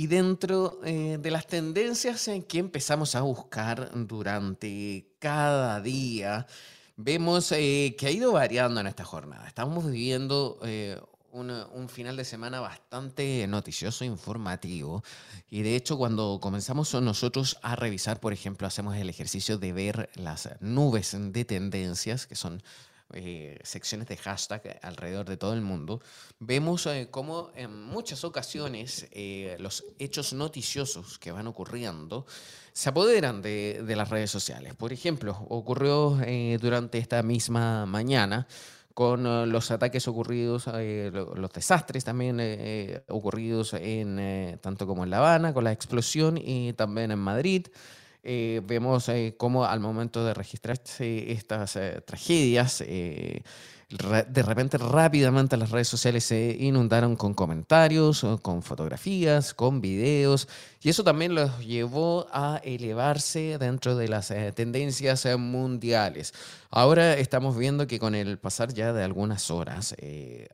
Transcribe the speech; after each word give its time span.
Y 0.00 0.06
dentro 0.06 0.80
eh, 0.82 1.18
de 1.20 1.30
las 1.30 1.46
tendencias 1.46 2.26
en 2.28 2.42
que 2.42 2.58
empezamos 2.58 3.14
a 3.14 3.20
buscar 3.20 3.90
durante 3.94 5.12
cada 5.18 5.78
día, 5.82 6.46
vemos 6.96 7.52
eh, 7.52 7.94
que 7.98 8.06
ha 8.06 8.10
ido 8.10 8.32
variando 8.32 8.80
en 8.80 8.86
esta 8.86 9.04
jornada. 9.04 9.46
Estamos 9.46 9.84
viviendo 9.84 10.58
eh, 10.62 10.98
un 11.32 11.88
final 11.90 12.16
de 12.16 12.24
semana 12.24 12.60
bastante 12.60 13.46
noticioso, 13.46 14.06
informativo. 14.06 15.04
Y 15.50 15.60
de 15.60 15.76
hecho, 15.76 15.98
cuando 15.98 16.38
comenzamos 16.40 16.94
nosotros 16.94 17.58
a 17.60 17.76
revisar, 17.76 18.20
por 18.20 18.32
ejemplo, 18.32 18.66
hacemos 18.66 18.96
el 18.96 19.10
ejercicio 19.10 19.58
de 19.58 19.74
ver 19.74 20.08
las 20.14 20.48
nubes 20.60 21.14
de 21.14 21.44
tendencias, 21.44 22.26
que 22.26 22.36
son 22.36 22.62
eh, 23.12 23.58
secciones 23.64 24.06
de 24.06 24.16
hashtag 24.16 24.78
alrededor 24.82 25.26
de 25.28 25.36
todo 25.36 25.52
el 25.54 25.62
mundo, 25.62 26.00
vemos 26.38 26.86
eh, 26.86 27.08
cómo 27.10 27.50
en 27.56 27.82
muchas 27.84 28.22
ocasiones 28.22 29.08
eh, 29.10 29.56
los 29.58 29.84
hechos 29.98 30.32
noticiosos 30.32 31.18
que 31.18 31.32
van 31.32 31.48
ocurriendo 31.48 32.24
se 32.72 32.88
apoderan 32.88 33.42
de, 33.42 33.82
las 33.96 34.10
redes 34.10 34.30
sociales. 34.30 34.74
Por 34.74 34.92
ejemplo, 34.92 35.36
ocurrió 35.48 36.18
durante 36.60 36.98
esta 36.98 37.22
misma 37.24 37.84
mañana 37.84 38.46
con 38.94 39.50
los 39.50 39.70
ataques 39.72 40.06
ocurridos, 40.06 40.66
los 40.66 41.52
desastres 41.52 42.04
también 42.04 42.40
ocurridos 43.08 43.74
en 43.74 44.58
tanto 44.62 44.86
como 44.86 45.02
en 45.02 45.10
La 45.10 45.18
Habana, 45.18 45.52
con 45.52 45.64
la 45.64 45.72
explosión 45.72 46.38
y 46.38 46.72
también 46.74 47.10
en 47.10 47.18
Madrid. 47.18 47.66
Eh, 48.22 48.60
vemos 48.64 49.08
eh, 49.08 49.34
cómo 49.38 49.64
al 49.64 49.80
momento 49.80 50.24
de 50.24 50.34
registrarse 50.34 51.32
estas 51.32 51.76
eh, 51.76 52.02
tragedias, 52.04 52.80
de 52.80 54.42
repente 54.42 54.78
rápidamente 54.78 55.56
las 55.56 55.70
redes 55.70 55.88
sociales 55.88 56.24
se 56.24 56.56
inundaron 56.60 57.16
con 57.16 57.34
comentarios, 57.34 58.24
con 58.42 58.62
fotografías, 58.62 59.52
con 59.54 59.80
videos, 59.80 60.48
y 60.82 60.90
eso 60.90 61.02
también 61.02 61.34
los 61.34 61.58
llevó 61.58 62.28
a 62.32 62.60
elevarse 62.62 63.58
dentro 63.58 63.96
de 63.96 64.08
las 64.08 64.32
tendencias 64.54 65.26
mundiales. 65.36 66.32
Ahora 66.72 67.14
estamos 67.14 67.58
viendo 67.58 67.88
que 67.88 67.98
con 67.98 68.14
el 68.14 68.38
pasar 68.38 68.72
ya 68.72 68.92
de 68.92 69.02
algunas 69.02 69.50
horas 69.50 69.96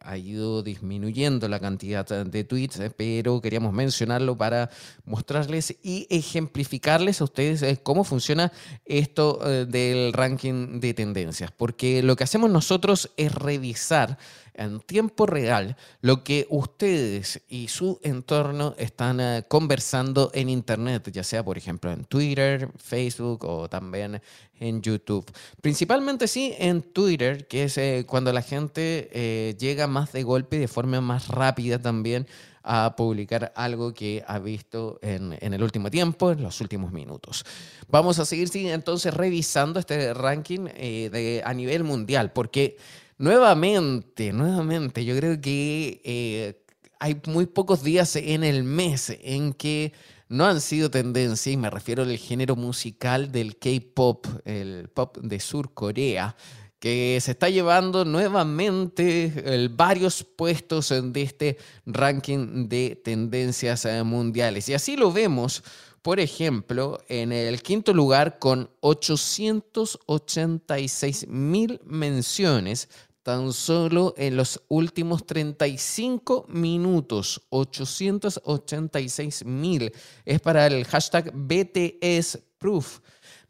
ha 0.00 0.16
ido 0.16 0.62
disminuyendo 0.62 1.46
la 1.46 1.60
cantidad 1.60 2.06
de 2.06 2.42
tweets, 2.42 2.80
pero 2.96 3.42
queríamos 3.42 3.74
mencionarlo 3.74 4.34
para 4.34 4.70
mostrarles 5.04 5.76
y 5.82 6.06
ejemplificarles 6.08 7.20
a 7.20 7.24
ustedes 7.24 7.80
cómo 7.82 8.02
funciona 8.02 8.50
esto 8.86 9.38
del 9.66 10.14
ranking 10.14 10.80
de 10.80 10.94
tendencias, 10.94 11.50
porque 11.52 12.02
lo 12.02 12.16
que 12.16 12.24
hacemos 12.24 12.48
nosotros 12.48 13.10
es 13.18 13.34
revisar 13.34 14.16
en 14.56 14.80
tiempo 14.80 15.26
real 15.26 15.76
lo 16.00 16.24
que 16.24 16.46
ustedes 16.50 17.42
y 17.48 17.68
su 17.68 18.00
entorno 18.02 18.74
están 18.78 19.20
eh, 19.20 19.44
conversando 19.48 20.30
en 20.34 20.48
Internet, 20.48 21.10
ya 21.12 21.22
sea 21.22 21.44
por 21.44 21.58
ejemplo 21.58 21.92
en 21.92 22.04
Twitter, 22.04 22.70
Facebook 22.76 23.44
o 23.44 23.68
también 23.68 24.20
en 24.58 24.82
YouTube. 24.82 25.30
Principalmente 25.60 26.28
sí 26.28 26.54
en 26.58 26.82
Twitter, 26.82 27.46
que 27.46 27.64
es 27.64 27.78
eh, 27.78 28.04
cuando 28.08 28.32
la 28.32 28.42
gente 28.42 29.10
eh, 29.12 29.54
llega 29.58 29.86
más 29.86 30.12
de 30.12 30.22
golpe 30.22 30.56
y 30.56 30.60
de 30.60 30.68
forma 30.68 31.00
más 31.00 31.28
rápida 31.28 31.78
también 31.78 32.26
a 32.68 32.96
publicar 32.96 33.52
algo 33.54 33.94
que 33.94 34.24
ha 34.26 34.40
visto 34.40 34.98
en, 35.00 35.38
el 35.40 35.62
último 35.62 35.88
tiempo, 35.88 36.32
en 36.32 36.42
los 36.42 36.60
últimos 36.60 36.90
minutos. 36.90 37.44
Vamos 37.88 38.18
a 38.18 38.24
seguir 38.24 38.48
sí, 38.48 38.68
entonces 38.68 39.14
revisando 39.14 39.78
este 39.78 40.12
ranking 40.12 40.66
a 41.44 41.54
nivel 41.54 41.84
mundial, 41.84 42.32
porque 42.32 42.76
Nuevamente, 43.18 44.32
nuevamente, 44.32 45.04
yo 45.04 45.16
creo 45.16 45.40
que 45.40 46.00
eh, 46.04 46.62
hay 46.98 47.20
muy 47.26 47.46
pocos 47.46 47.82
días 47.82 48.14
en 48.16 48.44
el 48.44 48.62
mes 48.62 49.16
en 49.22 49.54
que 49.54 49.94
no 50.28 50.44
han 50.44 50.60
sido 50.60 50.90
tendencia, 50.90 51.50
y 51.50 51.56
me 51.56 51.70
refiero 51.70 52.02
al 52.02 52.14
género 52.18 52.56
musical 52.56 53.32
del 53.32 53.56
K-pop, 53.56 54.26
el 54.44 54.90
pop 54.90 55.16
de 55.18 55.40
Sur 55.40 55.72
Corea, 55.72 56.36
que 56.78 57.18
se 57.22 57.30
está 57.30 57.48
llevando 57.48 58.04
nuevamente 58.04 59.70
varios 59.72 60.22
puestos 60.22 60.90
de 60.90 61.22
este 61.22 61.56
ranking 61.86 62.68
de 62.68 63.00
tendencias 63.02 63.86
eh, 63.86 64.02
mundiales. 64.02 64.68
Y 64.68 64.74
así 64.74 64.94
lo 64.94 65.10
vemos, 65.10 65.64
por 66.02 66.20
ejemplo, 66.20 67.00
en 67.08 67.32
el 67.32 67.62
quinto 67.62 67.94
lugar 67.94 68.38
con 68.38 68.68
886 68.80 71.28
mil 71.28 71.80
menciones 71.84 72.90
tan 73.26 73.52
solo 73.52 74.14
en 74.16 74.36
los 74.36 74.62
últimos 74.68 75.26
35 75.26 76.46
minutos, 76.48 77.42
886 77.48 79.44
mil. 79.44 79.92
Es 80.24 80.40
para 80.40 80.68
el 80.68 80.84
hashtag 80.84 81.32
BTS 81.34 82.38
Proof. 82.56 83.00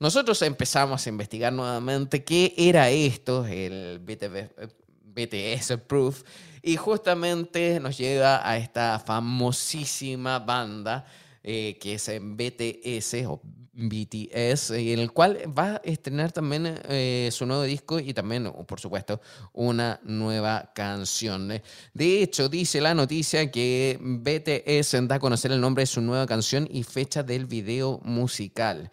Nosotros 0.01 0.41
empezamos 0.41 1.05
a 1.05 1.11
investigar 1.11 1.53
nuevamente 1.53 2.25
qué 2.25 2.55
era 2.57 2.89
esto, 2.89 3.45
el 3.45 3.99
BTS 3.99 5.77
Proof, 5.87 6.23
y 6.63 6.77
justamente 6.77 7.79
nos 7.79 7.99
llega 7.99 8.49
a 8.49 8.57
esta 8.57 8.99
famosísima 8.99 10.39
banda 10.39 11.05
eh, 11.49 11.79
que 11.81 11.95
es 11.95 12.11
BTS 12.21 13.25
o 13.29 13.41
BTS, 13.73 14.71
en 14.71 14.99
el 14.99 15.13
cual 15.13 15.39
va 15.57 15.77
a 15.77 15.81
estrenar 15.85 16.33
también 16.33 16.81
eh, 16.89 17.29
su 17.31 17.47
nuevo 17.47 17.63
disco 17.63 18.01
y 18.01 18.13
también, 18.15 18.51
por 18.67 18.81
supuesto, 18.81 19.21
una 19.53 20.01
nueva 20.03 20.73
canción. 20.75 21.63
De 21.95 22.23
hecho, 22.23 22.49
dice 22.49 22.81
la 22.81 22.95
noticia 22.95 23.49
que 23.51 23.97
BTS 24.01 25.07
da 25.07 25.15
a 25.15 25.21
conocer 25.21 25.53
el 25.53 25.61
nombre 25.61 25.83
de 25.83 25.87
su 25.87 26.01
nueva 26.01 26.27
canción 26.27 26.67
y 26.69 26.83
fecha 26.83 27.23
del 27.23 27.47
video 27.47 28.01
musical. 28.03 28.91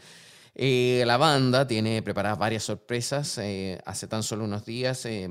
Eh, 0.56 1.04
la 1.08 1.18
banda 1.18 1.66
tiene 1.66 2.04
preparadas 2.04 2.38
varias 2.38 2.64
sorpresas. 2.64 3.40
Eh, 3.40 3.80
hace 3.86 4.08
tan 4.08 4.22
solo 4.22 4.46
unos 4.46 4.66
días, 4.66 5.06
eh, 5.06 5.28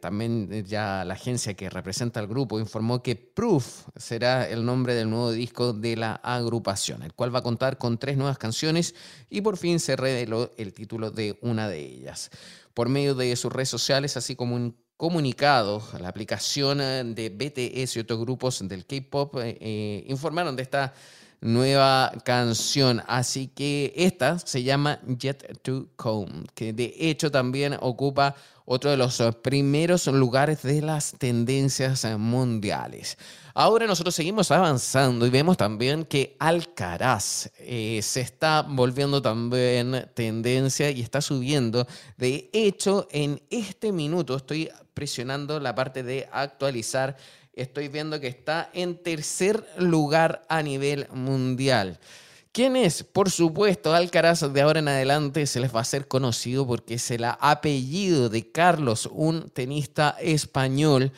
también 0.00 0.64
ya 0.66 1.02
la 1.04 1.14
agencia 1.14 1.54
que 1.54 1.70
representa 1.70 2.20
al 2.20 2.26
grupo 2.26 2.60
informó 2.60 3.02
que 3.02 3.16
Proof 3.16 3.86
será 3.96 4.48
el 4.48 4.64
nombre 4.64 4.94
del 4.94 5.08
nuevo 5.08 5.32
disco 5.32 5.72
de 5.72 5.96
la 5.96 6.14
agrupación, 6.16 7.02
el 7.02 7.14
cual 7.14 7.34
va 7.34 7.38
a 7.38 7.42
contar 7.42 7.78
con 7.78 7.96
tres 7.96 8.18
nuevas 8.18 8.36
canciones 8.36 8.94
y 9.30 9.40
por 9.40 9.56
fin 9.56 9.80
se 9.80 9.96
reveló 9.96 10.50
el 10.58 10.74
título 10.74 11.10
de 11.10 11.38
una 11.40 11.66
de 11.68 11.80
ellas. 11.80 12.30
Por 12.74 12.90
medio 12.90 13.14
de 13.14 13.34
sus 13.36 13.50
redes 13.50 13.70
sociales, 13.70 14.18
así 14.18 14.36
como 14.36 14.56
un 14.56 14.76
comunicado, 14.98 15.82
la 15.98 16.08
aplicación 16.08 16.78
de 17.14 17.30
BTS 17.30 17.96
y 17.96 18.00
otros 18.00 18.20
grupos 18.20 18.68
del 18.68 18.84
K-Pop 18.84 19.36
informaron 20.06 20.54
de 20.54 20.62
esta 20.62 20.92
nueva 21.40 22.12
canción. 22.24 23.02
Así 23.06 23.48
que 23.48 23.92
esta 23.96 24.38
se 24.38 24.62
llama 24.62 25.00
Jet 25.06 25.60
to 25.62 25.88
Come, 25.96 26.44
que 26.54 26.72
de 26.72 26.94
hecho 26.98 27.30
también 27.30 27.76
ocupa 27.80 28.34
otro 28.72 28.90
de 28.90 28.96
los 28.96 29.20
primeros 29.42 30.06
lugares 30.06 30.62
de 30.62 30.80
las 30.80 31.12
tendencias 31.18 32.04
mundiales. 32.16 33.18
Ahora 33.52 33.86
nosotros 33.86 34.14
seguimos 34.14 34.52
avanzando 34.52 35.26
y 35.26 35.30
vemos 35.30 35.56
también 35.56 36.04
que 36.04 36.36
Alcaraz 36.38 37.50
eh, 37.58 38.00
se 38.00 38.20
está 38.20 38.62
volviendo 38.62 39.20
también 39.20 40.08
tendencia 40.14 40.88
y 40.90 41.00
está 41.00 41.20
subiendo. 41.20 41.86
De 42.16 42.48
hecho, 42.52 43.08
en 43.10 43.42
este 43.50 43.90
minuto 43.90 44.36
estoy 44.36 44.70
presionando 44.94 45.58
la 45.58 45.74
parte 45.74 46.04
de 46.04 46.28
actualizar 46.30 47.16
estoy 47.52 47.88
viendo 47.88 48.20
que 48.20 48.28
está 48.28 48.70
en 48.72 48.96
tercer 48.96 49.64
lugar 49.78 50.42
a 50.48 50.62
nivel 50.62 51.08
mundial. 51.12 51.98
¿Quién 52.52 52.74
es? 52.74 53.04
Por 53.04 53.30
supuesto, 53.30 53.94
Alcaraz 53.94 54.40
de 54.52 54.60
ahora 54.60 54.80
en 54.80 54.88
adelante 54.88 55.46
se 55.46 55.60
les 55.60 55.72
va 55.72 55.78
a 55.78 55.82
hacer 55.82 56.08
conocido 56.08 56.66
porque 56.66 56.94
es 56.94 57.10
el 57.12 57.24
apellido 57.24 58.28
de 58.28 58.50
Carlos, 58.50 59.08
un 59.12 59.50
tenista 59.50 60.16
español 60.20 61.12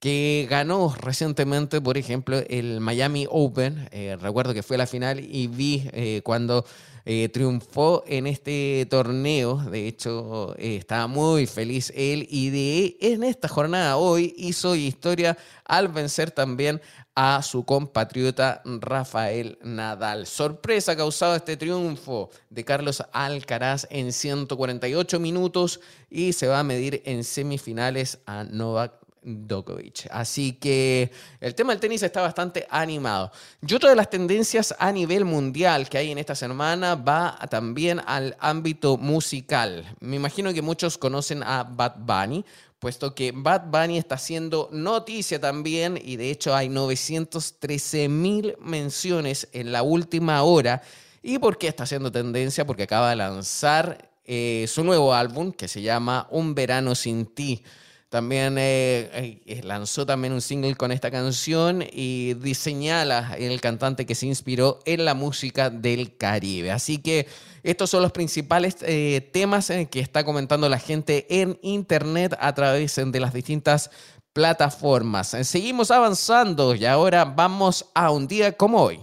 que 0.00 0.46
ganó 0.48 0.94
recientemente, 0.98 1.80
por 1.80 1.98
ejemplo, 1.98 2.38
el 2.48 2.80
Miami 2.80 3.26
Open. 3.28 3.88
Eh, 3.90 4.16
recuerdo 4.20 4.54
que 4.54 4.62
fue 4.62 4.78
la 4.78 4.86
final 4.86 5.20
y 5.20 5.48
vi 5.48 5.90
eh, 5.92 6.22
cuando 6.24 6.64
eh, 7.10 7.30
triunfó 7.30 8.04
en 8.06 8.26
este 8.26 8.86
torneo. 8.90 9.56
De 9.56 9.88
hecho, 9.88 10.54
estaba 10.58 11.06
muy 11.06 11.46
feliz 11.46 11.90
él 11.96 12.26
y 12.28 12.98
en 13.00 13.24
esta 13.24 13.48
jornada 13.48 13.96
hoy 13.96 14.34
hizo 14.36 14.76
historia 14.76 15.38
al 15.64 15.88
vencer 15.88 16.30
también 16.30 16.82
a 17.14 17.42
su 17.42 17.64
compatriota 17.64 18.60
Rafael 18.66 19.58
Nadal. 19.62 20.26
Sorpresa 20.26 20.94
causado 20.96 21.34
este 21.34 21.56
triunfo 21.56 22.28
de 22.50 22.62
Carlos 22.66 23.02
Alcaraz 23.12 23.86
en 23.88 24.12
148 24.12 25.18
minutos 25.18 25.80
y 26.10 26.34
se 26.34 26.46
va 26.46 26.58
a 26.58 26.62
medir 26.62 27.00
en 27.06 27.24
semifinales 27.24 28.18
a 28.26 28.44
Novak 28.44 28.92
Djokovic. 29.22 30.08
Así 30.10 30.52
que 30.52 31.10
el 31.40 31.54
tema 31.54 31.72
del 31.72 31.80
tenis 31.80 32.02
está 32.02 32.20
bastante 32.20 32.66
animado. 32.70 33.30
Y 33.66 33.74
otra 33.74 33.90
de 33.90 33.96
las 33.96 34.10
tendencias 34.10 34.74
a 34.78 34.92
nivel 34.92 35.24
mundial 35.24 35.88
que 35.88 35.98
hay 35.98 36.10
en 36.10 36.18
esta 36.18 36.34
semana 36.34 36.94
va 36.94 37.38
también 37.50 38.00
al 38.06 38.36
ámbito 38.40 38.96
musical. 38.96 39.84
Me 40.00 40.16
imagino 40.16 40.52
que 40.52 40.62
muchos 40.62 40.98
conocen 40.98 41.42
a 41.42 41.64
Bad 41.64 41.96
Bunny, 41.98 42.44
puesto 42.78 43.14
que 43.14 43.32
Bad 43.34 43.70
Bunny 43.70 43.98
está 43.98 44.14
haciendo 44.14 44.68
noticia 44.72 45.40
también 45.40 46.00
y 46.02 46.16
de 46.16 46.30
hecho 46.30 46.54
hay 46.54 46.68
913 46.68 48.08
mil 48.08 48.56
menciones 48.60 49.48
en 49.52 49.72
la 49.72 49.82
última 49.82 50.42
hora. 50.42 50.82
¿Y 51.22 51.38
por 51.38 51.58
qué 51.58 51.68
está 51.68 51.82
haciendo 51.82 52.12
tendencia? 52.12 52.66
Porque 52.66 52.84
acaba 52.84 53.10
de 53.10 53.16
lanzar 53.16 54.08
eh, 54.24 54.66
su 54.68 54.84
nuevo 54.84 55.14
álbum 55.14 55.52
que 55.52 55.68
se 55.68 55.82
llama 55.82 56.28
Un 56.30 56.54
verano 56.54 56.94
sin 56.94 57.26
ti. 57.26 57.62
También 58.08 58.56
eh, 58.56 59.42
eh, 59.44 59.60
lanzó 59.64 60.06
también 60.06 60.32
un 60.32 60.40
single 60.40 60.76
con 60.76 60.92
esta 60.92 61.10
canción 61.10 61.84
y 61.92 62.32
diseñala 62.34 63.36
el 63.38 63.60
cantante 63.60 64.06
que 64.06 64.14
se 64.14 64.24
inspiró 64.24 64.78
en 64.86 65.04
la 65.04 65.12
música 65.12 65.68
del 65.68 66.16
Caribe. 66.16 66.70
Así 66.70 66.98
que 66.98 67.26
estos 67.62 67.90
son 67.90 68.00
los 68.00 68.12
principales 68.12 68.78
eh, 68.80 69.28
temas 69.30 69.70
que 69.90 70.00
está 70.00 70.24
comentando 70.24 70.70
la 70.70 70.78
gente 70.78 71.26
en 71.28 71.58
internet 71.60 72.34
a 72.40 72.54
través 72.54 72.96
de 72.96 73.20
las 73.20 73.34
distintas 73.34 73.90
plataformas. 74.32 75.36
Seguimos 75.42 75.90
avanzando 75.90 76.74
y 76.74 76.86
ahora 76.86 77.26
vamos 77.26 77.90
a 77.94 78.10
un 78.10 78.26
día 78.26 78.52
como 78.52 78.84
hoy. 78.84 79.00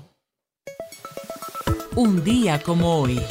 Un 1.96 2.24
día 2.24 2.60
como 2.60 3.02
hoy. 3.02 3.22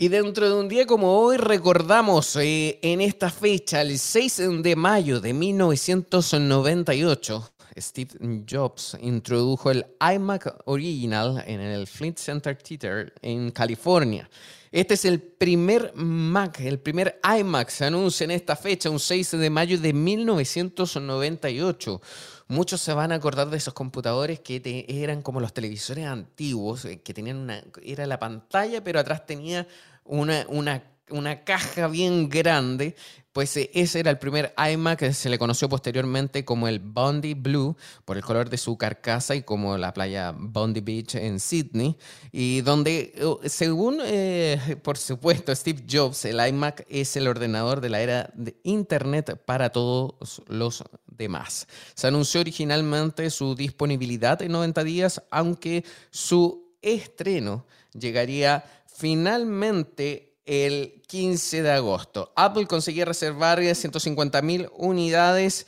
Y 0.00 0.06
dentro 0.06 0.48
de 0.48 0.54
un 0.54 0.68
día 0.68 0.86
como 0.86 1.18
hoy 1.18 1.38
recordamos 1.38 2.36
eh, 2.36 2.78
en 2.82 3.00
esta 3.00 3.30
fecha, 3.30 3.82
el 3.82 3.98
6 3.98 4.62
de 4.62 4.76
mayo 4.76 5.20
de 5.20 5.34
1998, 5.34 7.50
Steve 7.76 8.44
Jobs 8.48 8.96
introdujo 9.00 9.72
el 9.72 9.84
iMac 10.00 10.54
Original 10.66 11.42
en 11.44 11.60
el 11.60 11.88
Flint 11.88 12.18
Center 12.18 12.56
Theater 12.56 13.12
en 13.22 13.50
California. 13.50 14.30
Este 14.70 14.94
es 14.94 15.04
el 15.04 15.20
primer 15.20 15.92
Mac, 15.96 16.60
el 16.60 16.78
primer 16.78 17.18
iMac 17.36 17.68
se 17.68 17.86
anuncia 17.86 18.22
en 18.22 18.30
esta 18.30 18.54
fecha, 18.54 18.90
un 18.90 19.00
6 19.00 19.32
de 19.32 19.50
mayo 19.50 19.78
de 19.78 19.92
1998 19.92 22.00
muchos 22.48 22.80
se 22.80 22.92
van 22.92 23.12
a 23.12 23.16
acordar 23.16 23.48
de 23.50 23.58
esos 23.58 23.74
computadores 23.74 24.40
que 24.40 24.84
eran 24.88 25.22
como 25.22 25.40
los 25.40 25.52
televisores 25.52 26.06
antiguos, 26.06 26.84
eh, 26.86 27.00
que 27.00 27.14
tenían 27.14 27.36
una, 27.36 27.62
era 27.82 28.06
la 28.06 28.18
pantalla, 28.18 28.82
pero 28.82 28.98
atrás 28.98 29.26
tenía 29.26 29.66
una, 30.08 30.44
una, 30.48 30.82
una 31.10 31.44
caja 31.44 31.86
bien 31.86 32.28
grande 32.28 32.96
pues 33.38 33.56
eh, 33.56 33.70
ese 33.72 34.00
era 34.00 34.10
el 34.10 34.18
primer 34.18 34.52
iMac 34.72 34.98
que 34.98 35.12
se 35.12 35.28
le 35.28 35.38
conoció 35.38 35.68
posteriormente 35.68 36.44
como 36.44 36.66
el 36.66 36.80
Bondi 36.80 37.34
Blue 37.34 37.76
por 38.04 38.16
el 38.16 38.24
color 38.24 38.50
de 38.50 38.58
su 38.58 38.76
carcasa 38.76 39.36
y 39.36 39.44
como 39.44 39.78
la 39.78 39.94
playa 39.94 40.34
Bondi 40.36 40.80
Beach 40.80 41.14
en 41.14 41.38
Sydney 41.38 41.96
y 42.32 42.62
donde 42.62 43.12
eh, 43.14 43.48
según 43.48 44.00
eh, 44.02 44.76
por 44.82 44.98
supuesto 44.98 45.54
Steve 45.54 45.84
Jobs 45.88 46.24
el 46.24 46.44
iMac 46.44 46.84
es 46.88 47.16
el 47.16 47.28
ordenador 47.28 47.80
de 47.80 47.90
la 47.90 48.00
era 48.00 48.30
de 48.34 48.56
Internet 48.64 49.40
para 49.44 49.70
todos 49.70 50.42
los 50.48 50.82
demás. 51.06 51.68
Se 51.94 52.08
anunció 52.08 52.40
originalmente 52.40 53.30
su 53.30 53.54
disponibilidad 53.54 54.42
en 54.42 54.50
90 54.50 54.82
días 54.82 55.22
aunque 55.30 55.84
su 56.10 56.74
estreno 56.82 57.66
llegaría 57.92 58.64
finalmente 58.98 60.34
el 60.44 61.02
15 61.06 61.62
de 61.62 61.70
agosto. 61.70 62.32
Apple 62.34 62.66
conseguía 62.66 63.04
reservar 63.04 63.60
150.000 63.60 64.70
unidades 64.76 65.66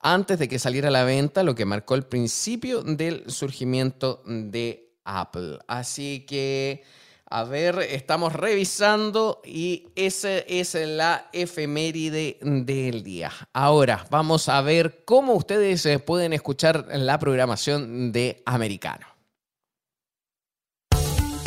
antes 0.00 0.38
de 0.40 0.48
que 0.48 0.58
saliera 0.58 0.88
a 0.88 0.90
la 0.90 1.04
venta, 1.04 1.44
lo 1.44 1.54
que 1.54 1.64
marcó 1.64 1.94
el 1.94 2.04
principio 2.04 2.82
del 2.82 3.30
surgimiento 3.30 4.22
de 4.26 4.92
Apple. 5.04 5.58
Así 5.68 6.24
que, 6.26 6.82
a 7.26 7.44
ver, 7.44 7.78
estamos 7.78 8.32
revisando 8.32 9.40
y 9.44 9.88
esa 9.94 10.38
es 10.38 10.74
la 10.74 11.28
efeméride 11.32 12.38
del 12.40 13.04
día. 13.04 13.30
Ahora, 13.52 14.04
vamos 14.10 14.48
a 14.48 14.60
ver 14.62 15.02
cómo 15.04 15.34
ustedes 15.34 15.86
eh, 15.86 16.00
pueden 16.00 16.32
escuchar 16.32 16.88
la 16.90 17.18
programación 17.20 18.10
de 18.10 18.42
Americano. 18.46 19.17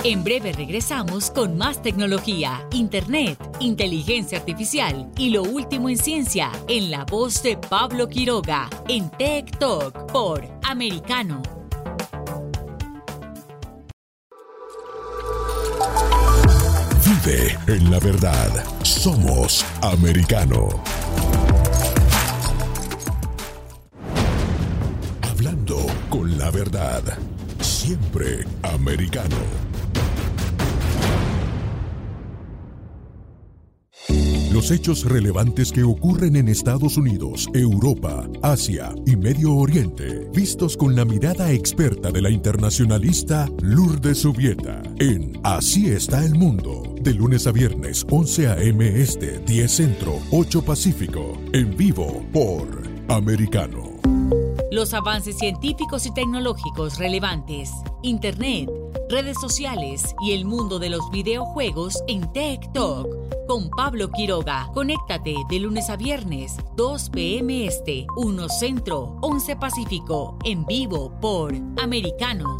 En 0.04 0.24
breve 0.24 0.52
regresamos 0.52 1.30
con 1.30 1.58
más 1.60 1.84
tecnología, 1.84 2.68
internet, 2.72 3.38
inteligencia 3.60 4.40
artificial 4.40 5.12
y 5.16 5.30
lo 5.30 5.44
último 5.44 5.90
en 5.90 5.98
ciencia 5.98 6.52
en 6.68 6.90
la 6.90 7.06
voz 7.06 7.44
de 7.44 7.56
Pablo 7.56 8.10
Quiroga 8.10 8.68
en 8.88 9.12
Tech 9.12 9.60
Talk 9.60 10.12
por 10.12 10.44
Americano. 10.64 11.44
Vive 17.06 17.56
en 17.68 17.92
la 17.92 18.00
verdad. 18.00 18.50
Somos 18.82 19.64
americano. 19.84 20.68
Hablando 25.22 25.86
con 26.10 26.40
la 26.40 26.50
verdad. 26.50 27.04
Siempre 27.60 28.46
americano. 28.64 29.71
Los 34.52 34.70
hechos 34.70 35.06
relevantes 35.06 35.72
que 35.72 35.82
ocurren 35.82 36.36
en 36.36 36.50
Estados 36.50 36.98
Unidos, 36.98 37.48
Europa, 37.54 38.28
Asia 38.42 38.94
y 39.06 39.16
Medio 39.16 39.56
Oriente, 39.56 40.28
vistos 40.34 40.76
con 40.76 40.94
la 40.94 41.06
mirada 41.06 41.54
experta 41.54 42.12
de 42.12 42.22
la 42.22 42.30
internacionalista 42.30 43.50
Lourdes 43.62 44.24
Subieta, 44.24 44.84
en 45.00 45.40
Así 45.44 45.88
está 45.88 46.26
el 46.26 46.36
mundo, 46.36 46.84
de 47.00 47.14
lunes 47.14 47.48
a 47.48 47.54
viernes, 47.54 48.06
11 48.10 48.48
a.m. 48.50 49.02
Este, 49.02 49.40
10 49.40 49.72
Centro, 49.72 50.20
8 50.32 50.66
Pacífico, 50.66 51.38
en 51.54 51.78
vivo 51.78 52.22
por 52.34 52.68
Americano. 53.08 54.02
Los 54.70 54.94
avances 54.94 55.38
científicos 55.38 56.06
y 56.06 56.14
tecnológicos 56.14 56.98
relevantes, 56.98 57.72
Internet, 58.04 58.70
redes 59.10 59.38
sociales 59.40 60.14
y 60.22 60.34
el 60.34 60.44
mundo 60.44 60.78
de 60.78 60.90
los 60.90 61.10
videojuegos 61.10 62.04
en 62.10 62.32
Tech 62.34 62.70
Talk 62.74 63.08
con 63.52 63.70
Pablo 63.70 64.10
Quiroga. 64.10 64.70
Conéctate 64.74 65.36
de 65.50 65.60
lunes 65.60 65.90
a 65.90 65.98
viernes, 65.98 66.56
2 66.78 67.10
p.m. 67.10 67.66
Este, 67.66 68.08
1 68.16 68.48
Centro, 68.48 69.18
11 69.20 69.58
Pacífico, 69.58 70.40
en 70.46 70.66
vivo 70.66 71.20
por 71.20 71.54
Americano. 71.78 72.56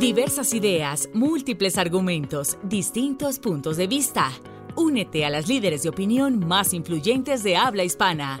Diversas 0.00 0.52
ideas, 0.52 1.08
múltiples 1.14 1.78
argumentos, 1.78 2.58
distintos 2.64 3.38
puntos 3.38 3.76
de 3.76 3.86
vista. 3.86 4.32
Únete 4.74 5.24
a 5.24 5.30
las 5.30 5.46
líderes 5.46 5.84
de 5.84 5.90
opinión 5.90 6.40
más 6.44 6.74
influyentes 6.74 7.44
de 7.44 7.56
habla 7.56 7.84
hispana 7.84 8.40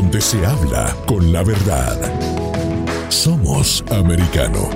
Donde 0.00 0.20
se 0.20 0.46
habla 0.46 0.96
con 1.06 1.32
la 1.32 1.42
verdad. 1.42 1.98
Somos 3.08 3.82
americano. 3.90 4.70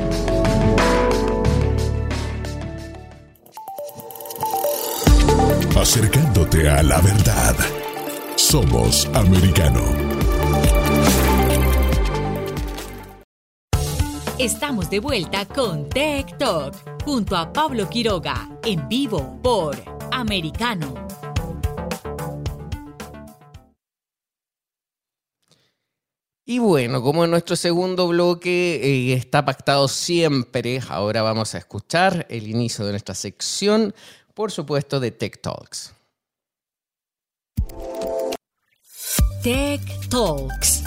Acercándote 5.77 6.69
a 6.69 6.83
la 6.83 7.01
verdad. 7.01 7.55
Somos 8.35 9.09
americano. 9.15 9.85
Estamos 14.39 14.91
de 14.91 14.99
vuelta 14.99 15.47
con 15.47 15.89
Tech 15.89 16.37
Talk 16.37 16.75
junto 17.05 17.37
a 17.37 17.53
Pablo 17.53 17.89
Quiroga 17.89 18.49
en 18.65 18.89
vivo 18.89 19.39
por 19.41 19.77
Americano. 20.11 21.22
Y 26.45 26.59
bueno, 26.59 27.03
como 27.03 27.25
en 27.25 27.31
nuestro 27.31 27.55
segundo 27.55 28.09
bloque 28.09 28.81
eh, 28.83 29.13
está 29.15 29.45
pactado 29.45 29.87
siempre, 29.87 30.81
ahora 30.89 31.23
vamos 31.23 31.55
a 31.55 31.59
escuchar 31.59 32.27
el 32.29 32.49
inicio 32.49 32.85
de 32.85 32.91
nuestra 32.91 33.15
sección, 33.15 33.95
por 34.35 34.51
supuesto, 34.51 34.99
de 34.99 35.13
Tech 35.13 35.41
Talks. 35.41 35.95
Tech 39.43 39.81
Talks. 40.09 40.82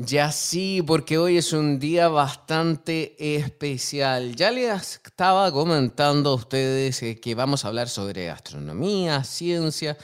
Ya 0.00 0.30
sí, 0.30 0.80
porque 0.86 1.18
hoy 1.18 1.38
es 1.38 1.52
un 1.52 1.80
día 1.80 2.06
bastante 2.06 3.16
especial. 3.18 4.36
Ya 4.36 4.52
les 4.52 5.00
estaba 5.04 5.50
comentando 5.50 6.30
a 6.30 6.34
ustedes 6.34 7.02
eh, 7.02 7.18
que 7.18 7.34
vamos 7.34 7.64
a 7.64 7.68
hablar 7.68 7.88
sobre 7.88 8.30
astronomía, 8.30 9.24
ciencia, 9.24 9.98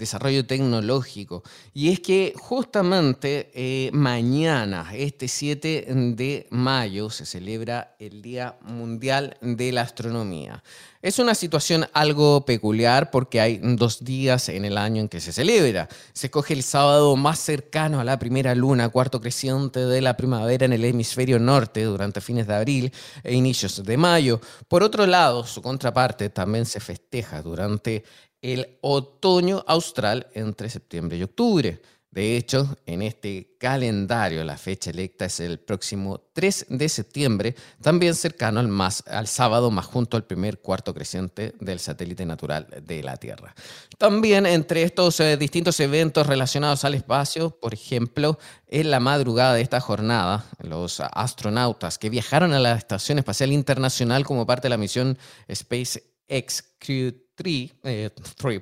desarrollo 0.00 0.44
tecnológico. 0.44 1.44
Y 1.72 1.90
es 1.90 2.00
que 2.00 2.34
justamente 2.36 3.50
eh, 3.54 3.90
mañana, 3.92 4.90
este 4.92 5.28
7 5.28 5.86
de 6.16 6.48
mayo, 6.50 7.10
se 7.10 7.24
celebra 7.24 7.94
el 8.00 8.22
Día 8.22 8.58
Mundial 8.62 9.36
de 9.40 9.70
la 9.70 9.82
Astronomía. 9.82 10.64
Es 11.02 11.18
una 11.18 11.34
situación 11.34 11.86
algo 11.94 12.44
peculiar 12.44 13.10
porque 13.10 13.40
hay 13.40 13.58
dos 13.62 14.04
días 14.04 14.50
en 14.50 14.66
el 14.66 14.76
año 14.76 15.00
en 15.00 15.08
que 15.08 15.20
se 15.20 15.32
celebra. 15.32 15.88
Se 16.12 16.30
coge 16.30 16.52
el 16.52 16.62
sábado 16.62 17.16
más 17.16 17.38
cercano 17.38 18.00
a 18.00 18.04
la 18.04 18.18
primera 18.18 18.54
luna, 18.54 18.90
cuarto 18.90 19.18
creciente 19.18 19.80
de 19.80 20.02
la 20.02 20.18
primavera 20.18 20.66
en 20.66 20.74
el 20.74 20.84
hemisferio 20.84 21.38
norte 21.38 21.84
durante 21.84 22.20
fines 22.20 22.46
de 22.46 22.54
abril 22.54 22.92
e 23.24 23.34
inicios 23.34 23.82
de 23.82 23.96
mayo. 23.96 24.42
Por 24.68 24.82
otro 24.82 25.06
lado, 25.06 25.46
su 25.46 25.62
contraparte 25.62 26.28
también 26.28 26.66
se 26.66 26.80
festeja 26.80 27.40
durante 27.40 28.04
el 28.42 28.78
otoño 28.80 29.64
austral 29.66 30.28
entre 30.34 30.70
septiembre 30.70 31.18
y 31.18 31.22
octubre. 31.22 31.80
De 32.10 32.36
hecho, 32.36 32.76
en 32.86 33.02
este 33.02 33.54
calendario 33.56 34.42
la 34.42 34.58
fecha 34.58 34.90
electa 34.90 35.26
es 35.26 35.38
el 35.38 35.60
próximo 35.60 36.20
3 36.32 36.66
de 36.70 36.88
septiembre, 36.88 37.54
también 37.80 38.16
cercano 38.16 38.58
al, 38.58 38.66
más, 38.66 39.04
al 39.06 39.28
sábado 39.28 39.70
más 39.70 39.86
junto 39.86 40.16
al 40.16 40.24
primer 40.24 40.58
cuarto 40.58 40.92
creciente 40.92 41.54
del 41.60 41.78
satélite 41.78 42.26
natural 42.26 42.66
de 42.84 43.04
la 43.04 43.16
Tierra. 43.16 43.54
También 43.96 44.44
entre 44.46 44.82
estos 44.82 45.20
eh, 45.20 45.36
distintos 45.36 45.78
eventos 45.78 46.26
relacionados 46.26 46.84
al 46.84 46.94
espacio, 46.94 47.50
por 47.50 47.74
ejemplo, 47.74 48.40
en 48.66 48.90
la 48.90 48.98
madrugada 48.98 49.54
de 49.54 49.62
esta 49.62 49.78
jornada, 49.78 50.46
los 50.64 50.98
astronautas 50.98 51.96
que 51.96 52.10
viajaron 52.10 52.52
a 52.54 52.58
la 52.58 52.74
Estación 52.74 53.18
Espacial 53.18 53.52
Internacional 53.52 54.24
como 54.24 54.46
parte 54.46 54.66
de 54.66 54.70
la 54.70 54.78
misión 54.78 55.16
SpaceX 55.48 56.64
Crew 56.80 57.12
eh, 57.46 58.10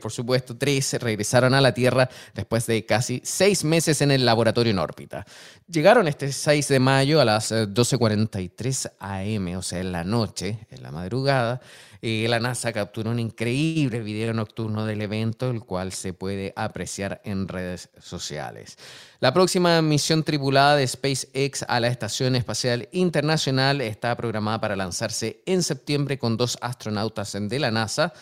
por 0.00 0.12
supuesto, 0.12 0.56
tres 0.56 0.94
regresaron 0.94 1.54
a 1.54 1.61
la 1.61 1.73
Tierra 1.73 2.08
después 2.35 2.66
de 2.66 2.85
casi 2.87 3.20
seis 3.25 3.64
meses 3.64 4.00
en 4.00 4.11
el 4.11 4.25
laboratorio 4.25 4.70
en 4.70 4.78
órbita. 4.78 5.26
Llegaron 5.70 6.08
este 6.08 6.32
6 6.32 6.68
de 6.68 6.80
mayo 6.80 7.20
a 7.20 7.26
las 7.26 7.52
12.43 7.52 8.90
eh, 9.23 9.37
am, 9.37 9.58
o 9.58 9.62
sea, 9.62 9.80
en 9.80 9.92
la 9.92 10.02
noche, 10.02 10.66
en 10.70 10.82
la 10.82 10.90
madrugada. 10.90 11.61
y 12.00 12.26
la 12.28 12.40
NASA 12.40 12.73
capturó 12.73 13.11
un 13.11 13.18
increíble 13.18 14.00
video 14.00 14.32
nocturno 14.32 14.87
del 14.87 15.02
evento, 15.02 15.50
el 15.50 15.61
cual 15.61 15.92
se 15.92 16.12
puede 16.12 16.52
apreciar 16.56 17.20
en 17.25 17.49
redes 17.49 17.90
sociales. 18.00 18.78
La 19.20 19.35
próxima 19.35 19.82
misión 19.82 20.23
tripulada 20.23 20.76
de 20.76 20.87
SpaceX 20.87 21.64
a 21.68 21.80
la 21.80 21.88
Estación 21.88 22.37
Espacial 22.37 22.88
Internacional 22.92 23.80
está 23.80 24.16
programada 24.16 24.61
para 24.61 24.76
lanzarse 24.76 25.42
en 25.44 25.62
septiembre 25.62 26.18
con 26.18 26.37
dos 26.37 26.56
astronautas 26.62 27.37
de 27.38 27.58
la 27.58 27.70
NASA 27.70 28.14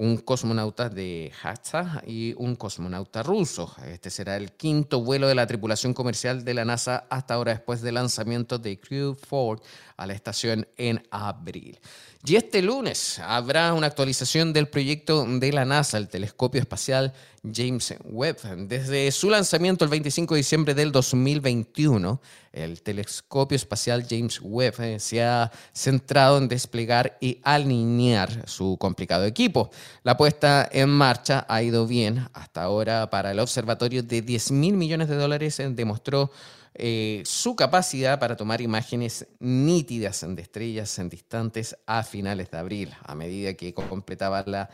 un 0.00 0.16
cosmonauta 0.16 0.88
de 0.88 1.30
Hatsa 1.42 2.02
y 2.06 2.32
un 2.38 2.56
cosmonauta 2.56 3.22
ruso. 3.22 3.70
Este 3.86 4.08
será 4.08 4.38
el 4.38 4.52
quinto 4.52 5.02
vuelo 5.02 5.28
de 5.28 5.34
la 5.34 5.46
tripulación 5.46 5.92
comercial 5.92 6.42
de 6.42 6.54
la 6.54 6.64
NASA 6.64 7.04
hasta 7.10 7.34
ahora 7.34 7.52
después 7.52 7.82
del 7.82 7.96
lanzamiento 7.96 8.58
de 8.58 8.80
Crew 8.80 9.14
4 9.28 9.62
a 10.00 10.06
la 10.06 10.14
estación 10.14 10.66
en 10.76 11.06
abril. 11.10 11.78
Y 12.24 12.36
este 12.36 12.60
lunes 12.60 13.18
habrá 13.18 13.72
una 13.72 13.86
actualización 13.86 14.52
del 14.52 14.68
proyecto 14.68 15.24
de 15.26 15.52
la 15.52 15.64
NASA, 15.64 15.96
el 15.96 16.08
telescopio 16.08 16.60
espacial 16.60 17.14
James 17.42 17.94
Webb. 18.04 18.68
Desde 18.68 19.10
su 19.10 19.30
lanzamiento 19.30 19.84
el 19.84 19.90
25 19.90 20.34
de 20.34 20.38
diciembre 20.38 20.74
del 20.74 20.92
2021, 20.92 22.20
el 22.52 22.82
telescopio 22.82 23.56
espacial 23.56 24.06
James 24.08 24.38
Webb 24.42 24.80
eh, 24.80 25.00
se 25.00 25.22
ha 25.22 25.50
centrado 25.72 26.36
en 26.36 26.48
desplegar 26.48 27.16
y 27.20 27.38
alinear 27.42 28.46
su 28.46 28.76
complicado 28.78 29.24
equipo. 29.24 29.70
La 30.02 30.18
puesta 30.18 30.68
en 30.70 30.90
marcha 30.90 31.46
ha 31.48 31.62
ido 31.62 31.86
bien. 31.86 32.28
Hasta 32.34 32.62
ahora, 32.62 33.08
para 33.08 33.30
el 33.30 33.38
observatorio 33.38 34.02
de 34.02 34.20
10 34.20 34.50
mil 34.50 34.74
millones 34.74 35.08
de 35.08 35.16
dólares, 35.16 35.58
eh, 35.58 35.70
demostró 35.70 36.30
eh, 36.74 37.22
su 37.24 37.56
capacidad 37.56 38.18
para 38.18 38.36
tomar 38.36 38.60
imágenes 38.60 39.26
nítidas 39.38 40.24
de 40.28 40.42
estrellas 40.42 40.98
en 40.98 41.08
distantes 41.08 41.76
a 41.86 42.02
finales 42.02 42.50
de 42.50 42.58
abril, 42.58 42.94
a 43.04 43.14
medida 43.14 43.54
que 43.54 43.74
completaba 43.74 44.44
la 44.46 44.70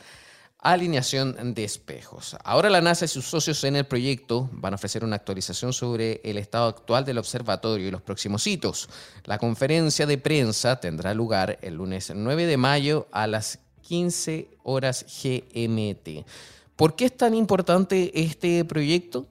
alineación 0.59 1.55
de 1.55 1.65
espejos. 1.65 2.37
Ahora 2.45 2.69
la 2.71 2.81
NASA 2.81 3.05
y 3.05 3.09
sus 3.09 3.26
socios 3.26 3.62
en 3.65 3.76
el 3.76 3.87
proyecto 3.87 4.49
van 4.53 4.73
a 4.73 4.76
ofrecer 4.76 5.05
una 5.05 5.17
actualización 5.17 5.73
sobre 5.73 6.21
el 6.25 6.38
estado 6.38 6.69
actual 6.69 7.05
del 7.05 7.19
observatorio 7.19 7.87
y 7.87 7.91
los 7.91 8.03
próximos 8.03 8.47
hitos. 8.47 8.88
La 9.25 9.38
conferencia 9.38 10.07
de 10.07 10.19
prensa 10.19 10.81
tendrá 10.81 11.15
lugar 11.15 11.59
el 11.62 11.75
lunes 11.75 12.12
9 12.15 12.47
de 12.47 12.57
mayo 12.57 13.07
a 13.12 13.26
las 13.26 13.61
15 13.83 14.50
horas 14.65 15.07
GMT. 15.23 16.26
¿Por 16.75 16.97
qué 16.97 17.07
es 17.07 17.17
tan 17.17 17.35
importante 17.35 18.11
este 18.21 18.65
proyecto? 18.65 19.26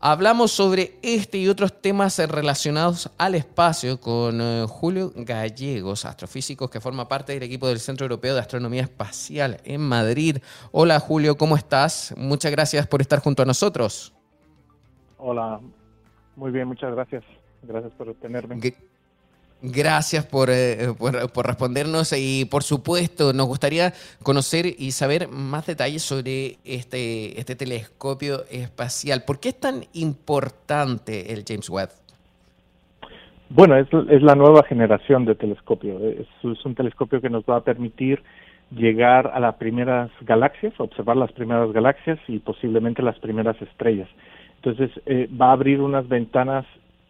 Hablamos 0.00 0.52
sobre 0.52 0.96
este 1.02 1.38
y 1.38 1.48
otros 1.48 1.80
temas 1.80 2.18
relacionados 2.18 3.10
al 3.18 3.34
espacio 3.34 4.00
con 4.00 4.40
eh, 4.40 4.64
Julio 4.68 5.10
Gallegos, 5.16 6.04
astrofísico 6.04 6.70
que 6.70 6.80
forma 6.80 7.08
parte 7.08 7.32
del 7.32 7.42
equipo 7.42 7.66
del 7.66 7.80
Centro 7.80 8.04
Europeo 8.04 8.34
de 8.34 8.40
Astronomía 8.40 8.82
Espacial 8.82 9.60
en 9.64 9.80
Madrid. 9.80 10.38
Hola 10.70 11.00
Julio, 11.00 11.36
¿cómo 11.36 11.56
estás? 11.56 12.14
Muchas 12.16 12.52
gracias 12.52 12.86
por 12.86 13.00
estar 13.00 13.18
junto 13.18 13.42
a 13.42 13.46
nosotros. 13.46 14.14
Hola, 15.16 15.58
muy 16.36 16.52
bien, 16.52 16.68
muchas 16.68 16.92
gracias. 16.94 17.24
Gracias 17.64 17.92
por 17.94 18.14
tenerme. 18.14 18.60
Gracias 19.60 20.24
eh, 20.24 20.92
por, 20.96 21.32
por, 21.32 21.46
respondernos 21.46 22.14
y 22.16 22.44
por 22.44 22.62
supuesto 22.62 23.32
nos 23.32 23.46
gustaría 23.48 23.92
conocer 24.22 24.66
y 24.66 24.92
saber 24.92 25.26
más 25.28 25.66
detalles 25.66 26.02
sobre 26.02 26.58
este, 26.64 27.40
este 27.40 27.56
telescopio 27.56 28.44
espacial. 28.52 29.24
¿Por 29.26 29.40
qué 29.40 29.48
es 29.48 29.58
tan 29.58 29.80
importante 29.94 31.32
el 31.32 31.42
James 31.44 31.68
Webb? 31.68 31.88
Bueno, 33.50 33.76
es, 33.76 33.88
es 34.10 34.22
la 34.22 34.36
nueva 34.36 34.62
generación 34.62 35.24
de 35.24 35.34
telescopio. 35.34 35.98
Es, 36.08 36.28
es, 36.44 36.64
un 36.64 36.76
telescopio 36.76 37.20
que 37.20 37.30
nos 37.30 37.42
va 37.42 37.56
a 37.56 37.60
permitir 37.62 38.22
llegar 38.70 39.28
a 39.34 39.40
las 39.40 39.56
primeras 39.56 40.10
galaxias, 40.20 40.72
observar 40.78 41.16
las 41.16 41.32
primeras 41.32 41.72
galaxias 41.72 42.20
y 42.28 42.38
posiblemente 42.38 43.02
las 43.02 43.18
primeras 43.18 43.60
estrellas. 43.60 44.08
Entonces 44.62 44.90
eh, 45.06 45.28
va 45.40 45.48
a 45.48 45.52
abrir 45.52 45.80
unas 45.80 46.06
ventanas 46.06 46.66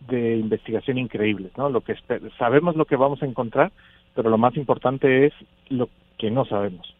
de 0.06 0.36
investigación 0.36 0.98
increíbles, 0.98 1.52
¿no? 1.56 1.68
Lo 1.68 1.80
que 1.80 1.96
sabemos 2.38 2.76
lo 2.76 2.84
que 2.84 2.96
vamos 2.96 3.22
a 3.22 3.26
encontrar, 3.26 3.72
pero 4.14 4.30
lo 4.30 4.38
más 4.38 4.56
importante 4.56 5.26
es 5.26 5.32
lo 5.68 5.88
que 6.18 6.30
no 6.30 6.44
sabemos. 6.44 6.94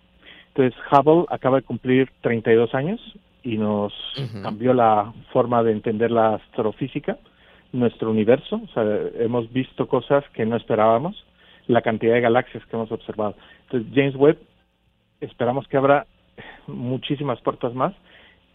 Entonces 0.48 0.78
Hubble 0.90 1.26
acaba 1.30 1.56
de 1.56 1.62
cumplir 1.62 2.10
32 2.22 2.74
años 2.74 3.00
y 3.42 3.56
nos 3.56 3.92
cambió 4.42 4.74
la 4.74 5.12
forma 5.32 5.62
de 5.62 5.72
entender 5.72 6.10
la 6.10 6.34
astrofísica, 6.34 7.16
nuestro 7.72 8.10
universo, 8.10 8.60
o 8.64 8.68
sea, 8.72 8.84
hemos 9.18 9.52
visto 9.52 9.86
cosas 9.86 10.24
que 10.32 10.44
no 10.44 10.56
esperábamos, 10.56 11.24
la 11.66 11.82
cantidad 11.82 12.14
de 12.14 12.22
galaxias 12.22 12.64
que 12.66 12.76
hemos 12.76 12.90
observado. 12.90 13.36
Entonces 13.64 13.92
James 13.94 14.16
Webb 14.16 14.38
esperamos 15.20 15.68
que 15.68 15.76
abra 15.76 16.06
muchísimas 16.66 17.40
puertas 17.40 17.74
más 17.74 17.94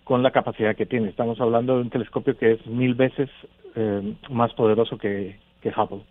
con 0.03 0.22
la 0.24 0.31
capacidad 0.31 0.75
que 0.75 0.86
tiene. 0.86 1.10
Estamos 1.10 1.39
hablando 1.39 1.75
de 1.75 1.81
un 1.81 1.89
telescopio 1.89 2.38
que 2.38 2.53
es 2.53 2.65
mil 2.67 2.95
veces 2.95 3.29
eh, 3.75 4.15
más 4.29 4.53
poderoso 4.53 4.98
que, 4.98 5.39
que 5.62 5.69
Hubble. 5.69 6.03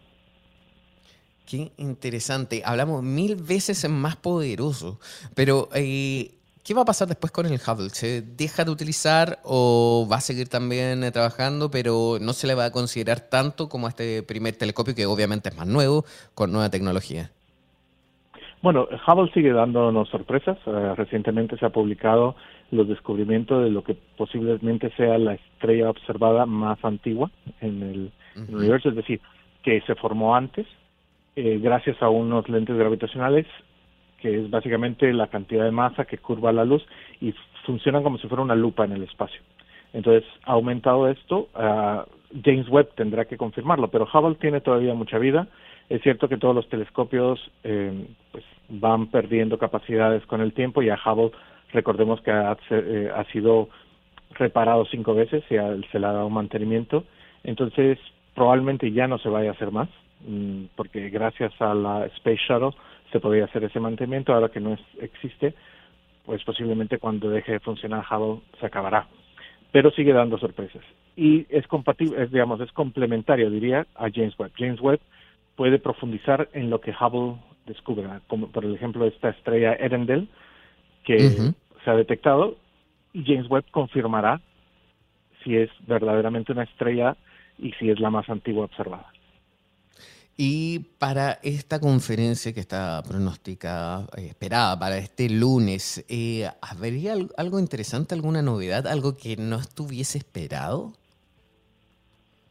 Qué 1.47 1.73
interesante. 1.77 2.63
Hablamos 2.65 3.03
mil 3.03 3.37
veces 3.37 3.89
más 3.89 4.17
poderoso. 4.17 4.99
Pero, 5.35 5.69
eh, 5.75 6.31
¿qué 6.65 6.73
va 6.75 6.83
a 6.83 6.87
pasar 6.87 7.09
después 7.09 7.33
con 7.33 7.47
el 7.47 7.61
Hubble? 7.61 7.91
¿Se 7.91 8.23
deja 8.23 8.65
de 8.65 8.71
utilizar 8.71 9.39
o 9.45 10.09
va 10.11 10.17
a 10.17 10.21
seguir 10.21 10.49
también 10.49 11.05
eh, 11.05 11.11
trabajando, 11.11 11.71
pero 11.71 12.19
no 12.21 12.33
se 12.33 12.47
le 12.47 12.55
va 12.55 12.67
a 12.67 12.73
considerar 12.73 13.21
tanto 13.21 13.69
como 13.69 13.89
este 13.89 14.23
primer 14.23 14.57
telescopio, 14.57 14.95
que 14.95 15.07
obviamente 15.07 15.51
es 15.51 15.57
más 15.57 15.67
nuevo, 15.67 16.05
con 16.35 16.51
nueva 16.51 16.71
tecnología? 16.71 17.31
Bueno, 18.63 18.87
Hubble 19.07 19.31
sigue 19.35 19.53
dándonos 19.53 20.09
sorpresas. 20.09 20.57
recientemente 20.97 21.59
se 21.59 21.67
ha 21.67 21.71
publicado 21.71 22.37
los 22.73 22.89
descubrimientos 22.89 23.63
de 23.63 23.71
lo 23.71 23.85
que 23.85 23.97
posiblemente 24.17 24.91
sea 24.97 25.19
la 25.19 25.35
estrella 25.35 25.91
observada 25.91 26.47
más 26.47 26.85
antigua 26.85 27.31
en 27.61 27.83
el, 27.83 28.13
universo, 28.49 28.89
es 28.89 28.97
decir, 28.97 29.21
que 29.63 29.81
se 29.83 29.95
formó 29.95 30.35
antes 30.35 30.67
eh, 31.37 31.59
gracias 31.63 32.03
a 32.03 32.09
unos 32.09 32.49
lentes 32.49 32.77
gravitacionales 32.77 33.47
que 34.23 34.39
es 34.39 34.51
básicamente 34.51 35.13
la 35.13 35.27
cantidad 35.27 35.65
de 35.65 35.73
masa 35.73 36.05
que 36.05 36.17
curva 36.17 36.53
la 36.53 36.65
luz 36.65 36.83
y 37.21 37.35
funcionan 37.67 38.03
como 38.03 38.19
si 38.19 38.29
fuera 38.29 38.43
una 38.43 38.55
lupa 38.55 38.85
en 38.85 38.93
el 38.93 39.03
espacio. 39.03 39.41
Entonces, 39.93 40.25
ha 40.45 40.53
aumentado 40.53 41.09
esto, 41.09 41.49
uh, 41.55 42.03
James 42.43 42.69
Webb 42.69 42.95
tendrá 42.95 43.25
que 43.25 43.37
confirmarlo, 43.37 43.89
pero 43.89 44.09
Hubble 44.11 44.37
tiene 44.37 44.61
todavía 44.61 44.95
mucha 44.95 45.19
vida. 45.19 45.49
Es 45.89 46.01
cierto 46.03 46.29
que 46.29 46.39
todos 46.39 46.55
los 46.55 46.69
telescopios 46.69 47.41
eh, 47.65 48.07
pues, 48.31 48.45
van 48.69 49.09
perdiendo 49.09 49.59
capacidades 49.59 50.25
con 50.27 50.41
el 50.41 50.55
tiempo 50.55 50.83
y 50.83 50.89
a 50.89 50.99
Hubble 51.05 51.33
Recordemos 51.73 52.21
que 52.21 52.31
ha, 52.31 52.57
eh, 52.71 53.11
ha 53.15 53.25
sido 53.33 53.69
reparado 54.35 54.85
cinco 54.87 55.15
veces 55.15 55.43
y 55.51 55.57
se 55.91 55.99
le 55.99 56.07
ha 56.07 56.13
dado 56.13 56.27
un 56.27 56.35
mantenimiento. 56.35 57.05
Entonces, 57.45 57.99
probablemente 58.35 58.91
ya 58.93 59.07
no 59.07 59.19
se 59.19 59.29
vaya 59.29 59.51
a 59.51 59.53
hacer 59.53 59.71
más, 59.71 59.89
mm, 60.27 60.65
porque 60.77 61.11
gracias 61.11 61.53
a 61.61 61.75
la 61.75 62.07
Space 62.07 62.41
Shuttle 62.49 62.77
se 63.11 63.21
podía 63.21 63.45
hacer 63.45 63.65
ese 63.65 63.81
mantenimiento. 63.81 64.33
Ahora 64.33 64.49
que 64.49 64.61
no 64.61 64.77
existe, 65.01 65.55
pues 66.25 66.43
posiblemente 66.45 66.99
cuando 66.99 67.29
deje 67.29 67.53
de 67.53 67.61
funcionar 67.61 68.05
Hubble 68.11 68.41
se 68.61 68.67
acabará. 68.67 69.07
Pero 69.71 69.91
sigue 69.91 70.13
dando 70.13 70.39
sorpresas. 70.39 70.83
Y 71.17 71.47
es 71.51 71.67
compatible, 71.67 72.23
es, 72.23 72.31
digamos, 72.31 72.61
es 72.61 72.73
complementario, 72.73 73.51
diría, 73.51 73.87
a 73.95 74.09
James 74.13 74.39
Webb. 74.39 74.53
James 74.57 74.81
Webb 74.81 75.01
puede 75.57 75.79
profundizar 75.79 76.49
en 76.53 76.71
lo 76.71 76.81
que 76.81 76.93
Hubble 76.99 77.37
descubra, 77.67 78.21
como 78.29 78.49
por 78.49 78.65
ejemplo 78.65 79.07
esta 79.07 79.31
estrella 79.31 79.75
Erendel, 79.75 80.29
que 81.05 81.53
se 81.85 81.91
ha 81.91 81.95
detectado 81.95 82.57
y 83.13 83.25
James 83.25 83.51
Webb 83.51 83.71
confirmará 83.71 84.41
si 85.43 85.57
es 85.57 85.71
verdaderamente 85.87 86.53
una 86.53 86.65
estrella 86.65 87.17
y 87.59 87.73
si 87.73 87.91
es 87.91 88.01
la 88.01 88.11
más 88.11 88.29
antigua 88.29 88.65
observada. 88.65 89.13
Y 90.37 90.79
para 90.99 91.39
esta 91.43 91.79
conferencia 91.79 92.55
que 92.55 92.61
está 92.61 93.03
pronosticada, 93.07 94.07
eh, 94.17 94.29
esperada 94.29 94.79
para 94.79 94.97
este 94.97 95.29
lunes, 95.29 96.05
eh, 96.09 96.49
¿habría 96.63 97.15
algo 97.37 97.59
interesante, 97.61 98.15
alguna 98.15 98.41
novedad, 98.41 98.87
algo 98.87 99.17
que 99.17 99.37
no 99.37 99.57
estuviese 99.57 100.19
esperado? 100.19 100.95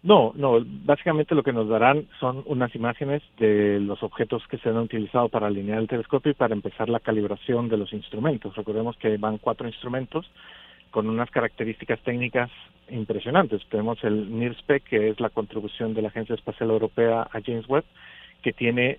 No, 0.04 0.34
no, 0.36 0.58
básicamente 0.66 1.36
lo 1.36 1.44
que 1.44 1.54
nos 1.54 1.70
darán 1.70 2.08
son 2.20 2.44
unas 2.48 2.74
imágenes 2.74 3.22
de 3.38 3.80
los 3.80 4.02
objetos 4.02 4.42
que 4.48 4.58
se 4.58 4.70
han 4.70 4.78
utilizado 4.78 5.30
para 5.30 5.46
alinear 5.46 5.78
el 5.78 5.88
telescopio 5.88 6.32
y 6.32 6.36
para 6.36 6.56
empezar 6.56 6.90
la 6.90 7.00
calibración 7.00 7.70
de 7.70 7.78
los 7.78 7.94
instrumentos. 7.94 8.56
Recordemos 8.56 8.98
que 8.98 9.18
van 9.18 9.38
cuatro 9.38 9.68
instrumentos 9.68 10.26
con 10.90 11.08
unas 11.08 11.30
características 11.30 12.00
técnicas 12.02 12.50
impresionantes. 12.90 13.62
Tenemos 13.70 14.04
el 14.04 14.38
NIRSPEC, 14.40 14.84
que 14.84 15.10
es 15.10 15.20
la 15.20 15.30
contribución 15.30 15.94
de 15.94 16.02
la 16.02 16.08
Agencia 16.08 16.34
Espacial 16.34 16.72
Europea 16.72 17.22
a 17.22 17.40
James 17.46 17.70
Webb, 17.70 17.86
que 18.42 18.54
tiene 18.54 18.98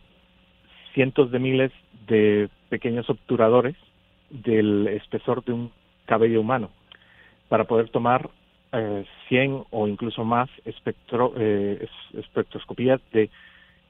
cientos 0.94 1.32
de 1.32 1.38
miles 1.40 1.72
de 2.06 2.48
pequeños 2.68 3.10
obturadores 3.10 3.74
del 4.30 4.86
espesor 4.86 5.44
de 5.44 5.52
un 5.52 5.72
cabello 6.06 6.40
humano 6.40 6.70
para 7.48 7.64
poder 7.64 7.90
tomar 7.90 8.30
100 8.72 9.52
eh, 9.52 9.62
o 9.70 9.86
incluso 9.86 10.24
más 10.24 10.48
espectro, 10.64 11.34
eh, 11.36 11.86
espectroscopías 12.14 13.00
de, 13.12 13.28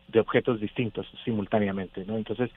de, 0.09 0.21
objetos 0.21 0.61
distintos 0.61 1.07
simultáneamente. 1.25 2.05
¿no? 2.05 2.17
Entonces, 2.17 2.51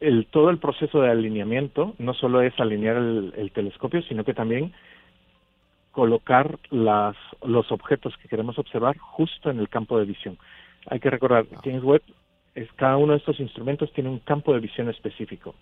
el, 0.00 0.26
todo 0.26 0.50
el 0.50 0.58
proceso 0.58 1.00
de 1.00 1.10
alineamiento 1.10 1.94
no 1.98 2.14
solo 2.14 2.42
es 2.42 2.58
alinear 2.58 2.96
el, 2.96 3.50
telescopio, 3.54 4.02
sino 4.02 4.24
que 4.24 4.34
también 4.34 4.72
colocar 5.92 6.58
las, 6.70 7.16
los 7.44 7.70
objetos 7.72 8.16
que 8.18 8.28
queremos 8.28 8.58
observar 8.58 8.96
justo 8.98 9.50
en 9.50 9.58
el 9.58 9.68
campo 9.68 9.98
de 9.98 10.04
visión. 10.04 10.38
Hay 10.86 11.00
que 11.00 11.10
recordar, 11.10 11.46
James 11.64 11.82
Webb, 11.82 12.02
es, 12.54 12.70
cada 12.72 12.96
uno 12.96 13.12
de 13.12 13.18
estos 13.18 13.40
instrumentos 13.40 13.92
tiene 13.92 14.10
un 14.10 14.20
campo 14.20 14.52
de 14.52 14.60
visión 14.60 14.88
específico 14.88 15.54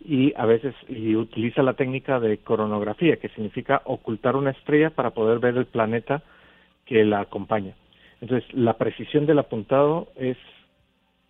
y 0.00 0.32
a 0.36 0.46
veces 0.46 0.74
y 0.88 1.14
utiliza 1.16 1.62
la 1.62 1.74
técnica 1.74 2.20
de 2.20 2.38
coronografía, 2.38 3.16
que 3.16 3.28
significa 3.30 3.82
ocultar 3.84 4.36
una 4.36 4.50
estrella 4.50 4.90
para 4.90 5.10
poder 5.10 5.38
ver 5.38 5.56
el 5.56 5.66
planeta 5.66 6.22
que 6.86 7.04
la 7.04 7.20
acompaña. 7.20 7.74
Entonces, 8.20 8.52
la 8.54 8.76
precisión 8.76 9.26
del 9.26 9.38
apuntado 9.38 10.08
es 10.16 10.36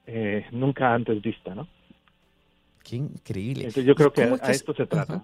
eh, 0.06 0.46
nunca 0.52 0.94
antes 0.94 1.20
vista, 1.20 1.54
¿no? 1.54 1.68
Qué 2.82 2.96
increíble. 2.96 3.64
Entonces, 3.64 3.84
yo 3.84 3.94
creo 3.94 4.12
que 4.12 4.22
a, 4.22 4.50
esto 4.50 4.72
se 4.74 4.86
trata. 4.86 5.22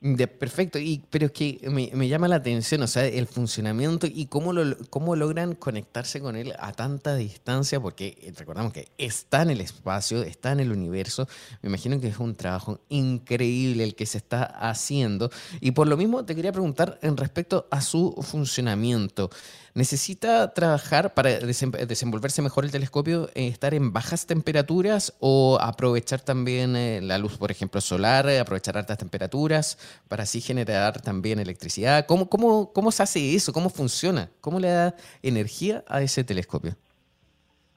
De, 0.00 0.28
perfecto, 0.28 0.78
y, 0.78 1.02
pero 1.10 1.26
es 1.26 1.32
que 1.32 1.58
me, 1.68 2.08
llama 2.08 2.28
la 2.28 2.36
atención, 2.36 2.80
o 2.82 2.86
sea, 2.86 3.04
el 3.04 3.26
funcionamiento 3.26 4.06
y 4.06 4.26
cómo, 4.26 4.52
lo, 4.52 4.76
cómo 4.90 5.16
logran 5.16 5.56
conectarse 5.56 6.20
con 6.20 6.36
él 6.36 6.54
a 6.60 6.70
tanta 6.72 7.16
distancia, 7.16 7.80
porque 7.80 8.16
eh, 8.22 8.32
recordamos 8.36 8.72
que 8.72 8.86
está 8.96 9.42
en 9.42 9.50
el 9.50 9.60
espacio, 9.60 10.22
está 10.22 10.52
en 10.52 10.60
el 10.60 10.70
universo, 10.70 11.26
me 11.62 11.68
imagino 11.68 12.00
que 12.00 12.06
es 12.06 12.18
un 12.20 12.36
trabajo 12.36 12.78
increíble 12.88 13.82
el 13.82 13.96
que 13.96 14.06
se 14.06 14.18
está 14.18 14.44
haciendo, 14.44 15.32
y 15.60 15.72
por 15.72 15.88
lo 15.88 15.96
mismo 15.96 16.24
te 16.24 16.36
quería 16.36 16.52
preguntar 16.52 17.00
en 17.02 17.16
respecto 17.16 17.66
a 17.68 17.80
su 17.80 18.14
funcionamiento. 18.22 19.30
¿Necesita 19.78 20.52
trabajar 20.54 21.14
para 21.14 21.30
desenvolverse 21.38 22.42
mejor 22.42 22.64
el 22.64 22.72
telescopio, 22.72 23.28
eh, 23.36 23.46
estar 23.46 23.74
en 23.74 23.92
bajas 23.92 24.26
temperaturas 24.26 25.16
o 25.20 25.56
aprovechar 25.60 26.20
también 26.20 26.74
eh, 26.74 26.98
la 27.00 27.16
luz, 27.16 27.38
por 27.38 27.52
ejemplo, 27.52 27.80
solar, 27.80 28.28
eh, 28.28 28.40
aprovechar 28.40 28.76
altas 28.76 28.98
temperaturas 28.98 29.78
para 30.08 30.24
así 30.24 30.40
generar 30.40 31.00
también 31.00 31.38
electricidad? 31.38 32.06
¿Cómo, 32.06 32.28
cómo, 32.28 32.72
cómo 32.72 32.90
se 32.90 33.04
hace 33.04 33.36
eso? 33.36 33.52
¿Cómo 33.52 33.70
funciona? 33.70 34.28
¿Cómo 34.40 34.58
le 34.58 34.66
da 34.66 34.96
energía 35.22 35.84
a 35.86 36.02
ese 36.02 36.24
telescopio? 36.24 36.72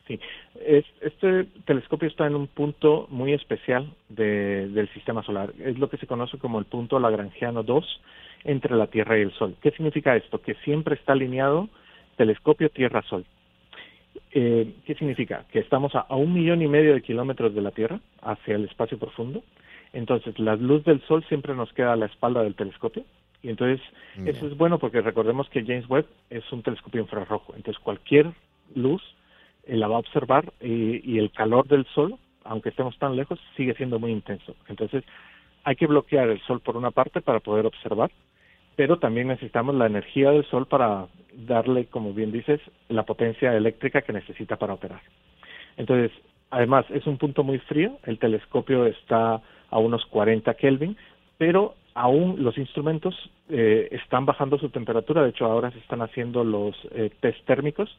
Sí, 0.07 0.19
este 1.01 1.43
telescopio 1.65 2.09
está 2.09 2.25
en 2.25 2.33
un 2.33 2.47
punto 2.47 3.05
muy 3.11 3.33
especial 3.33 3.93
del 4.09 4.89
sistema 4.95 5.21
solar. 5.21 5.53
Es 5.59 5.77
lo 5.77 5.87
que 5.87 5.97
se 5.97 6.07
conoce 6.07 6.39
como 6.39 6.57
el 6.57 6.65
punto 6.65 6.99
Lagrangiano 6.99 7.61
2 7.61 8.01
entre 8.45 8.75
la 8.75 8.87
Tierra 8.87 9.19
y 9.19 9.21
el 9.21 9.33
Sol. 9.33 9.55
¿Qué 9.61 9.69
significa 9.69 10.15
esto? 10.15 10.41
Que 10.41 10.55
siempre 10.65 10.95
está 10.95 11.13
alineado 11.13 11.69
telescopio 12.15 12.69
Tierra-Sol. 12.69 13.25
Eh, 14.33 14.75
¿Qué 14.85 14.95
significa? 14.95 15.45
Que 15.51 15.59
estamos 15.59 15.93
a, 15.95 16.05
un 16.15 16.33
millón 16.33 16.61
y 16.61 16.67
medio 16.67 16.93
de 16.93 17.01
kilómetros 17.01 17.53
de 17.53 17.61
la 17.61 17.71
Tierra 17.71 17.99
hacia 18.21 18.55
el 18.55 18.65
espacio 18.65 18.97
profundo. 18.97 19.43
Entonces, 19.93 20.37
la 20.39 20.55
luz 20.55 20.83
del 20.85 21.01
Sol 21.01 21.23
siempre 21.27 21.53
nos 21.53 21.71
queda 21.73 21.93
a 21.93 21.97
la 21.97 22.05
espalda 22.05 22.43
del 22.43 22.55
telescopio. 22.55 23.03
Y 23.43 23.49
entonces, 23.49 23.81
eso 24.25 24.47
es 24.47 24.55
bueno 24.55 24.77
porque 24.77 25.01
recordemos 25.01 25.49
que 25.49 25.63
James 25.65 25.89
Webb 25.89 26.05
es 26.29 26.49
un 26.51 26.61
telescopio 26.61 27.01
infrarrojo. 27.01 27.53
Entonces, 27.55 27.81
cualquier 27.81 28.31
luz 28.75 29.01
eh, 29.63 29.75
la 29.75 29.87
va 29.87 29.95
a 29.95 29.99
observar 29.99 30.53
y, 30.61 31.17
el 31.17 31.31
calor 31.31 31.67
del 31.67 31.85
Sol, 31.87 32.15
aunque 32.43 32.69
estemos 32.69 32.97
tan 32.99 33.15
lejos, 33.15 33.39
sigue 33.57 33.73
siendo 33.73 33.99
muy 33.99 34.11
intenso. 34.11 34.55
Entonces, 34.67 35.03
hay 35.63 35.75
que 35.75 35.87
bloquear 35.87 36.29
el 36.29 36.39
Sol 36.41 36.61
por 36.61 36.77
una 36.77 36.91
parte 36.91 37.21
para 37.21 37.39
poder 37.39 37.65
observar 37.65 38.11
pero 38.75 38.99
también 38.99 39.27
necesitamos 39.27 39.75
la 39.75 39.85
energía 39.85 40.31
del 40.31 40.45
sol 40.45 40.65
para 40.65 41.07
darle, 41.33 41.85
como 41.85 42.13
bien 42.13 42.31
dices, 42.31 42.59
la 42.89 43.03
potencia 43.03 43.55
eléctrica 43.55 44.01
que 44.01 44.13
necesita 44.13 44.57
para 44.57 44.73
operar. 44.73 45.01
Entonces, 45.77 46.11
además, 46.49 46.85
es 46.89 47.05
un 47.07 47.17
punto 47.17 47.43
muy 47.43 47.59
frío, 47.59 47.97
el 48.05 48.19
telescopio 48.19 48.85
está 48.85 49.41
a 49.69 49.79
unos 49.79 50.05
40 50.07 50.53
Kelvin, 50.55 50.97
pero 51.37 51.75
aún 51.93 52.43
los 52.43 52.57
instrumentos 52.57 53.15
eh, 53.49 53.89
están 53.91 54.25
bajando 54.25 54.57
su 54.57 54.69
temperatura, 54.69 55.23
de 55.23 55.29
hecho 55.29 55.45
ahora 55.45 55.71
se 55.71 55.79
están 55.79 56.01
haciendo 56.01 56.43
los 56.43 56.75
eh, 56.91 57.09
test 57.19 57.43
térmicos 57.45 57.95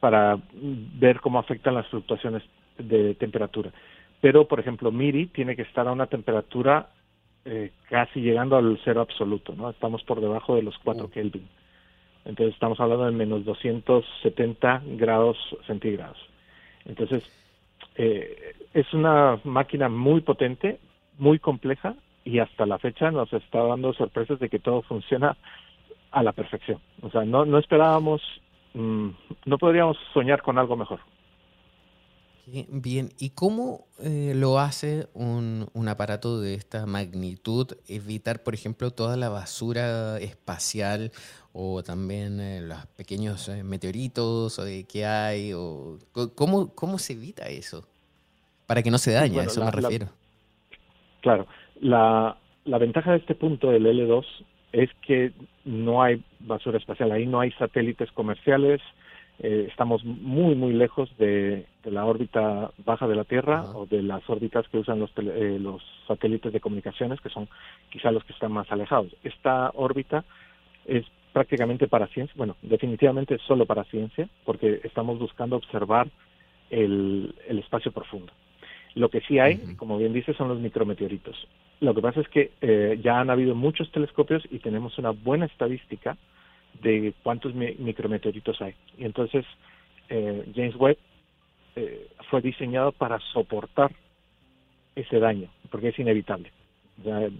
para 0.00 0.38
ver 0.52 1.20
cómo 1.20 1.38
afectan 1.38 1.74
las 1.74 1.86
fluctuaciones 1.88 2.42
de 2.78 3.14
temperatura. 3.14 3.70
Pero, 4.20 4.46
por 4.46 4.60
ejemplo, 4.60 4.90
MIRI 4.90 5.26
tiene 5.26 5.56
que 5.56 5.62
estar 5.62 5.86
a 5.88 5.92
una 5.92 6.06
temperatura 6.06 6.88
eh, 7.48 7.70
casi 7.88 8.20
llegando 8.20 8.56
al 8.56 8.78
cero 8.84 9.00
absoluto, 9.00 9.54
¿no? 9.56 9.70
Estamos 9.70 10.02
por 10.02 10.20
debajo 10.20 10.56
de 10.56 10.62
los 10.62 10.76
4 10.78 11.10
Kelvin. 11.10 11.48
Entonces 12.24 12.54
estamos 12.54 12.80
hablando 12.80 13.04
de 13.04 13.12
menos 13.12 13.44
270 13.44 14.82
grados 14.96 15.36
centígrados. 15.64 16.18
Entonces, 16.84 17.22
eh, 17.94 18.56
es 18.74 18.92
una 18.92 19.38
máquina 19.44 19.88
muy 19.88 20.22
potente, 20.22 20.80
muy 21.18 21.38
compleja 21.38 21.94
y 22.24 22.40
hasta 22.40 22.66
la 22.66 22.78
fecha 22.78 23.12
nos 23.12 23.32
está 23.32 23.62
dando 23.62 23.92
sorpresas 23.92 24.40
de 24.40 24.48
que 24.48 24.58
todo 24.58 24.82
funciona 24.82 25.36
a 26.10 26.22
la 26.24 26.32
perfección. 26.32 26.80
O 27.02 27.10
sea, 27.10 27.24
no, 27.24 27.44
no 27.44 27.58
esperábamos, 27.58 28.22
mm, 28.74 29.08
no 29.44 29.58
podríamos 29.58 29.96
soñar 30.12 30.42
con 30.42 30.58
algo 30.58 30.76
mejor. 30.76 30.98
Bien, 32.48 33.08
¿y 33.18 33.30
cómo 33.30 33.86
eh, 33.98 34.32
lo 34.36 34.60
hace 34.60 35.08
un, 35.14 35.66
un, 35.74 35.88
aparato 35.88 36.40
de 36.40 36.54
esta 36.54 36.86
magnitud 36.86 37.66
evitar, 37.88 38.44
por 38.44 38.54
ejemplo, 38.54 38.92
toda 38.92 39.16
la 39.16 39.28
basura 39.28 40.18
espacial 40.18 41.10
o 41.52 41.82
también 41.82 42.38
eh, 42.38 42.60
los 42.60 42.86
pequeños 42.96 43.48
eh, 43.48 43.64
meteoritos 43.64 44.60
que 44.88 45.04
hay? 45.04 45.54
O, 45.54 45.98
¿cómo, 46.36 46.72
¿Cómo 46.72 46.98
se 46.98 47.14
evita 47.14 47.48
eso? 47.48 47.82
Para 48.68 48.80
que 48.80 48.92
no 48.92 48.98
se 48.98 49.10
dañe, 49.10 49.40
a 49.40 49.44
eso 49.44 49.64
me 49.64 49.70
refiero. 49.72 50.06
claro, 51.22 51.48
la, 51.80 52.36
la 52.64 52.78
ventaja 52.78 53.10
de 53.10 53.18
este 53.18 53.34
punto 53.34 53.70
del 53.70 53.86
L2 53.86 54.24
es 54.70 54.90
que 55.04 55.32
no 55.64 56.00
hay 56.00 56.22
basura 56.38 56.78
espacial, 56.78 57.10
ahí 57.10 57.26
no 57.26 57.40
hay 57.40 57.50
satélites 57.52 58.12
comerciales, 58.12 58.80
eh, 59.38 59.66
estamos 59.68 60.04
muy, 60.04 60.54
muy 60.54 60.72
lejos 60.72 61.10
de, 61.18 61.66
la 61.84 62.04
órbita 62.04 62.70
baja 62.84 63.06
de 63.06 63.14
la 63.14 63.24
Tierra 63.24 63.64
o 63.74 63.86
de 63.86 64.02
las 64.02 64.28
órbitas 64.28 64.66
que 64.68 64.78
usan 64.78 64.98
los, 64.98 65.10
eh, 65.18 65.58
los 65.60 65.82
satélites 66.06 66.52
de 66.52 66.60
comunicaciones, 66.60 67.20
que 67.20 67.28
son 67.28 67.48
quizá 67.90 68.10
los 68.10 68.24
que 68.24 68.32
están 68.32 68.52
más 68.52 68.70
alejados. 68.72 69.14
Esta 69.22 69.70
órbita 69.74 70.24
es 70.86 71.04
prácticamente 71.32 71.86
para 71.86 72.06
ciencia, 72.08 72.34
bueno, 72.36 72.56
definitivamente 72.62 73.38
solo 73.46 73.66
para 73.66 73.84
ciencia, 73.84 74.28
porque 74.44 74.80
estamos 74.84 75.18
buscando 75.18 75.56
observar 75.56 76.08
el, 76.70 77.34
el 77.46 77.58
espacio 77.58 77.92
profundo. 77.92 78.32
Lo 78.94 79.10
que 79.10 79.20
sí 79.20 79.38
hay, 79.38 79.76
como 79.76 79.98
bien 79.98 80.14
dice, 80.14 80.32
son 80.32 80.48
los 80.48 80.58
micrometeoritos. 80.58 81.36
Lo 81.80 81.94
que 81.94 82.00
pasa 82.00 82.20
es 82.20 82.28
que 82.28 82.52
eh, 82.62 82.98
ya 83.02 83.20
han 83.20 83.28
habido 83.28 83.54
muchos 83.54 83.92
telescopios 83.92 84.42
y 84.50 84.58
tenemos 84.60 84.96
una 84.96 85.10
buena 85.10 85.44
estadística 85.44 86.16
de 86.82 87.14
cuántos 87.22 87.54
micrometeoritos 87.54 88.60
hay. 88.60 88.74
Y 88.98 89.04
entonces 89.04 89.44
eh, 90.08 90.44
James 90.54 90.76
Webb 90.76 90.98
eh, 91.76 92.08
fue 92.30 92.40
diseñado 92.40 92.92
para 92.92 93.18
soportar 93.32 93.92
ese 94.94 95.18
daño, 95.18 95.48
porque 95.70 95.88
es 95.88 95.98
inevitable. 95.98 96.50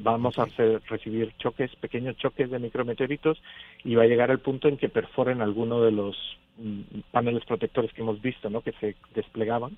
vamos 0.01 0.39
a 0.39 0.43
hacer, 0.43 0.83
recibir 0.89 1.33
choques, 1.39 1.75
pequeños 1.77 2.17
choques 2.19 2.51
de 2.51 2.59
micrometeoritos 2.59 3.41
y 3.85 3.95
va 3.95 4.03
a 4.03 4.07
llegar 4.07 4.31
el 4.31 4.41
punto 4.41 4.69
en 4.69 4.77
que 4.77 4.91
perforen 4.91 5.41
alguno 5.41 5.81
de 5.81 5.91
los 5.91 6.17
mm, 6.59 7.01
paneles 7.11 7.45
protectores 7.45 7.93
que 7.93 8.03
hemos 8.03 8.21
visto, 8.21 8.51
¿no? 8.51 8.61
Que 8.61 8.73
se 8.73 8.97
desplegaban 9.15 9.77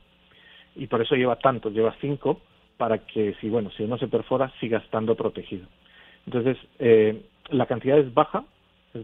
y 0.74 0.86
por 0.86 1.02
eso 1.02 1.14
lleva 1.14 1.36
tantos, 1.36 1.72
lleva 1.72 1.94
cinco 2.00 2.40
para 2.76 2.98
que 2.98 3.34
si 3.40 3.48
bueno 3.48 3.70
si 3.70 3.82
uno 3.82 3.98
se 3.98 4.08
perfora 4.08 4.52
siga 4.60 4.78
estando 4.78 5.14
protegido. 5.14 5.66
Entonces 6.26 6.56
eh, 6.78 7.22
la 7.50 7.66
cantidad 7.66 7.98
es 7.98 8.12
baja, 8.14 8.44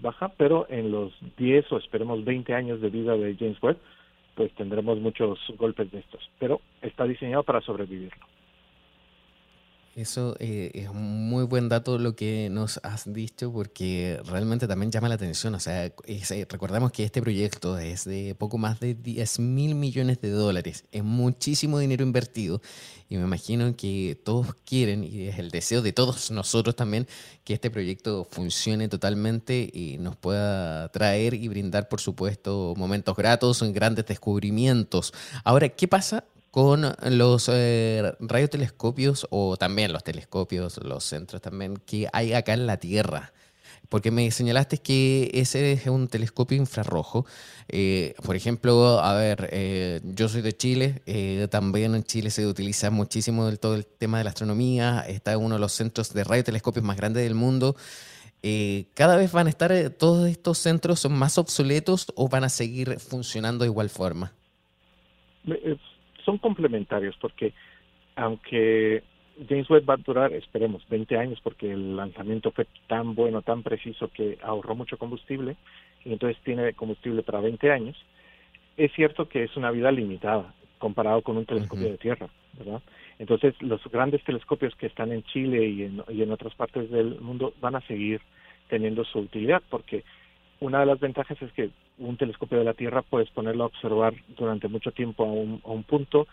baja, 0.01 0.29
pero 0.37 0.67
en 0.69 0.91
los 0.91 1.13
10 1.37 1.73
o 1.73 1.79
esperemos 1.79 2.25
20 2.25 2.55
años 2.55 2.81
de 2.81 2.91
vida 2.91 3.17
de 3.17 3.37
James 3.37 3.63
Webb, 3.63 3.79
pues 4.35 4.53
tendremos 4.55 4.99
muchos 4.99 5.39
golpes 5.57 5.91
de 5.93 6.01
estos, 6.01 6.29
pero 6.39 6.61
está 6.83 7.05
diseñado 7.05 7.43
para 7.43 7.61
sobrevivirlo. 7.61 8.34
Eso 9.95 10.35
eh, 10.41 10.73
es 10.75 10.89
un 10.89 11.29
muy 11.29 11.45
buen 11.45 11.69
dato 11.69 11.99
lo 11.99 12.17
que 12.17 12.49
nos 12.51 12.81
has 12.83 13.13
dicho 13.13 13.53
porque 13.53 14.21
realmente 14.25 14.67
también 14.67 14.91
llama 14.91 15.09
la 15.09 15.15
atención. 15.15 15.55
O 15.55 15.61
sea, 15.61 15.85
eh, 15.85 16.47
recordamos 16.49 16.91
que 16.91 17.05
este 17.05 17.23
proyecto 17.23 17.79
es 17.79 18.05
de 18.05 18.35
poco 18.35 18.59
más 18.59 18.81
de 18.81 18.95
10 18.95 19.39
mil 19.39 19.77
millones 19.77 20.21
de 20.21 20.31
dólares. 20.31 20.85
Es 20.91 21.05
muchísimo 21.05 21.79
dinero 21.79 22.03
invertido 22.03 22.61
y 23.09 23.19
me 23.19 23.23
imagino 23.23 23.77
que 23.77 24.21
todos 24.25 24.57
quieren 24.65 25.05
y 25.05 25.29
es 25.29 25.39
el 25.39 25.53
deseo 25.53 25.81
de 25.81 25.93
todos 25.93 26.33
nosotros 26.33 26.75
también 26.75 27.07
que 27.45 27.55
este 27.55 27.71
proyecto 27.71 28.27
funcione 28.29 28.89
totalmente 28.89 29.71
y 29.73 29.99
nos 29.99 30.17
pueda 30.17 30.89
traer 30.91 31.35
y 31.35 31.47
brindar, 31.47 31.89
por 31.89 32.01
supuesto, 32.01 32.75
momentos 32.77 33.15
gratos, 33.15 33.63
grandes 33.73 34.07
descubrimientos. 34.07 35.15
Ahora, 35.45 35.69
¿qué 35.69 35.87
pasa 35.87 36.25
con 36.55 36.95
los 37.11 37.51
eh, 37.53 38.15
radiotelescopios 38.21 39.27
o 39.31 39.57
también 39.57 39.93
los 39.93 40.05
telescopios, 40.05 40.79
los 40.85 41.03
centros 41.03 41.43
también 41.43 41.77
que 41.79 42.07
hay 42.13 42.33
acá 42.33 42.55
en 42.55 42.69
la 42.69 42.77
Tierra. 42.77 43.33
Porque 43.89 44.13
me 44.13 44.31
señalaste 44.31 44.79
que 44.79 45.33
ese 45.35 45.73
es 45.73 45.89
un 45.89 46.07
telescopio 46.07 46.57
infrarrojo. 46.57 47.27
Eh, 47.67 48.15
por 48.25 48.37
ejemplo, 48.37 49.01
a 49.01 49.15
ver, 49.15 49.49
eh, 49.51 50.01
yo 50.05 50.29
soy 50.29 50.43
de 50.43 50.57
Chile, 50.57 51.03
también 51.51 51.93
en 51.97 52.05
Chile 52.05 52.31
se 52.31 52.47
utiliza 52.47 52.89
muchísimo 52.93 53.51
todo 53.57 53.75
el 53.75 53.85
tema 53.85 54.19
de 54.19 54.25
la 54.25 54.31
astronomía, 54.31 55.05
está 55.09 55.37
uno 55.37 55.57
de 55.57 55.61
los 55.61 55.73
centros 55.73 56.15
de 56.15 56.23
radiotelescopios 56.23 56.85
más 56.85 56.97
grandes 56.97 57.25
del 57.25 57.35
mundo. 57.35 57.75
¿Cada 58.95 59.17
vez 59.17 59.33
van 59.33 59.49
a 59.49 59.51
estar 59.51 59.73
todos 59.99 60.29
estos 60.29 60.59
centros 60.59 61.11
más 61.11 61.37
obsoletos 61.37 62.13
o 62.15 62.29
van 62.29 62.45
a 62.45 62.49
seguir 62.49 63.01
funcionando 63.01 63.65
de 63.65 63.71
igual 63.71 63.91
forma? 63.91 64.33
Son 66.25 66.39
complementarios 66.39 67.17
porque 67.21 67.53
aunque 68.17 69.03
James 69.49 69.69
Webb 69.69 69.89
va 69.89 69.95
a 69.95 69.99
durar, 69.99 70.33
esperemos, 70.33 70.87
20 70.89 71.19
años 71.19 71.41
porque 71.43 71.73
el 71.73 71.97
lanzamiento 71.97 72.53
fue 72.53 72.67
tan 72.87 73.15
bueno, 73.15 73.43
tan 73.43 73.63
preciso 73.63 74.09
que 74.09 74.39
ahorró 74.43 74.75
mucho 74.75 74.97
combustible 74.97 75.57
y 76.05 76.13
entonces 76.13 76.41
tiene 76.45 76.73
combustible 76.75 77.23
para 77.23 77.41
20 77.41 77.71
años, 77.73 77.97
es 78.77 78.93
cierto 78.93 79.29
que 79.29 79.45
es 79.45 79.57
una 79.57 79.71
vida 79.71 79.91
limitada 79.91 80.55
comparado 80.79 81.23
con 81.23 81.37
un 81.37 81.47
telescopio 81.47 81.91
de 81.91 81.99
tierra, 81.99 82.29
¿verdad? 82.59 82.83
Entonces, 83.19 83.55
los 83.63 83.83
grandes 83.91 84.23
telescopios 84.25 84.75
que 84.77 84.87
están 84.87 85.13
en 85.13 85.23
Chile 85.23 85.67
y 85.67 85.83
en, 85.85 86.03
y 86.09 86.23
en 86.23 86.31
otras 86.31 86.55
partes 86.55 86.91
del 86.91 87.21
mundo 87.21 87.55
van 87.61 87.77
a 87.77 87.81
seguir 87.83 88.21
teniendo 88.69 89.05
su 89.05 89.21
utilidad 89.21 89.63
porque 89.71 90.05
una 90.61 90.81
de 90.81 90.87
las 90.87 91.01
ventajas 91.01 91.41
es 91.43 91.53
que 91.53 91.71
un 91.99 92.17
telescopio 92.17 92.59
de 92.59 92.65
la 92.65 92.75
Tierra 92.75 93.03
puedes 93.03 93.31
ponerlo 93.31 93.65
a 93.65 93.67
observar 93.69 94.15
durante 94.37 94.69
mucho 94.69 94.93
tiempo 94.93 95.25
a 95.25 95.33
un, 95.33 95.61
a 95.65 95.71
un 95.71 95.85
punto, 95.85 96.27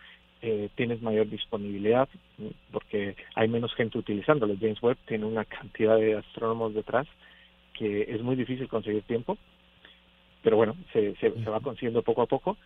eh, 0.44 0.70
tienes 0.74 1.02
mayor 1.04 1.30
disponibilidad 1.30 2.10
porque 2.72 3.16
hay 3.36 3.48
menos 3.48 3.74
gente 3.76 4.00
utilizándolo. 4.00 4.56
James 4.60 4.82
Webb 4.82 4.98
tiene 5.06 5.26
una 5.26 5.46
cantidad 5.46 5.98
de 5.98 6.18
astrónomos 6.18 6.74
detrás 6.74 7.08
que 7.74 8.04
es 8.10 8.22
muy 8.22 8.36
difícil 8.36 8.68
conseguir 8.68 9.04
tiempo, 9.04 9.38
pero 10.44 10.58
bueno, 10.58 10.76
se, 10.94 11.16
se, 11.18 11.30
va 11.30 11.60
consiguiendo 11.60 12.02
poco 12.02 12.24
a 12.24 12.28
poco. 12.28 12.58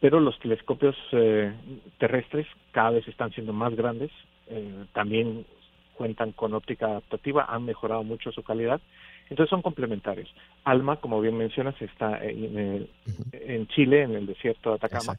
Pero 0.00 0.20
los 0.20 0.38
telescopios 0.40 0.96
eh, 1.12 1.52
terrestres 1.98 2.46
cada 2.72 2.90
vez 2.90 3.06
están 3.06 3.30
siendo 3.32 3.52
más 3.52 3.74
grandes, 3.76 4.10
eh, 4.48 4.84
también 4.92 5.44
cuentan 5.94 6.32
con 6.32 6.54
óptica 6.54 6.86
adaptativa, 6.86 7.44
han 7.48 7.64
mejorado 7.64 8.02
mucho 8.02 8.32
su 8.32 8.42
calidad 8.42 8.80
entonces 9.32 9.50
son 9.50 9.62
complementarios. 9.62 10.32
Alma, 10.64 10.96
como 10.96 11.20
bien 11.20 11.36
mencionas, 11.36 11.80
está 11.80 12.22
en, 12.24 12.88
en 13.32 13.66
Chile, 13.68 14.02
en 14.02 14.14
el 14.14 14.26
desierto 14.26 14.70
de 14.70 14.76
Atacama. 14.76 15.18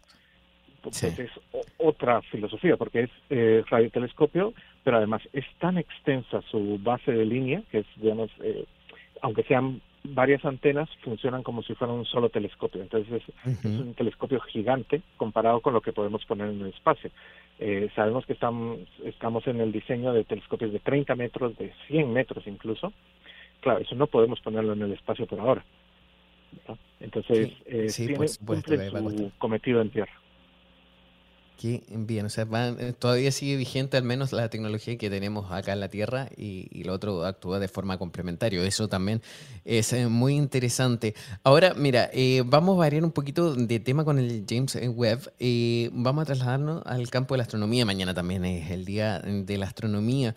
Pues 0.82 1.02
es 1.04 1.32
otra 1.78 2.22
filosofía, 2.24 2.76
porque 2.76 3.04
es 3.04 3.10
eh, 3.30 3.64
radiotelescopio, 3.70 4.54
pero 4.84 4.98
además 4.98 5.22
es 5.32 5.46
tan 5.60 5.78
extensa 5.78 6.42
su 6.52 6.78
base 6.82 7.12
de 7.12 7.26
línea, 7.26 7.64
que 7.72 7.80
es, 7.80 7.86
digamos, 7.96 8.30
eh, 8.42 8.66
aunque 9.22 9.44
sean 9.44 9.82
varias 10.04 10.44
antenas, 10.44 10.90
funcionan 11.04 11.44
como 11.44 11.64
si 11.64 11.74
fuera 11.76 11.94
un 11.94 12.06
solo 12.06 12.30
telescopio. 12.30 12.82
Entonces 12.82 13.24
es, 13.46 13.66
un 13.66 13.94
telescopio 13.94 14.40
gigante 14.42 15.02
comparado 15.18 15.62
con 15.62 15.74
lo 15.74 15.82
que 15.82 15.94
podemos 15.94 16.26
poner 16.26 16.50
en 16.50 16.62
el 16.62 16.68
espacio. 16.68 17.10
Eh, 17.60 17.90
sabemos 17.96 18.26
que 18.26 18.34
estamos, 18.34 18.80
estamos 19.06 19.48
en 19.48 19.62
el 19.62 19.72
diseño 19.72 20.12
de 20.12 20.26
telescopios 20.26 20.74
de 20.74 20.80
30 20.80 21.16
metros, 21.16 21.58
de 21.58 21.72
100 21.88 22.12
metros 22.12 22.46
incluso, 22.48 22.92
claro, 23.64 23.80
eso 23.80 23.96
no 23.96 24.08
podemos 24.08 24.40
ponerlo 24.42 24.74
en 24.74 24.84
el 24.84 24.92
espacio 24.92 25.26
por 25.26 25.40
ahora. 25.40 25.66
Entonces, 27.00 27.52
eh, 27.66 27.92
tiene, 27.96 28.28
su 28.28 29.32
cometido 29.38 29.82
en 29.82 29.90
tierra. 29.90 30.12
Qué 31.60 31.84
bien, 31.88 32.26
o 32.26 32.30
sea, 32.30 32.46
eh, 32.52 32.94
todavía 32.98 33.32
sigue 33.32 33.56
vigente 33.56 33.96
al 33.96 34.04
menos 34.04 34.34
la 34.34 34.50
tecnología 34.50 34.98
que 34.98 35.10
tenemos 35.10 35.52
acá 35.52 35.74
en 35.74 35.80
la 35.80 35.88
Tierra 35.88 36.28
y, 36.36 36.68
y 36.72 36.84
lo 36.84 36.94
otro 36.94 37.26
actúa 37.26 37.60
de 37.60 37.68
forma 37.68 37.98
complementaria. 37.98 38.62
Eso 38.66 38.90
también 38.90 39.22
es 39.64 39.94
eh, 39.94 40.08
muy 40.08 40.36
interesante. 40.36 41.14
Ahora, 41.44 41.74
mira, 41.76 42.10
vamos 42.46 42.76
a 42.76 42.80
variar 42.80 43.04
un 43.04 43.12
poquito 43.12 43.56
de 43.56 43.80
tema 43.80 44.04
con 44.04 44.20
el 44.20 44.46
James 44.50 44.76
Webb. 44.76 45.32
vamos 45.94 46.24
a 46.24 46.26
trasladarnos 46.26 46.86
al 46.86 47.10
campo 47.10 47.34
de 47.36 47.38
la 47.38 47.44
astronomía. 47.44 47.86
Mañana 47.86 48.14
también 48.14 48.44
es 48.46 48.72
el 48.72 48.84
día 48.84 49.20
de 49.20 49.58
la 49.58 49.68
astronomía. 49.68 50.36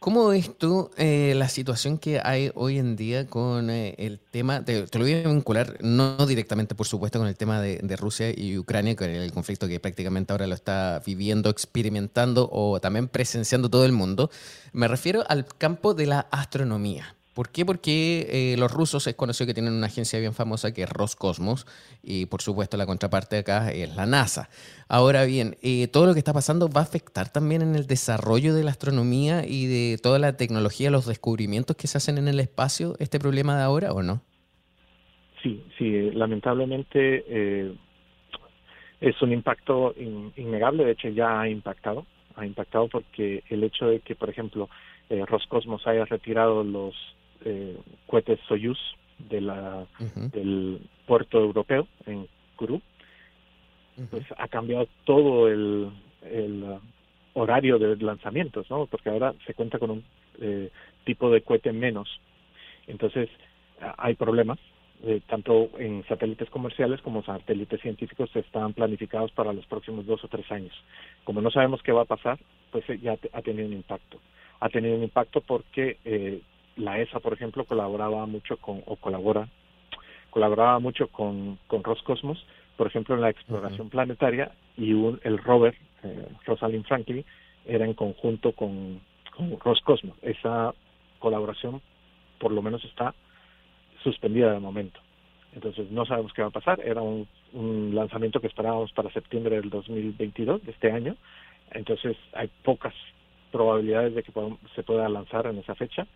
¿Cómo 0.00 0.28
ves 0.28 0.56
tú 0.56 0.90
eh, 0.96 1.34
la 1.36 1.50
situación 1.50 1.98
que 1.98 2.22
hay 2.24 2.50
hoy 2.54 2.78
en 2.78 2.96
día 2.96 3.26
con 3.26 3.68
eh, 3.68 3.94
el 3.98 4.18
tema, 4.18 4.64
te, 4.64 4.86
lo 4.94 5.00
voy 5.00 5.12
a 5.12 5.28
vincular 5.28 5.76
no 5.82 6.16
directamente 6.24 6.74
por 6.74 6.86
supuesto 6.86 7.18
con 7.18 7.28
el 7.28 7.36
tema 7.36 7.60
de, 7.60 7.96
Rusia 7.96 8.30
y 8.34 8.56
Ucrania, 8.56 8.96
con 8.96 9.10
el 9.10 9.30
conflicto 9.30 9.68
que 9.68 9.78
prácticamente 9.78 10.32
ahora 10.32 10.46
lo 10.46 10.54
está 10.54 11.02
viviendo, 11.04 11.50
experimentando 11.50 12.48
o 12.50 12.80
también 12.80 13.08
presenciando 13.08 13.68
todo 13.68 13.84
el 13.84 13.92
mundo, 13.92 14.30
me 14.72 14.88
refiero 14.88 15.22
al 15.28 15.44
campo 15.44 15.92
de 15.92 16.06
la 16.06 16.20
astronomía. 16.30 17.14
¿Por 17.34 17.48
qué? 17.50 17.64
Porque 17.64 18.26
eh, 18.28 18.56
los 18.58 18.72
rusos 18.72 19.06
es 19.06 19.14
conocido 19.14 19.46
que 19.46 19.54
tienen 19.54 19.74
una 19.74 19.86
agencia 19.86 20.18
bien 20.18 20.34
famosa 20.34 20.74
que 20.74 20.82
es 20.82 20.90
Roscosmos 20.90 21.64
y 22.02 22.26
por 22.26 22.42
supuesto 22.42 22.76
la 22.76 22.86
contraparte 22.86 23.38
acá 23.38 23.70
es 23.70 23.94
la 23.94 24.04
NASA. 24.04 24.48
Ahora 24.88 25.24
bien, 25.24 25.56
eh, 25.62 25.86
todo 25.86 26.06
lo 26.06 26.12
que 26.12 26.18
está 26.18 26.32
pasando 26.32 26.68
va 26.68 26.80
a 26.80 26.84
afectar 26.84 27.32
también 27.32 27.62
en 27.62 27.76
el 27.76 27.86
desarrollo 27.86 28.52
de 28.52 28.64
la 28.64 28.72
astronomía 28.72 29.46
y 29.46 29.66
de 29.66 29.98
toda 29.98 30.18
la 30.18 30.36
tecnología, 30.36 30.90
los 30.90 31.06
descubrimientos 31.06 31.76
que 31.76 31.86
se 31.86 31.98
hacen 31.98 32.18
en 32.18 32.26
el 32.26 32.40
espacio, 32.40 32.96
este 32.98 33.20
problema 33.20 33.56
de 33.56 33.62
ahora 33.62 33.92
o 33.92 34.02
no? 34.02 34.22
Sí, 35.40 35.62
sí, 35.78 36.10
lamentablemente 36.10 37.24
eh, 37.28 37.72
es 39.00 39.22
un 39.22 39.32
impacto 39.32 39.94
innegable, 40.36 40.84
de 40.84 40.92
hecho 40.92 41.08
ya 41.08 41.40
ha 41.40 41.48
impactado, 41.48 42.06
ha 42.34 42.44
impactado 42.44 42.88
porque 42.88 43.44
el 43.48 43.62
hecho 43.62 43.86
de 43.86 44.00
que, 44.00 44.16
por 44.16 44.28
ejemplo, 44.28 44.68
Roscosmos 45.08 45.86
haya 45.86 46.04
retirado 46.04 46.62
los 46.62 46.94
eh, 47.44 47.76
cohetes 48.06 48.40
Soyuz 48.48 48.78
de 49.18 49.40
la, 49.40 49.86
del 50.32 50.80
puerto 51.06 51.38
europeo 51.38 51.86
en 52.06 52.26
Kourou, 52.56 52.80
pues 54.10 54.24
ha 54.38 54.48
cambiado 54.48 54.88
todo 55.04 55.48
el, 55.48 55.90
el 56.22 56.62
uh, 56.62 56.80
horario 57.34 57.78
de 57.78 57.96
lanzamientos, 57.96 58.70
¿no? 58.70 58.86
Porque 58.86 59.10
ahora 59.10 59.34
se 59.46 59.52
cuenta 59.52 59.78
con 59.78 59.90
un 59.90 60.04
eh, 60.40 60.70
tipo 61.04 61.30
de 61.30 61.42
cohete 61.42 61.72
menos. 61.72 62.08
Entonces, 62.86 63.28
hay 63.98 64.14
problemas, 64.14 64.58
eh, 65.02 65.20
tanto 65.26 65.70
en 65.78 66.04
satélites 66.06 66.50
comerciales 66.50 67.00
como 67.00 67.22
satélites 67.22 67.80
científicos 67.80 68.34
están 68.36 68.74
planificados 68.74 69.32
para 69.32 69.52
los 69.52 69.64
próximos 69.66 70.04
dos 70.06 70.22
o 70.24 70.28
tres 70.28 70.50
años. 70.52 70.72
Como 71.24 71.40
no 71.40 71.50
sabemos 71.50 71.82
qué 71.82 71.92
va 71.92 72.02
a 72.02 72.06
pasar, 72.16 72.38
pues 72.70 72.88
eh, 72.90 72.98
ya 72.98 73.16
ha 73.32 73.42
tenido 73.42 73.66
un 73.66 73.74
impacto. 73.74 74.18
Ha 74.60 74.68
tenido 74.68 74.96
un 74.96 75.02
impacto 75.02 75.40
porque 75.40 75.96
eh, 76.04 76.42
la 76.80 76.98
ESA, 76.98 77.20
por 77.20 77.32
ejemplo, 77.32 77.64
colaboraba 77.64 78.26
mucho 78.26 78.56
con, 78.56 78.82
o 78.86 78.96
colabora, 78.96 79.48
colaboraba 80.30 80.78
mucho 80.78 81.08
con, 81.08 81.58
con 81.66 81.84
Roscosmos, 81.84 82.44
por 82.76 82.86
ejemplo, 82.86 83.14
en 83.14 83.20
la 83.20 83.30
exploración 83.30 83.90
planetaria, 83.90 84.52
y 84.76 84.92
un, 84.92 85.20
el 85.24 85.38
rover, 85.38 85.76
eh, 86.02 86.28
Rosalind 86.46 86.86
Franklin, 86.86 87.24
era 87.66 87.84
en 87.84 87.94
conjunto 87.94 88.52
con, 88.52 89.00
con 89.36 89.60
Roscosmos. 89.60 90.16
Esa 90.22 90.74
colaboración, 91.18 91.82
por 92.38 92.52
lo 92.52 92.62
menos, 92.62 92.82
está 92.84 93.14
suspendida 94.02 94.52
de 94.52 94.60
momento. 94.60 94.98
Entonces, 95.52 95.90
no 95.90 96.06
sabemos 96.06 96.32
qué 96.32 96.42
va 96.42 96.48
a 96.48 96.52
pasar. 96.52 96.80
Era 96.80 97.02
un, 97.02 97.28
un 97.52 97.94
lanzamiento 97.94 98.40
que 98.40 98.46
esperábamos 98.46 98.92
para 98.92 99.12
septiembre 99.12 99.56
del 99.56 99.68
2022, 99.68 100.64
de 100.64 100.70
este 100.70 100.90
año. 100.90 101.16
Entonces, 101.72 102.16
hay 102.32 102.48
pocas 102.64 102.94
probabilidades 103.50 104.14
de 104.14 104.22
que 104.22 104.32
se 104.74 104.82
pueda 104.82 105.08
lanzar 105.08 105.46
en 105.46 105.58
esa 105.58 105.74
fecha 105.74 106.06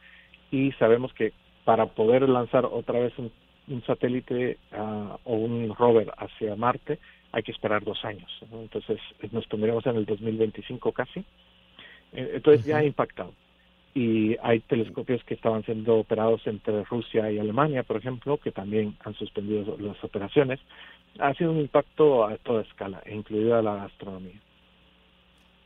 y 0.54 0.70
sabemos 0.72 1.12
que 1.14 1.32
para 1.64 1.86
poder 1.86 2.28
lanzar 2.28 2.64
otra 2.64 3.00
vez 3.00 3.12
un, 3.18 3.32
satélite 3.86 4.58
ah, 4.72 5.18
o 5.24 5.34
un 5.34 5.74
rover 5.74 6.12
hacia 6.16 6.54
Marte 6.54 6.98
hay 7.32 7.42
que 7.42 7.50
esperar 7.50 7.82
dos 7.82 8.04
años. 8.04 8.30
Entonces 8.52 9.00
nos 9.32 9.46
pondríamos 9.46 9.84
en 9.86 9.96
el 9.96 10.04
2025 10.04 10.92
casi. 10.92 11.20
Eh, 12.12 12.32
entonces 12.34 12.64
ya 12.64 12.78
ha 12.78 12.84
impactado. 12.84 13.32
Y 13.94 14.36
hay 14.42 14.60
telescopios 14.60 15.24
que 15.24 15.34
estaban 15.34 15.64
siendo 15.64 15.96
operados 15.96 16.46
entre 16.46 16.84
Rusia 16.84 17.30
y 17.32 17.38
Alemania, 17.40 17.82
por 17.82 17.96
ejemplo, 17.96 18.36
que 18.36 18.52
también 18.52 18.96
han 19.04 19.14
suspendido 19.14 19.76
las 19.80 20.02
operaciones. 20.04 20.60
Ha 21.18 21.34
sido 21.34 21.50
un 21.50 21.60
impacto 21.60 22.24
a 22.24 22.36
toda 22.36 22.62
escala, 22.62 23.02
incluida 23.10 23.62
la 23.62 23.84
astronomía. 23.84 24.40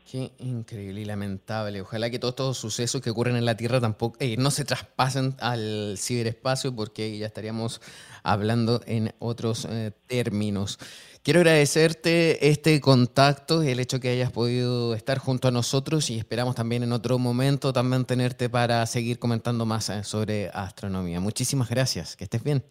Qué 0.09 0.31
increíble 0.39 1.01
y 1.01 1.05
lamentable. 1.05 1.81
Ojalá 1.81 2.09
que 2.09 2.17
todos 2.17 2.31
estos 2.31 2.57
sucesos 2.57 2.99
que 2.99 3.11
ocurren 3.11 3.35
en 3.35 3.45
la 3.45 3.55
Tierra 3.55 3.79
tampoco 3.79 4.17
eh, 4.19 4.37
no 4.37 4.49
se 4.49 4.65
traspasen 4.65 5.35
al 5.39 5.97
ciberespacio 5.99 6.75
porque 6.75 7.15
ya 7.15 7.27
estaríamos 7.27 7.79
hablando 8.23 8.81
en 8.87 9.13
otros 9.19 9.65
eh, 9.65 9.91
términos. 10.07 10.79
Quiero 11.21 11.41
agradecerte 11.41 12.49
este 12.49 12.81
contacto, 12.81 13.63
y 13.63 13.67
el 13.67 13.79
hecho 13.79 13.99
que 13.99 14.09
hayas 14.09 14.31
podido 14.31 14.95
estar 14.95 15.19
junto 15.19 15.47
a 15.47 15.51
nosotros 15.51 16.09
y 16.09 16.17
esperamos 16.17 16.55
también 16.55 16.81
en 16.81 16.91
otro 16.91 17.19
momento 17.19 17.71
también 17.71 18.03
tenerte 18.05 18.49
para 18.49 18.83
seguir 18.87 19.19
comentando 19.19 19.67
más 19.67 19.91
eh, 19.91 20.03
sobre 20.03 20.49
astronomía. 20.49 21.19
Muchísimas 21.19 21.69
gracias, 21.69 22.15
que 22.15 22.23
estés 22.23 22.43
bien. 22.43 22.63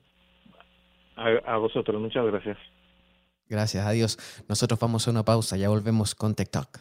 A, 1.14 1.28
a 1.54 1.56
vosotros, 1.58 2.00
muchas 2.00 2.26
gracias. 2.26 2.58
Gracias, 3.48 3.86
adiós. 3.86 4.18
Nosotros 4.48 4.80
vamos 4.80 5.06
a 5.06 5.12
una 5.12 5.24
pausa, 5.24 5.56
ya 5.56 5.68
volvemos 5.68 6.16
con 6.16 6.34
TikTok. 6.34 6.80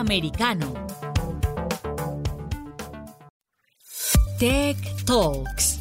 Americano. 0.00 0.72
Tech 4.38 4.76
Talks. 5.04 5.79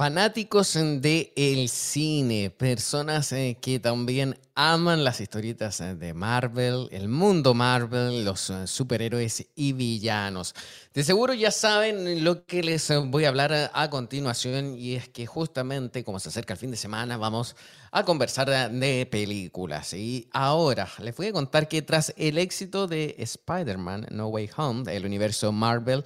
Fanáticos 0.00 0.78
de 0.80 1.30
el 1.36 1.68
cine, 1.68 2.48
personas 2.48 3.32
eh, 3.32 3.58
que 3.60 3.78
también 3.78 4.38
aman 4.54 5.04
las 5.04 5.20
historietas 5.20 5.78
eh, 5.82 5.94
de 5.94 6.14
Marvel, 6.14 6.88
el 6.90 7.06
mundo 7.08 7.52
Marvel, 7.52 8.24
los 8.24 8.48
eh, 8.48 8.66
superhéroes 8.66 9.46
y 9.54 9.74
villanos. 9.74 10.54
De 10.94 11.04
seguro 11.04 11.34
ya 11.34 11.50
saben 11.50 12.24
lo 12.24 12.46
que 12.46 12.62
les 12.62 12.90
voy 13.08 13.26
a 13.26 13.28
hablar 13.28 13.70
a 13.74 13.90
continuación 13.90 14.74
y 14.74 14.94
es 14.94 15.06
que 15.10 15.26
justamente 15.26 16.02
como 16.02 16.18
se 16.18 16.30
acerca 16.30 16.54
el 16.54 16.58
fin 16.58 16.70
de 16.70 16.78
semana 16.78 17.18
vamos 17.18 17.54
a 17.90 18.02
conversar 18.02 18.72
de 18.72 19.04
películas. 19.04 19.92
Y 19.92 20.30
ahora 20.32 20.88
les 21.00 21.14
voy 21.14 21.26
a 21.26 21.32
contar 21.34 21.68
que 21.68 21.82
tras 21.82 22.14
el 22.16 22.38
éxito 22.38 22.86
de 22.86 23.16
Spider-Man 23.18 24.06
No 24.12 24.28
Way 24.28 24.48
Home, 24.56 24.96
el 24.96 25.04
universo 25.04 25.52
Marvel, 25.52 26.04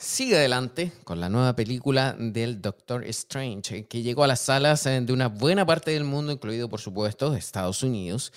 sigue 0.00 0.36
adelante 0.36 0.92
con 1.04 1.20
la 1.20 1.28
nueva 1.28 1.54
película 1.54 2.16
del 2.18 2.62
Doctor 2.62 3.04
Strange, 3.04 3.86
que 3.86 4.02
llegó 4.02 4.24
a 4.24 4.26
las 4.26 4.40
salas 4.40 4.86
eh, 4.86 5.00
de 5.02 5.12
una 5.12 5.28
buena 5.28 5.66
parte 5.66 5.90
del 5.90 6.04
mundo, 6.04 6.32
incluido 6.32 6.70
por 6.70 6.80
supuesto 6.80 7.34
Estados 7.34 7.82
Unidos. 7.82 8.32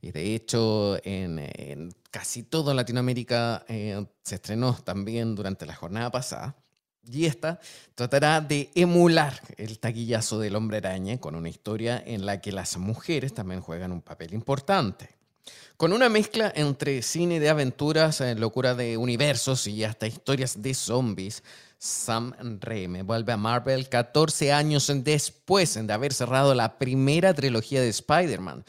Y 0.00 0.10
de 0.10 0.34
hecho, 0.34 0.98
en, 1.04 1.94
casi 2.10 2.42
toda 2.42 2.72
Latinoamérica 2.74 3.64
eh, 3.68 4.04
se 4.22 4.36
estrenó 4.36 4.74
también 4.82 5.34
durante 5.34 5.66
la 5.66 5.76
jornada 5.76 6.10
pasada. 6.10 6.56
Y 7.04 7.26
esta 7.26 7.60
tratará 7.94 8.40
de 8.40 8.70
emular 8.74 9.40
el 9.58 9.78
taquillazo 9.78 10.38
del 10.38 10.56
hombre 10.56 10.78
araña 10.78 11.18
con 11.18 11.34
una 11.34 11.50
historia 11.50 12.02
en 12.04 12.24
la 12.24 12.40
que 12.40 12.52
las 12.52 12.78
mujeres 12.78 13.34
también 13.34 13.60
juegan 13.60 13.92
un 13.92 14.00
papel 14.00 14.32
importante. 14.32 15.21
Con 15.82 15.92
una 15.92 16.08
mezcla 16.08 16.52
entre 16.54 17.02
cine 17.02 17.40
de 17.40 17.50
aventuras, 17.50 18.20
eh, 18.20 18.36
locura 18.36 18.76
de 18.76 18.96
universos 18.96 19.66
y 19.66 19.82
hasta 19.82 20.06
historias 20.06 20.62
de 20.62 20.74
zombies, 20.74 21.42
Sam 21.76 22.36
Raimi 22.60 23.02
vuelve 23.02 23.32
a 23.32 23.36
Marvel 23.36 23.88
14 23.88 24.52
años 24.52 24.92
después 25.02 25.84
de 25.84 25.92
haber 25.92 26.12
cerrado 26.12 26.54
la 26.54 26.78
primera 26.78 27.34
trilogía 27.34 27.80
de 27.80 27.88
Spider-Man. 27.88 28.64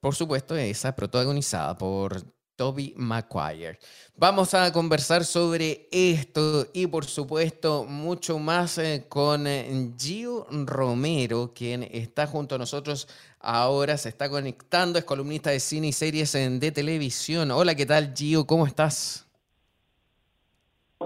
Por 0.00 0.14
supuesto, 0.14 0.54
esa 0.54 0.94
protagonizada 0.94 1.78
por 1.78 2.22
Toby 2.56 2.94
Maguire. 2.96 3.78
Vamos 4.16 4.54
a 4.54 4.72
conversar 4.72 5.24
sobre 5.24 5.88
esto 5.90 6.66
y 6.72 6.86
por 6.86 7.04
supuesto 7.04 7.84
mucho 7.84 8.38
más 8.38 8.78
eh, 8.78 9.06
con 9.08 9.46
eh, 9.46 9.92
Gio 9.98 10.46
Romero, 10.50 11.52
quien 11.54 11.82
está 11.82 12.26
junto 12.26 12.54
a 12.54 12.58
nosotros 12.58 13.08
ahora, 13.40 13.96
se 13.96 14.08
está 14.08 14.30
conectando, 14.30 14.98
es 14.98 15.04
columnista 15.04 15.50
de 15.50 15.60
cine 15.60 15.88
y 15.88 15.92
series 15.92 16.32
de 16.32 16.72
televisión. 16.72 17.50
Hola, 17.50 17.74
¿qué 17.74 17.86
tal 17.86 18.14
Gio? 18.14 18.46
¿Cómo 18.46 18.66
estás? 18.66 19.28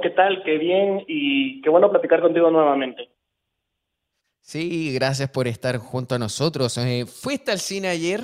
¿Qué 0.02 0.10
tal? 0.10 0.42
Qué 0.44 0.58
bien 0.58 1.04
y 1.08 1.60
qué 1.62 1.70
bueno 1.70 1.90
platicar 1.90 2.20
contigo 2.20 2.50
nuevamente. 2.50 3.08
Sí, 4.40 4.94
gracias 4.94 5.28
por 5.28 5.46
estar 5.46 5.76
junto 5.76 6.14
a 6.14 6.18
nosotros. 6.18 6.78
Eh, 6.78 7.04
¿Fuiste 7.06 7.50
al 7.50 7.58
cine 7.58 7.88
ayer? 7.88 8.22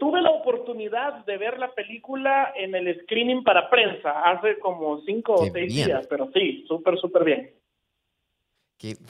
Tuve 0.00 0.22
la 0.22 0.30
oportunidad 0.30 1.24
de 1.26 1.36
ver 1.36 1.58
la 1.58 1.74
película 1.74 2.52
en 2.56 2.74
el 2.74 2.98
screening 3.02 3.44
para 3.44 3.68
prensa 3.68 4.22
hace 4.22 4.58
como 4.58 5.00
cinco 5.02 5.34
o 5.34 5.46
seis 5.52 5.74
días, 5.74 6.06
pero 6.08 6.30
sí, 6.32 6.64
súper, 6.66 6.98
súper 6.98 7.24
bien. 7.24 7.50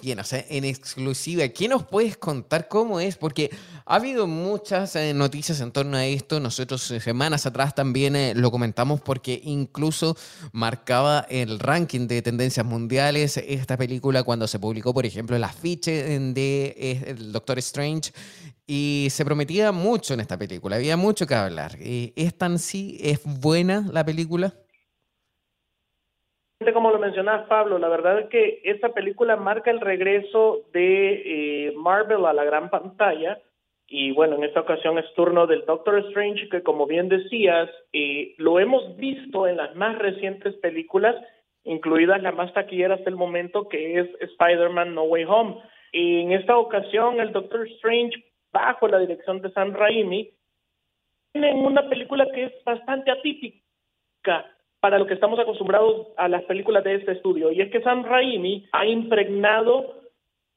Bien, 0.01 0.19
o 0.19 0.25
sea, 0.25 0.45
en 0.49 0.65
exclusiva, 0.65 1.49
¿qué 1.49 1.69
nos 1.69 1.85
puedes 1.85 2.17
contar 2.17 2.69
cómo 2.69 3.01
es? 3.01 3.17
Porque 3.17 3.51
ha 3.85 3.97
habido 3.97 4.27
muchas 4.27 4.97
eh, 4.97 5.13
noticias 5.13 5.61
en 5.61 5.73
torno 5.73 5.97
a 5.97 6.07
esto. 6.07 6.41
Nosotros 6.41 6.91
eh, 6.91 7.01
semanas 7.01 7.47
atrás 7.47 7.75
también 7.75 8.17
eh, 8.17 8.35
lo 8.35 8.51
comentamos 8.51 9.01
porque 9.01 9.41
incluso 9.45 10.17
marcaba 10.53 11.27
el 11.29 11.59
ranking 11.59 12.07
de 12.07 12.23
tendencias 12.23 12.65
mundiales 12.65 13.37
esta 13.37 13.77
película 13.77 14.23
cuando 14.23 14.47
se 14.47 14.59
publicó, 14.59 14.95
por 14.95 15.07
ejemplo, 15.07 15.37
el 15.37 15.45
afiche 15.45 16.19
de 16.19 17.17
Doctor 17.33 17.59
Strange 17.59 18.13
y 18.67 19.09
se 19.11 19.25
prometía 19.25 19.73
mucho 19.73 20.15
en 20.15 20.21
esta 20.21 20.39
película, 20.39 20.77
había 20.77 20.97
mucho 20.97 21.27
que 21.27 21.35
hablar. 21.35 21.77
¿Es 21.81 22.37
tan 22.37 22.59
sí? 22.59 22.99
¿Es 23.01 23.21
buena 23.25 23.89
la 23.93 24.05
película? 24.05 24.55
Como 26.73 26.91
lo 26.91 26.99
mencionas, 26.99 27.47
Pablo, 27.49 27.79
la 27.79 27.89
verdad 27.89 28.19
es 28.21 28.29
que 28.29 28.61
esta 28.65 28.91
película 28.91 29.37
marca 29.37 29.71
el 29.71 29.81
regreso 29.81 30.63
de 30.73 31.69
eh, 31.69 31.73
Marvel 31.77 32.25
a 32.25 32.33
la 32.33 32.45
gran 32.45 32.71
pantalla. 32.71 33.39
Y 33.89 34.11
bueno, 34.13 34.37
en 34.37 34.45
esta 34.45 34.61
ocasión 34.61 34.99
es 34.99 35.05
turno 35.15 35.47
del 35.47 35.65
Doctor 35.65 35.99
Strange, 36.09 36.49
que 36.49 36.63
como 36.63 36.87
bien 36.87 37.09
decías, 37.09 37.71
eh, 37.93 38.35
lo 38.39 38.59
hemos 38.59 38.97
visto 38.97 39.47
en 39.47 39.59
las 39.59 39.77
más 39.77 39.99
recientes 39.99 40.55
películas, 40.57 41.15
incluidas 41.63 42.21
la 42.23 42.33
más 42.33 42.53
taquillera 42.53 42.95
hasta 42.95 43.11
el 43.11 43.17
momento, 43.17 43.69
que 43.69 44.01
es 44.01 44.09
Spider-Man 44.21 44.95
No 44.95 45.05
Way 45.05 45.25
Home. 45.25 45.57
Y 45.93 46.23
en 46.23 46.33
esta 46.33 46.57
ocasión, 46.57 47.21
el 47.21 47.33
Doctor 47.33 47.67
Strange, 47.69 48.25
bajo 48.53 48.89
la 48.89 48.99
dirección 48.99 49.41
de 49.41 49.53
Sam 49.53 49.73
Raimi, 49.75 50.31
tiene 51.33 51.55
una 51.55 51.89
película 51.89 52.27
que 52.35 52.45
es 52.45 52.65
bastante 52.65 53.11
atípica 53.11 54.56
para 54.87 55.01
lo 55.01 55.07
que 55.09 55.15
estamos 55.15 55.37
acostumbrados 55.41 56.07
a 56.17 56.29
las 56.29 56.45
películas 56.45 56.85
de 56.85 56.95
este 56.95 57.11
estudio. 57.11 57.51
Y 57.51 57.61
es 57.61 57.73
que 57.73 57.83
Sam 57.83 58.05
Raimi 58.05 58.69
ha 58.71 58.87
impregnado 58.87 59.97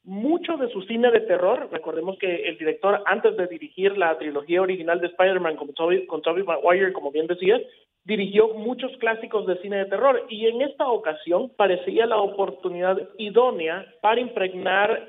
mucho 0.03 0.55
de 0.57 0.69
su 0.69 0.83
cine 0.83 1.09
de 1.09 1.21
terror. 1.21 1.67
Recordemos 1.71 2.15
que 2.19 2.47
el 2.47 2.55
director, 2.59 3.01
antes 3.07 3.35
de 3.37 3.47
dirigir 3.47 3.97
la 3.97 4.15
trilogía 4.19 4.61
original 4.61 5.01
de 5.01 5.07
Spider-Man 5.07 5.55
con 5.55 5.73
Tobey, 5.73 6.05
con 6.05 6.21
Maguire, 6.45 6.93
como 6.93 7.09
bien 7.09 7.25
decías, 7.25 7.59
dirigió 8.03 8.49
muchos 8.49 8.95
clásicos 8.97 9.47
de 9.47 9.57
cine 9.63 9.77
de 9.77 9.85
terror. 9.85 10.23
Y 10.29 10.45
en 10.45 10.61
esta 10.61 10.87
ocasión 10.87 11.51
parecía 11.57 12.05
la 12.05 12.17
oportunidad 12.17 13.09
idónea 13.17 13.91
para 13.99 14.21
impregnar 14.21 15.07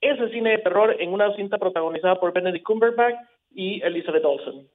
ese 0.00 0.30
cine 0.30 0.50
de 0.50 0.58
terror 0.58 0.96
en 0.98 1.12
una 1.12 1.32
cinta 1.36 1.58
protagonizada 1.58 2.18
por 2.18 2.32
Benedict 2.32 2.66
Cumberbatch 2.66 3.14
y 3.54 3.80
Elizabeth 3.82 4.24
Olsen. 4.24 4.66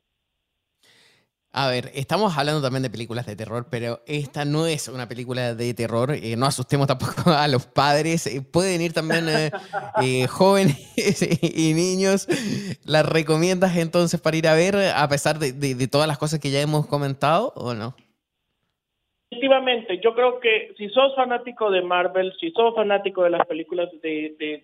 A 1.60 1.72
ver, 1.72 1.86
estamos 1.96 2.38
hablando 2.38 2.62
también 2.62 2.84
de 2.84 2.91
películas 2.91 3.26
de 3.26 3.36
terror, 3.36 3.65
pero 3.72 4.02
esta 4.06 4.46
no 4.46 4.67
es 4.67 4.88
una 4.89 5.08
película 5.08 5.56
de 5.56 5.74
terror. 5.74 6.12
Eh, 6.12 6.36
no 6.38 6.46
asustemos 6.46 6.86
tampoco 6.86 7.32
a 7.36 7.48
los 7.48 7.65
padres. 7.65 8.28
Eh, 8.28 8.43
pueden 8.43 8.80
ir 8.80 8.93
también 8.93 9.26
eh, 9.28 10.28
jóvenes 10.28 10.78
y 11.41 11.74
niños. 11.74 12.28
¿Las 12.86 13.10
recomiendas 13.10 13.76
entonces 13.76 14.22
para 14.22 14.38
ir 14.38 14.48
a 14.48 14.54
ver, 14.54 14.76
a 14.96 15.08
pesar 15.10 15.39
de, 15.39 15.88
todas 15.88 16.08
las 16.08 16.20
cosas 16.20 16.39
que 16.39 16.52
ya 16.52 16.62
hemos 16.62 16.86
comentado 16.86 17.54
o 17.56 17.74
no? 17.74 17.96
Efectivamente, 19.32 20.00
yo 20.04 20.13
creo 20.13 20.39
que 20.39 20.76
si 20.78 20.89
sos 20.89 21.15
fanático 21.15 21.72
de 21.72 21.82
Marvel, 21.82 22.34
si 22.39 22.52
sos 22.52 22.76
fanático 22.76 23.24
de 23.24 23.32
las 23.32 23.48
películas 23.48 23.89
de 24.00 24.62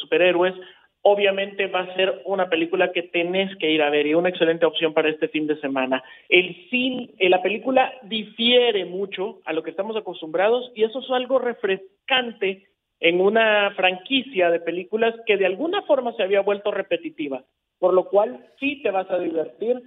superhéroes, 0.00 0.56
obviamente 1.02 1.66
va 1.66 1.80
a 1.80 1.94
ser 1.94 2.22
una 2.24 2.48
película 2.48 2.92
que 2.92 3.02
tenés 3.02 3.56
que 3.56 3.70
ir 3.70 3.82
a 3.82 3.90
ver 3.90 4.06
y 4.06 4.14
una 4.14 4.28
excelente 4.28 4.66
opción 4.66 4.92
para 4.92 5.08
este 5.08 5.28
fin 5.28 5.46
de 5.46 5.58
semana. 5.60 6.02
El 6.28 6.68
cine, 6.68 7.10
eh, 7.18 7.28
la 7.28 7.42
película 7.42 7.92
difiere 8.02 8.84
mucho 8.84 9.40
a 9.44 9.52
lo 9.52 9.62
que 9.62 9.70
estamos 9.70 9.96
acostumbrados 9.96 10.70
y 10.74 10.84
eso 10.84 11.00
es 11.00 11.10
algo 11.10 11.38
refrescante 11.38 12.66
en 13.00 13.20
una 13.20 13.72
franquicia 13.76 14.50
de 14.50 14.60
películas 14.60 15.14
que 15.26 15.38
de 15.38 15.46
alguna 15.46 15.82
forma 15.82 16.12
se 16.12 16.22
había 16.22 16.42
vuelto 16.42 16.70
repetitiva, 16.70 17.44
por 17.78 17.94
lo 17.94 18.08
cual 18.08 18.46
sí 18.58 18.82
te 18.82 18.90
vas 18.90 19.10
a 19.10 19.18
divertir, 19.18 19.80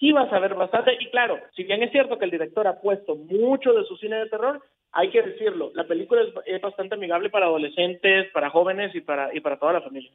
sí 0.00 0.12
vas 0.12 0.32
a 0.32 0.38
ver 0.38 0.54
bastante 0.54 0.96
y 0.98 1.10
claro, 1.10 1.38
si 1.54 1.64
bien 1.64 1.82
es 1.82 1.92
cierto 1.92 2.18
que 2.18 2.24
el 2.24 2.30
director 2.30 2.66
ha 2.66 2.80
puesto 2.80 3.16
mucho 3.16 3.74
de 3.74 3.84
su 3.84 3.98
cine 3.98 4.16
de 4.16 4.30
terror, 4.30 4.62
hay 4.92 5.10
que 5.10 5.20
decirlo, 5.20 5.70
la 5.74 5.84
película 5.84 6.22
es, 6.46 6.60
bastante 6.62 6.94
amigable 6.94 7.28
para 7.28 7.46
adolescentes, 7.46 8.30
para 8.32 8.48
jóvenes 8.48 8.94
y 8.94 9.02
para, 9.02 9.34
y 9.34 9.40
para 9.40 9.58
toda 9.58 9.74
la 9.74 9.82
familia. 9.82 10.10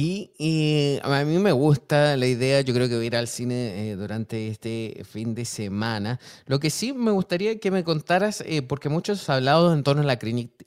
Y, 0.00 1.00
a 1.02 1.24
mí 1.24 1.38
me 1.38 1.50
gusta 1.50 2.16
la 2.16 2.26
idea, 2.26 2.60
yo 2.60 2.72
creo 2.72 2.88
que 2.88 2.94
voy 2.94 3.02
a 3.02 3.06
ir 3.08 3.16
al 3.16 3.26
cine 3.26 3.90
eh, 3.90 3.96
durante 3.96 4.46
este 4.46 5.02
fin 5.02 5.34
de 5.34 5.44
semana. 5.44 6.20
Lo 6.46 6.60
que 6.60 6.70
sí 6.70 6.92
me 6.92 7.10
gustaría 7.10 7.58
que 7.58 7.72
me 7.72 7.82
contaras, 7.82 8.42
eh, 8.42 8.62
porque 8.62 8.88
muchos 8.88 9.28
han 9.28 9.38
hablado 9.38 9.74
en 9.74 9.82
torno 9.82 10.02
a 10.02 10.04
la, 10.04 10.16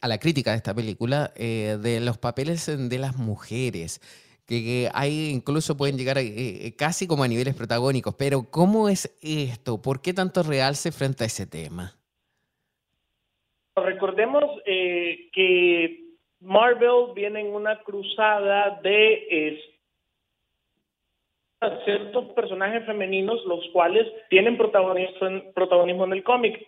a 0.02 0.08
la 0.10 0.18
crítica 0.18 0.52
de 0.52 0.58
esta 0.58 0.74
película, 0.74 1.32
eh, 1.38 1.78
de 1.82 2.02
los 2.02 2.18
papeles 2.18 2.66
de 2.66 2.98
las 2.98 3.16
mujeres, 3.16 4.02
que, 4.46 4.90
hay 4.94 5.30
incluso 5.30 5.78
pueden 5.78 5.98
llegar 5.98 6.18
casi 6.76 7.08
como 7.08 7.24
a 7.24 7.30
niveles 7.30 7.56
protagónicos, 7.56 8.16
pero 8.16 8.52
¿cómo 8.52 8.90
es 8.90 9.18
esto? 9.22 9.82
¿Por 9.82 10.02
qué 10.02 10.14
tanto 10.14 10.44
realce 10.44 10.92
frente 10.92 11.24
a 11.24 11.28
ese 11.28 11.46
tema? 11.46 11.96
Recordemos 13.78 14.44
que 14.66 16.11
Marvel 16.42 17.14
viene 17.16 17.42
en 17.42 17.54
una 17.54 17.80
cruzada 17.84 18.80
de 18.82 19.60
ciertos 21.86 22.26
personajes 22.34 22.86
femeninos, 22.86 23.46
los 23.46 23.68
cuales 23.72 24.08
tienen 24.30 24.58
protagonismo 24.58 26.06
en 26.06 26.14
el 26.14 26.24
cómic. 26.24 26.68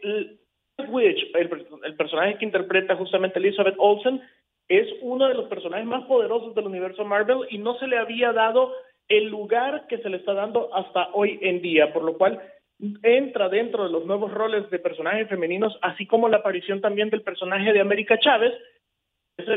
Witch, 0.90 1.36
el, 1.36 1.96
personaje 1.96 2.38
que 2.38 2.46
interpreta 2.46 2.96
justamente 2.96 3.40
Elizabeth 3.40 3.76
Olsen, 3.78 4.22
es 4.68 4.88
uno 5.02 5.28
de 5.28 5.36
los 5.36 5.48
personajes 5.48 5.86
más 5.86 6.06
poderosos 6.06 6.56
del 6.56 6.66
universo 6.66 7.04
Marvel 7.06 7.46
y 7.50 7.58
no 7.58 7.78
se 7.78 7.88
le 7.88 7.98
había 7.98 8.32
dado 8.32 8.74
el 9.08 9.28
lugar 9.28 9.86
que 9.88 9.98
se 10.00 10.10
le 10.10 10.18
está 10.18 10.34
dando 10.34 10.74
hasta 10.74 11.10
hoy 11.14 11.38
en 11.42 11.62
día, 11.62 11.94
por 11.94 12.04
lo 12.04 12.18
cual 12.18 12.42
entra 13.04 13.50
dentro 13.50 13.84
de 13.84 13.92
los 13.92 14.06
nuevos 14.06 14.34
roles 14.34 14.70
de 14.70 14.80
personajes 14.80 15.28
femeninos, 15.30 15.78
así 15.82 16.08
como 16.08 16.28
la 16.28 16.38
aparición 16.38 16.82
también 16.82 17.10
del 17.10 17.22
personaje 17.22 17.72
de 17.72 17.82
América 17.82 18.18
Chávez, 18.20 18.54
es, 19.38 19.48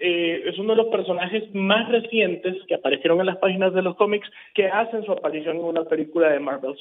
eh, 0.00 0.42
es, 0.46 0.58
uno 0.58 0.74
de 0.74 0.82
los 0.82 0.86
personajes 0.86 1.54
más 1.54 1.88
recientes 1.90 2.56
que 2.66 2.74
aparecieron 2.74 3.20
en 3.20 3.26
las 3.26 3.36
páginas 3.36 3.74
de 3.74 3.82
los 3.82 3.96
cómics 3.96 4.28
que 4.54 4.66
hacen 4.66 5.04
su 5.04 5.12
aparición 5.12 5.56
en 5.56 5.64
una 5.64 5.84
película 5.84 6.30
de 6.30 6.40
Marvel. 6.40 6.76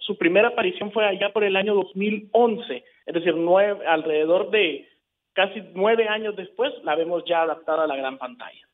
su 0.00 0.18
primera 0.18 0.48
aparición 0.48 0.92
fue 0.92 1.06
allá 1.06 1.32
por 1.32 1.44
el 1.44 1.56
año 1.56 1.74
2011, 1.74 2.84
es 3.06 3.14
decir, 3.14 3.34
nueve, 3.34 3.86
alrededor 3.86 4.50
de 4.50 4.88
casi 5.32 5.62
nueve 5.74 6.08
años 6.08 6.36
después 6.36 6.72
la 6.84 6.96
vemos 6.96 7.22
ya 7.26 7.42
adaptada 7.42 7.84
a 7.84 7.86
la 7.86 7.96
gran 7.96 8.18
pantalla. 8.18 8.68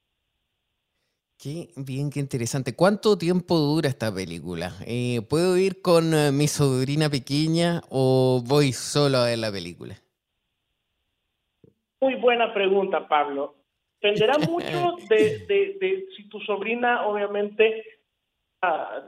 Qué 1.38 1.68
bien, 1.76 2.10
qué 2.10 2.20
interesante. 2.20 2.74
¿Cuánto 2.74 3.18
tiempo 3.18 3.58
dura 3.58 3.88
esta 3.88 4.12
película? 4.14 4.72
Eh, 4.86 5.20
¿Puedo 5.28 5.58
ir 5.58 5.82
con 5.82 6.14
eh, 6.14 6.32
mi 6.32 6.48
sobrina 6.48 7.10
pequeña 7.10 7.82
o 7.90 8.42
voy 8.46 8.72
solo 8.72 9.18
a 9.18 9.26
ver 9.26 9.38
la 9.38 9.52
película? 9.52 9.96
Muy 12.04 12.16
buena 12.16 12.52
pregunta, 12.52 13.08
Pablo. 13.08 13.54
Dependerá 13.98 14.34
mucho 14.50 14.96
de, 15.08 16.06
si 16.14 16.28
tu 16.28 16.38
sobrina, 16.40 17.06
obviamente, 17.06 17.82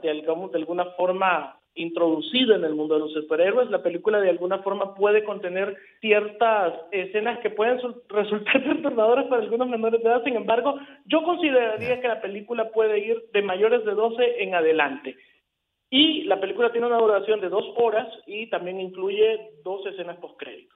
de, 0.03 0.13
de 0.13 0.59
alguna 0.59 0.87
forma 0.97 1.61
introducida 1.75 2.57
en 2.57 2.65
el 2.65 2.75
mundo 2.75 2.95
de 2.95 3.01
los 3.01 3.13
superhéroes, 3.13 3.69
la 3.69 3.83
película 3.83 4.19
de 4.19 4.31
alguna 4.31 4.61
forma 4.61 4.95
puede 4.95 5.25
contener 5.25 5.77
ciertas 6.01 6.73
escenas 6.91 7.39
que 7.41 7.51
pueden 7.51 7.79
resultar 8.09 8.65
perturbadoras 8.65 9.27
para 9.27 9.43
algunos 9.43 9.69
menores 9.69 10.03
de 10.03 10.09
edad. 10.09 10.25
Sin 10.25 10.37
embargo, 10.37 10.79
yo 11.05 11.23
consideraría 11.23 12.01
que 12.01 12.09
la 12.09 12.23
película 12.23 12.71
puede 12.71 12.99
ir 12.99 13.25
de 13.31 13.43
mayores 13.43 13.85
de 13.85 13.93
12 13.93 14.43
en 14.43 14.55
adelante. 14.55 15.17
Y 15.91 16.23
la 16.23 16.41
película 16.41 16.73
tiene 16.73 16.87
una 16.87 16.97
duración 16.97 17.43
de 17.43 17.51
dos 17.51 17.75
horas 17.77 18.09
y 18.27 18.49
también 18.49 18.81
incluye 18.81 19.51
dos 19.63 19.85
escenas 19.85 20.17
postcréditos. 20.17 20.76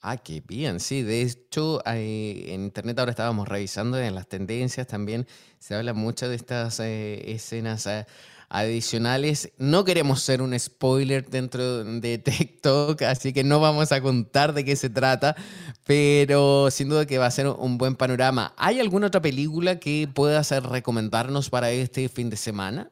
Ah, 0.00 0.16
qué 0.18 0.40
bien, 0.46 0.78
sí. 0.78 1.02
De 1.02 1.22
hecho, 1.22 1.82
en 1.86 2.62
internet 2.64 2.98
ahora 2.98 3.10
estábamos 3.10 3.48
revisando 3.48 3.98
en 3.98 4.14
las 4.14 4.28
tendencias 4.28 4.86
también 4.86 5.26
se 5.58 5.74
habla 5.74 5.94
mucho 5.94 6.28
de 6.28 6.36
estas 6.36 6.78
eh, 6.80 7.32
escenas 7.32 7.86
eh, 7.86 8.06
adicionales. 8.48 9.52
No 9.58 9.84
queremos 9.84 10.22
ser 10.22 10.42
un 10.42 10.56
spoiler 10.58 11.28
dentro 11.28 11.82
de 11.82 12.18
TikTok, 12.24 13.02
así 13.02 13.32
que 13.32 13.42
no 13.42 13.58
vamos 13.58 13.90
a 13.90 14.00
contar 14.00 14.52
de 14.54 14.64
qué 14.64 14.76
se 14.76 14.90
trata, 14.90 15.34
pero 15.84 16.70
sin 16.70 16.88
duda 16.88 17.06
que 17.06 17.18
va 17.18 17.26
a 17.26 17.30
ser 17.32 17.48
un 17.48 17.78
buen 17.78 17.96
panorama. 17.96 18.54
¿Hay 18.56 18.78
alguna 18.78 19.08
otra 19.08 19.20
película 19.22 19.80
que 19.80 20.08
puedas 20.12 20.50
recomendarnos 20.62 21.50
para 21.50 21.70
este 21.72 22.08
fin 22.08 22.30
de 22.30 22.36
semana? 22.36 22.90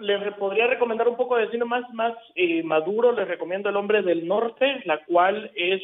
Les 0.00 0.34
podría 0.34 0.66
recomendar 0.66 1.08
un 1.08 1.16
poco 1.16 1.36
de 1.36 1.50
cine 1.50 1.64
más, 1.64 1.88
más 1.92 2.14
eh, 2.34 2.62
maduro, 2.62 3.12
les 3.12 3.28
recomiendo 3.28 3.68
El 3.68 3.76
Hombre 3.76 4.02
del 4.02 4.26
Norte, 4.26 4.82
la 4.84 5.04
cual 5.04 5.50
es 5.54 5.80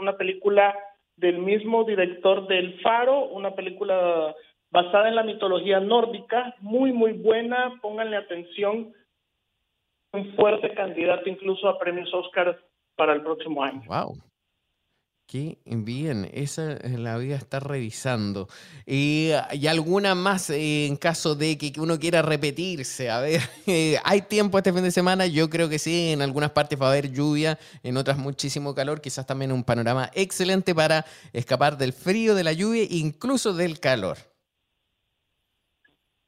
una 0.00 0.16
película 0.16 0.74
del 1.16 1.38
mismo 1.38 1.84
director 1.84 2.46
del 2.46 2.80
Faro, 2.80 3.26
una 3.26 3.54
película 3.54 4.34
basada 4.70 5.08
en 5.08 5.14
la 5.14 5.22
mitología 5.22 5.80
nórdica, 5.80 6.54
muy, 6.60 6.92
muy 6.92 7.12
buena, 7.12 7.78
pónganle 7.80 8.16
atención, 8.16 8.92
un 10.12 10.34
fuerte 10.34 10.74
candidato 10.74 11.28
incluso 11.28 11.68
a 11.68 11.78
premios 11.78 12.12
Oscar 12.12 12.58
para 12.96 13.12
el 13.12 13.22
próximo 13.22 13.62
año. 13.62 13.82
Wow. 13.86 14.16
Qué 15.28 15.58
bien, 15.64 16.30
esa 16.34 16.78
la 16.96 17.16
voy 17.16 17.32
a 17.32 17.36
estar 17.36 17.60
revisando. 17.66 18.46
¿Y, 18.86 19.32
alguna 19.68 20.14
más 20.14 20.50
en 20.50 20.96
caso 20.96 21.34
de 21.34 21.58
que, 21.58 21.72
uno 21.80 21.98
quiera 21.98 22.22
repetirse? 22.22 23.10
A 23.10 23.20
ver, 23.20 23.40
¿hay 24.04 24.22
tiempo 24.22 24.56
este 24.56 24.72
fin 24.72 24.84
de 24.84 24.92
semana? 24.92 25.26
Yo 25.26 25.50
creo 25.50 25.68
que 25.68 25.80
sí, 25.80 26.12
en 26.12 26.22
algunas 26.22 26.50
partes 26.50 26.80
va 26.80 26.86
a 26.86 26.90
haber 26.92 27.10
lluvia, 27.10 27.58
en 27.82 27.96
otras 27.96 28.18
muchísimo 28.18 28.72
calor, 28.72 29.00
quizás 29.00 29.26
también 29.26 29.50
un 29.50 29.64
panorama 29.64 30.10
excelente 30.14 30.76
para 30.76 31.04
escapar 31.32 31.76
del 31.76 31.92
frío, 31.92 32.36
de 32.36 32.44
la 32.44 32.52
lluvia, 32.52 32.84
incluso 32.88 33.52
del 33.52 33.80
calor. 33.80 34.18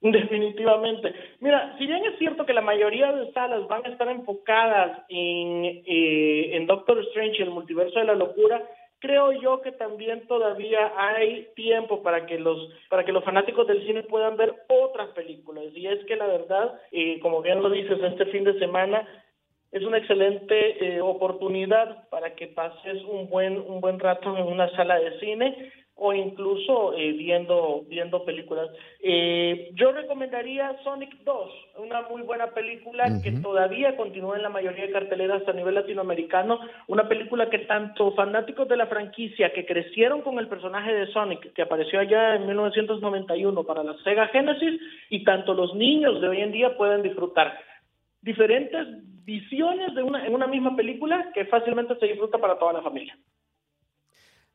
Definitivamente. 0.01 1.15
Mira, 1.39 1.77
si 1.79 1.87
bien 1.87 2.05
es 2.05 2.19
cierto 2.19 2.45
que 2.45 2.53
la 2.53 2.63
mayoría 2.63 3.13
de 3.13 3.33
salas 3.33 3.69
van 3.69 3.87
a 3.87 3.91
estar 3.91 4.09
enfocadas 4.09 5.05
en, 5.09 5.65
eh, 5.87 6.57
en 6.57 6.67
Doctor 6.67 6.99
Strange 7.11 7.45
el 7.45 7.51
multiverso 7.51 8.01
de 8.01 8.05
la 8.05 8.15
locura, 8.15 8.61
creo 9.01 9.33
yo 9.33 9.61
que 9.61 9.73
también 9.73 10.27
todavía 10.27 10.93
hay 10.97 11.49
tiempo 11.55 12.03
para 12.03 12.27
que 12.27 12.39
los 12.39 12.59
para 12.89 13.05
que 13.05 13.13
los 13.13 13.25
fanáticos 13.25 13.67
del 13.67 13.85
cine 13.87 14.03
puedan 14.03 14.37
ver 14.37 14.55
otras 14.69 15.09
películas. 15.11 15.65
Y 15.75 15.87
es 15.87 16.05
que 16.07 16.17
la 16.17 16.27
verdad 16.27 16.81
eh, 16.93 17.19
como 17.21 17.43
bien 17.43 17.63
lo 17.63 17.71
dices 17.71 17.99
este 18.03 18.27
fin 18.27 18.45
de 18.45 18.59
semana 18.59 19.07
es 19.71 19.83
una 19.83 19.99
excelente 19.99 20.97
eh, 20.97 21.01
oportunidad 21.01 22.09
para 22.09 22.35
que 22.35 22.49
pases 22.49 23.03
un 23.05 23.29
buen 23.29 23.59
un 23.59 23.81
buen 23.81 23.99
rato 23.99 24.37
en 24.37 24.45
una 24.45 24.69
sala 24.77 24.99
de 24.99 25.19
cine 25.21 25.73
o 26.01 26.13
incluso 26.13 26.95
eh, 26.95 27.13
viendo 27.13 27.83
viendo 27.89 28.25
películas. 28.25 28.71
Eh, 29.01 29.71
yo 29.75 29.91
recomendaría 29.93 30.77
Sonic 30.85 31.23
2, 31.25 31.51
una 31.79 32.03
muy 32.03 32.23
buena 32.23 32.49
película 32.49 33.21
que 33.23 33.33
todavía 33.33 33.97
continúa 33.97 34.37
en 34.37 34.43
la 34.43 34.49
mayoría 34.49 34.87
de 34.87 34.93
carteleras 34.93 35.47
a 35.47 35.53
nivel 35.53 35.75
latinoamericano, 35.75 36.61
una 36.87 37.09
película 37.09 37.51
que 37.51 37.61
tanto 37.61 38.13
fanáticos 38.15 38.69
de 38.69 38.77
la 38.77 38.87
franquicia 38.87 39.53
que 39.53 39.67
crecieron 39.67 40.23
con 40.23 40.39
el 40.39 40.49
personaje 40.49 40.95
de 40.95 41.09
Sonic, 41.09 41.53
que 41.53 41.63
apareció 41.63 41.99
allá 41.99 42.37
en 42.37 42.47
1991 42.47 43.65
para 43.65 43.83
la 43.83 43.97
Sega 44.05 44.29
Genesis, 44.29 44.81
y 45.11 45.25
tanto 45.25 45.53
los 45.53 45.75
niños 45.75 46.21
de 46.21 46.29
hoy 46.29 46.41
en 46.41 46.53
día 46.53 46.77
pueden 46.77 47.03
disfrutar 47.03 47.59
diferentes 48.23 48.87
visiones 49.25 49.95
de 49.95 50.03
una, 50.03 50.25
en 50.25 50.33
una 50.33 50.47
misma 50.47 50.77
película 50.77 51.31
que 51.35 51.45
fácilmente 51.47 51.97
se 51.97 52.07
disfruta 52.07 52.39
para 52.39 52.59
toda 52.59 52.73
la 52.73 52.83
familia. 52.83 53.17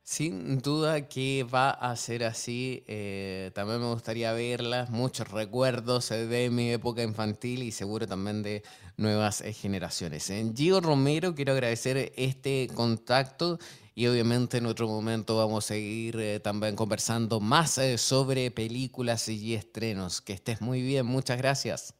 Sin 0.06 0.60
duda 0.60 1.08
que 1.08 1.46
va 1.46 1.70
a 1.70 1.96
ser 1.96 2.26
así. 2.26 2.84
Eh, 2.88 3.52
también 3.56 3.80
me 3.80 3.88
gustaría 3.88 4.34
verlas. 4.34 4.90
Muchos 4.90 5.32
recuerdos 5.32 6.10
de 6.10 6.50
mi 6.50 6.74
época 6.74 7.02
infantil 7.02 7.64
y 7.64 7.72
seguro 7.72 8.06
también 8.06 8.44
de 8.44 8.64
nuevas 8.98 9.40
eh, 9.40 9.54
generaciones. 9.54 10.30
En 10.30 10.54
Romero 10.84 11.34
quiero 11.34 11.54
agradecer 11.54 12.12
este 12.18 12.68
contacto 12.76 13.60
y 13.96 14.08
obviamente 14.08 14.58
en 14.58 14.66
otro 14.66 14.88
momento 14.88 15.38
vamos 15.38 15.64
a 15.64 15.74
seguir 15.74 16.20
eh, 16.20 16.42
también 16.42 16.76
conversando 16.76 17.40
más 17.40 17.80
sobre 17.96 18.52
películas 18.52 19.30
y 19.30 19.56
estrenos. 19.56 20.20
Que 20.20 20.34
estés 20.34 20.62
muy 20.62 20.82
bien. 20.82 21.06
Muchas 21.06 21.38
gracias. 21.38 21.98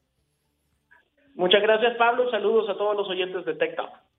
Muchas 1.36 1.62
gracias 1.62 1.96
Pablo. 1.96 2.30
Saludos 2.30 2.70
a 2.70 2.78
todos 2.78 2.98
los 2.98 3.08
oyentes 3.08 3.46
de 3.46 3.54
TechTalk 3.54 4.13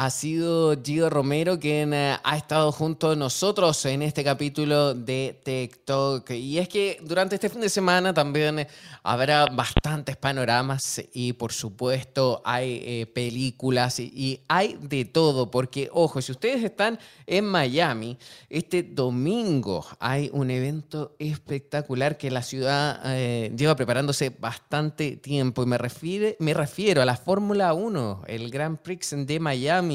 ha 0.00 0.10
sido 0.10 0.80
Gio 0.80 1.10
Romero 1.10 1.58
quien 1.58 1.92
eh, 1.92 2.16
ha 2.22 2.36
estado 2.36 2.70
junto 2.70 3.10
a 3.10 3.16
nosotros 3.16 3.84
en 3.84 4.02
este 4.02 4.22
capítulo 4.22 4.94
de 4.94 5.40
TikTok. 5.42 6.30
Y 6.30 6.58
es 6.58 6.68
que 6.68 7.00
durante 7.02 7.34
este 7.34 7.48
fin 7.48 7.62
de 7.62 7.68
semana 7.68 8.14
también 8.14 8.64
habrá 9.02 9.46
bastantes 9.46 10.16
panoramas 10.16 11.02
y 11.12 11.32
por 11.32 11.52
supuesto 11.52 12.40
hay 12.44 12.80
eh, 12.84 13.06
películas 13.12 13.98
y, 13.98 14.40
hay 14.46 14.78
de 14.80 15.04
todo. 15.04 15.50
Porque, 15.50 15.90
ojo, 15.92 16.22
si 16.22 16.30
ustedes 16.30 16.62
están 16.62 17.00
en 17.26 17.46
Miami, 17.46 18.16
este 18.48 18.84
domingo 18.84 19.84
hay 19.98 20.30
un 20.32 20.52
evento 20.52 21.16
espectacular 21.18 22.16
que 22.16 22.30
la 22.30 22.42
ciudad 22.42 23.00
eh, 23.04 23.52
lleva 23.56 23.74
preparándose 23.74 24.30
bastante 24.30 25.16
tiempo. 25.16 25.64
Y 25.64 25.66
me, 25.66 25.76
refiere, 25.76 26.36
me 26.38 26.54
refiero 26.54 27.02
a 27.02 27.04
la 27.04 27.16
Fórmula 27.16 27.74
1, 27.74 28.22
el 28.28 28.48
Grand 28.52 28.78
Prix 28.78 29.16
de 29.26 29.40
Miami 29.40 29.87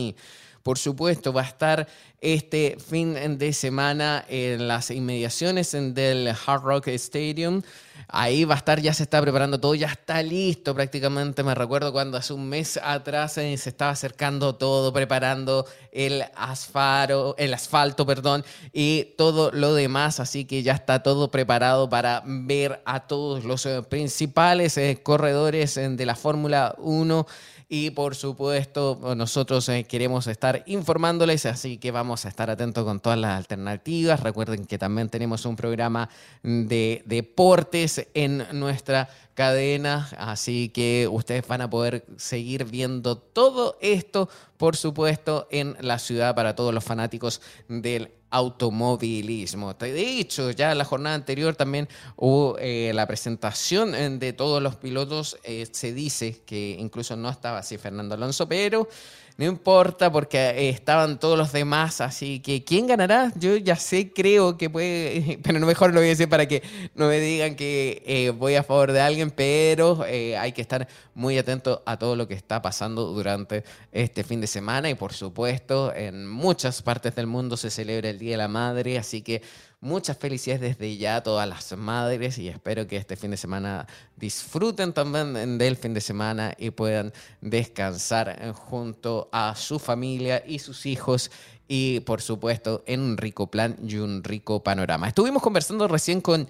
por 0.64 0.78
supuesto, 0.78 1.34
va 1.34 1.42
a 1.42 1.46
estar 1.46 1.88
este 2.22 2.78
fin 2.80 3.38
de 3.38 3.52
semana 3.52 4.24
en 4.30 4.66
las 4.66 4.92
inmediaciones 4.92 5.74
del 5.74 6.30
Hard 6.30 6.62
Rock 6.62 6.88
Stadium. 6.88 7.62
Ahí 8.08 8.46
va 8.46 8.56
a 8.56 8.58
estar, 8.60 8.80
ya 8.80 8.94
se 8.94 9.04
está 9.04 9.22
preparando 9.22 9.60
todo, 9.60 9.76
ya 9.76 9.88
está 9.88 10.24
listo 10.24 10.74
prácticamente. 10.74 11.44
Me 11.44 11.54
recuerdo 11.54 11.92
cuando 11.92 12.18
hace 12.18 12.32
un 12.32 12.48
mes 12.48 12.80
atrás 12.82 13.38
eh, 13.38 13.58
se 13.58 13.70
estaba 13.70 13.92
acercando 13.92 14.56
todo, 14.56 14.94
preparando 14.94 15.66
el 15.92 16.24
asfaro, 16.34 17.36
el 17.38 17.54
asfalto, 17.54 18.06
perdón, 18.06 18.46
y 18.72 19.16
todo 19.18 19.52
lo 19.52 19.74
demás. 19.74 20.22
Así 20.22 20.46
que 20.46 20.64
ya 20.64 20.74
está 20.74 21.04
todo 21.04 21.30
preparado 21.30 21.90
para 21.90 22.24
ver 22.26 22.82
a 22.86 23.02
todos 23.06 23.44
los 23.44 23.66
eh, 23.66 23.82
principales 23.84 24.78
eh, 24.78 25.02
corredores 25.04 25.76
de 25.76 26.06
la 26.06 26.16
Fórmula 26.16 26.74
1 26.78 27.28
y 27.74 27.90
por 27.90 28.14
supuesto 28.14 29.16
nosotros 29.18 29.68
eh, 29.70 29.84
queremos 29.86 30.28
estar 30.28 30.62
informándoles, 30.68 31.48
así 31.48 31.80
que 31.80 31.90
vamos 31.90 32.24
a 32.24 32.30
estar 32.30 32.52
atentos 32.52 32.86
con 32.86 33.00
todas 33.00 33.18
las 33.18 33.36
alternativas. 33.36 34.20
Recuerden 34.20 34.68
que 34.68 34.78
también 34.78 35.10
tenemos 35.10 35.44
un 35.48 35.56
programa 35.56 36.08
de 36.44 37.02
deportes 37.08 38.08
en 38.14 38.46
nuestra 38.54 39.10
cadena, 39.34 40.08
así 40.20 40.70
que 40.70 41.10
ustedes 41.12 41.48
van 41.48 41.62
a 41.62 41.70
poder 41.72 42.06
seguir 42.16 42.66
viendo 42.66 43.18
todo 43.18 43.80
esto, 43.82 44.30
por 44.58 44.76
supuesto, 44.76 45.48
en 45.50 45.76
la 45.80 45.98
ciudad 45.98 46.36
para 46.36 46.56
todos 46.56 46.76
los 46.76 46.84
fanáticos 46.84 47.42
del 47.68 48.12
automovilismo. 48.34 49.76
De 49.76 50.20
hecho, 50.20 50.50
ya 50.50 50.72
en 50.72 50.80
la 50.80 50.86
jornada 50.86 51.16
anterior 51.16 51.56
también 51.56 51.88
hubo 52.16 52.58
eh, 52.58 52.92
la 52.94 53.06
presentación 53.06 53.94
eh, 53.94 54.10
de 54.10 54.34
todos 54.34 54.62
los 54.62 54.76
pilotos. 54.76 55.38
Eh, 55.44 55.68
se 55.72 55.94
dice 55.94 56.42
que 56.44 56.76
incluso 56.80 57.16
no 57.16 57.30
estaba 57.30 57.60
así 57.60 57.78
Fernando 57.78 58.16
Alonso, 58.16 58.50
pero 58.50 58.90
no 59.38 59.46
importa 59.46 60.12
porque 60.12 60.70
estaban 60.70 61.20
todos 61.20 61.38
los 61.38 61.52
demás, 61.52 62.02
así 62.02 62.40
que 62.40 62.64
¿quién 62.64 62.86
ganará? 62.86 63.32
Yo 63.36 63.58
ya 63.58 63.76
sé, 63.76 64.12
creo 64.14 64.58
que 64.58 64.70
puede, 64.70 65.40
pero 65.44 65.60
no 65.60 65.66
mejor 65.66 65.92
lo 65.92 66.00
voy 66.00 66.08
a 66.08 66.10
decir 66.10 66.30
para 66.30 66.48
que 66.48 66.62
no 66.94 67.08
me 67.08 67.20
digan 67.20 67.56
que 67.56 68.04
eh, 68.06 68.30
voy 68.30 68.56
a 68.56 68.64
favor 68.64 68.92
de 68.92 69.02
alguien, 69.02 69.32
pero 69.32 70.06
eh, 70.06 70.38
hay 70.38 70.52
que 70.52 70.62
estar 70.62 70.88
muy 71.16 71.38
atento 71.38 71.82
a 71.86 71.98
todo 71.98 72.16
lo 72.16 72.28
que 72.28 72.36
está 72.36 72.62
pasando 72.62 73.06
durante 73.08 73.64
este 73.92 74.24
fin 74.24 74.40
de 74.40 74.48
semana 74.48 74.90
y 74.90 74.96
por 74.96 75.14
supuesto 75.14 75.94
en 75.96 76.28
muchas 76.28 76.82
partes 76.82 77.16
del 77.16 77.28
mundo 77.28 77.58
se 77.58 77.72
celebra 77.72 78.10
el 78.10 78.20
Día 78.20 78.32
de 78.32 78.38
la 78.38 78.48
Madre, 78.48 79.00
así 79.00 79.22
que 79.22 79.42
Muchas 79.84 80.18
felicidades 80.18 80.62
desde 80.62 80.96
ya 80.96 81.18
a 81.18 81.24
todas 81.24 81.46
las 81.46 81.78
madres 81.78 82.38
y 82.38 82.48
espero 82.48 82.88
que 82.88 82.96
este 82.96 83.18
fin 83.18 83.32
de 83.32 83.36
semana 83.36 83.86
disfruten 84.16 84.94
también 84.94 85.58
del 85.58 85.76
fin 85.76 85.94
de 85.94 86.00
semana 86.00 86.54
y 86.58 86.70
puedan 86.70 87.12
descansar 87.42 88.54
junto 88.54 89.28
a 89.34 89.54
su 89.58 89.80
familia 89.80 90.42
y 90.48 90.60
sus 90.60 90.86
hijos 90.86 91.32
y 91.76 92.02
por 92.02 92.22
supuesto 92.22 92.84
en 92.86 93.00
un 93.00 93.18
rico 93.18 93.48
plan 93.48 93.76
y 93.84 93.96
un 93.96 94.24
rico 94.24 94.62
panorama. 94.62 95.08
Estuvimos 95.08 95.42
conversando 95.42 95.88
recién 95.88 96.22
con 96.22 96.48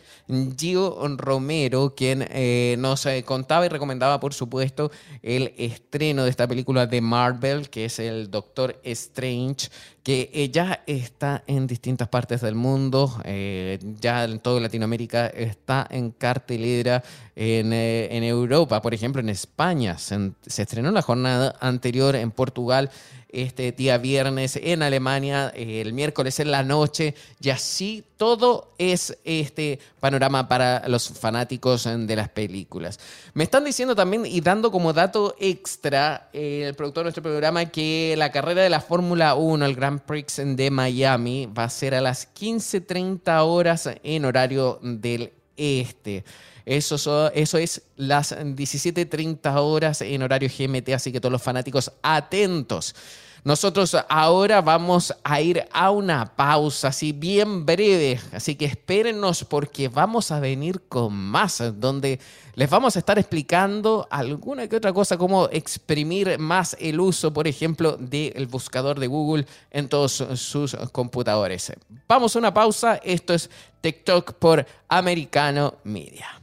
Gio 0.57 0.97
Romero, 1.15 1.93
quien 1.95 2.27
eh, 2.29 2.75
nos 2.77 3.05
eh, 3.05 3.23
contaba 3.23 3.65
y 3.65 3.69
recomendaba 3.69 4.19
por 4.19 4.33
supuesto 4.33 4.91
el 5.21 5.53
estreno 5.57 6.25
de 6.25 6.29
esta 6.29 6.45
película 6.45 6.87
de 6.87 6.99
Marvel, 6.99 7.69
que 7.69 7.85
es 7.85 7.99
el 7.99 8.29
Doctor 8.31 8.81
Strange, 8.83 9.69
que 10.03 10.49
ya 10.51 10.83
está 10.85 11.45
en 11.47 11.67
distintas 11.67 12.09
partes 12.09 12.41
del 12.41 12.55
mundo, 12.55 13.21
eh, 13.23 13.79
ya 14.01 14.25
en 14.25 14.39
toda 14.39 14.59
Latinoamérica 14.59 15.27
está 15.27 15.87
en 15.89 16.11
cartelera, 16.11 17.01
en, 17.33 17.71
en 17.71 18.23
Europa, 18.25 18.81
por 18.81 18.93
ejemplo 18.93 19.21
en 19.21 19.29
España, 19.29 19.97
se 19.97 20.33
estrenó 20.45 20.91
la 20.91 21.01
jornada 21.01 21.55
anterior 21.61 22.17
en 22.17 22.31
Portugal 22.31 22.91
este 23.33 23.71
día 23.71 23.97
viernes 23.97 24.57
en 24.61 24.83
Alemania, 24.83 25.51
el 25.55 25.91
miércoles 25.91 26.39
en 26.39 26.51
la 26.51 26.63
noche, 26.63 27.15
y 27.41 27.49
así 27.49 28.05
todo 28.15 28.73
es 28.77 29.17
este 29.25 29.79
panorama 29.99 30.47
para 30.47 30.87
los 30.87 31.09
fanáticos 31.09 31.83
de 31.83 32.15
las 32.15 32.29
películas. 32.29 32.99
Me 33.33 33.43
están 33.43 33.65
diciendo 33.65 33.95
también 33.95 34.25
y 34.25 34.39
dando 34.39 34.71
como 34.71 34.93
dato 34.93 35.35
extra 35.39 36.29
eh, 36.31 36.65
el 36.67 36.75
productor 36.75 37.01
de 37.01 37.05
nuestro 37.05 37.23
programa 37.23 37.65
que 37.65 38.15
la 38.17 38.31
carrera 38.31 38.61
de 38.61 38.69
la 38.69 38.79
Fórmula 38.79 39.35
1, 39.35 39.65
el 39.65 39.75
Grand 39.75 39.99
Prix 39.99 40.41
de 40.45 40.71
Miami, 40.71 41.47
va 41.47 41.65
a 41.65 41.69
ser 41.69 41.95
a 41.95 42.01
las 42.01 42.33
15.30 42.33 43.43
horas 43.45 43.89
en 44.03 44.25
horario 44.25 44.79
del 44.81 45.33
este. 45.57 46.23
Eso, 46.65 47.31
eso 47.33 47.57
es 47.57 47.81
las 47.97 48.31
17.30 48.31 49.55
horas 49.57 50.01
en 50.01 50.23
horario 50.23 50.49
GMT, 50.49 50.89
así 50.89 51.11
que 51.11 51.19
todos 51.19 51.31
los 51.31 51.43
fanáticos 51.43 51.91
atentos. 52.01 52.95
Nosotros 53.45 53.97
ahora 54.07 54.61
vamos 54.61 55.13
a 55.21 55.41
ir 55.41 55.65
a 55.73 55.91
una 55.91 56.33
pausa 56.33 56.87
así 56.87 57.11
bien 57.11 57.65
breve, 57.65 58.17
así 58.31 58.55
que 58.55 58.63
espérenos 58.63 59.43
porque 59.43 59.89
vamos 59.89 60.31
a 60.31 60.39
venir 60.39 60.83
con 60.87 61.13
más, 61.13 61.61
donde 61.75 62.21
les 62.55 62.69
vamos 62.69 62.95
a 62.95 62.99
estar 62.99 63.19
explicando 63.19 64.07
alguna 64.09 64.69
que 64.69 64.77
otra 64.77 64.93
cosa, 64.93 65.17
como 65.17 65.49
exprimir 65.49 66.39
más 66.39 66.77
el 66.79 67.01
uso, 67.01 67.33
por 67.33 67.45
ejemplo, 67.45 67.97
del 67.97 68.47
buscador 68.47 68.97
de 68.97 69.07
Google 69.07 69.45
en 69.71 69.89
todos 69.89 70.23
sus 70.35 70.77
computadores. 70.93 71.73
Vamos 72.07 72.37
a 72.37 72.39
una 72.39 72.53
pausa, 72.53 72.95
esto 73.03 73.33
es 73.33 73.49
TikTok 73.81 74.35
por 74.35 74.65
Americano 74.87 75.75
Media. 75.83 76.42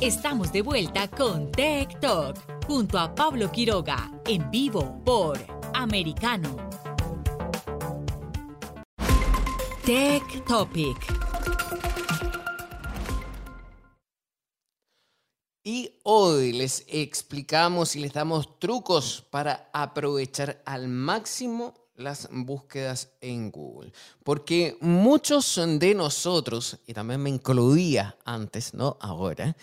Estamos 0.00 0.50
de 0.50 0.62
vuelta 0.62 1.08
con 1.08 1.52
Tech 1.52 2.00
Talk 2.00 2.64
junto 2.66 2.98
a 2.98 3.14
Pablo 3.14 3.52
Quiroga 3.52 4.10
en 4.24 4.50
vivo 4.50 4.98
por 5.04 5.38
Americano. 5.74 6.56
Tech 9.84 10.42
Topic. 10.46 10.96
Y 15.62 15.92
hoy 16.04 16.54
les 16.54 16.82
explicamos 16.88 17.94
y 17.94 18.00
les 18.00 18.14
damos 18.14 18.58
trucos 18.58 19.26
para 19.28 19.68
aprovechar 19.74 20.62
al 20.64 20.88
máximo 20.88 21.74
las 21.94 22.26
búsquedas 22.32 23.10
en 23.20 23.50
Google. 23.50 23.92
Porque 24.24 24.78
muchos 24.80 25.60
de 25.78 25.94
nosotros, 25.94 26.78
y 26.86 26.94
también 26.94 27.22
me 27.22 27.28
incluía 27.28 28.16
antes, 28.24 28.72
no 28.72 28.96
ahora, 28.98 29.54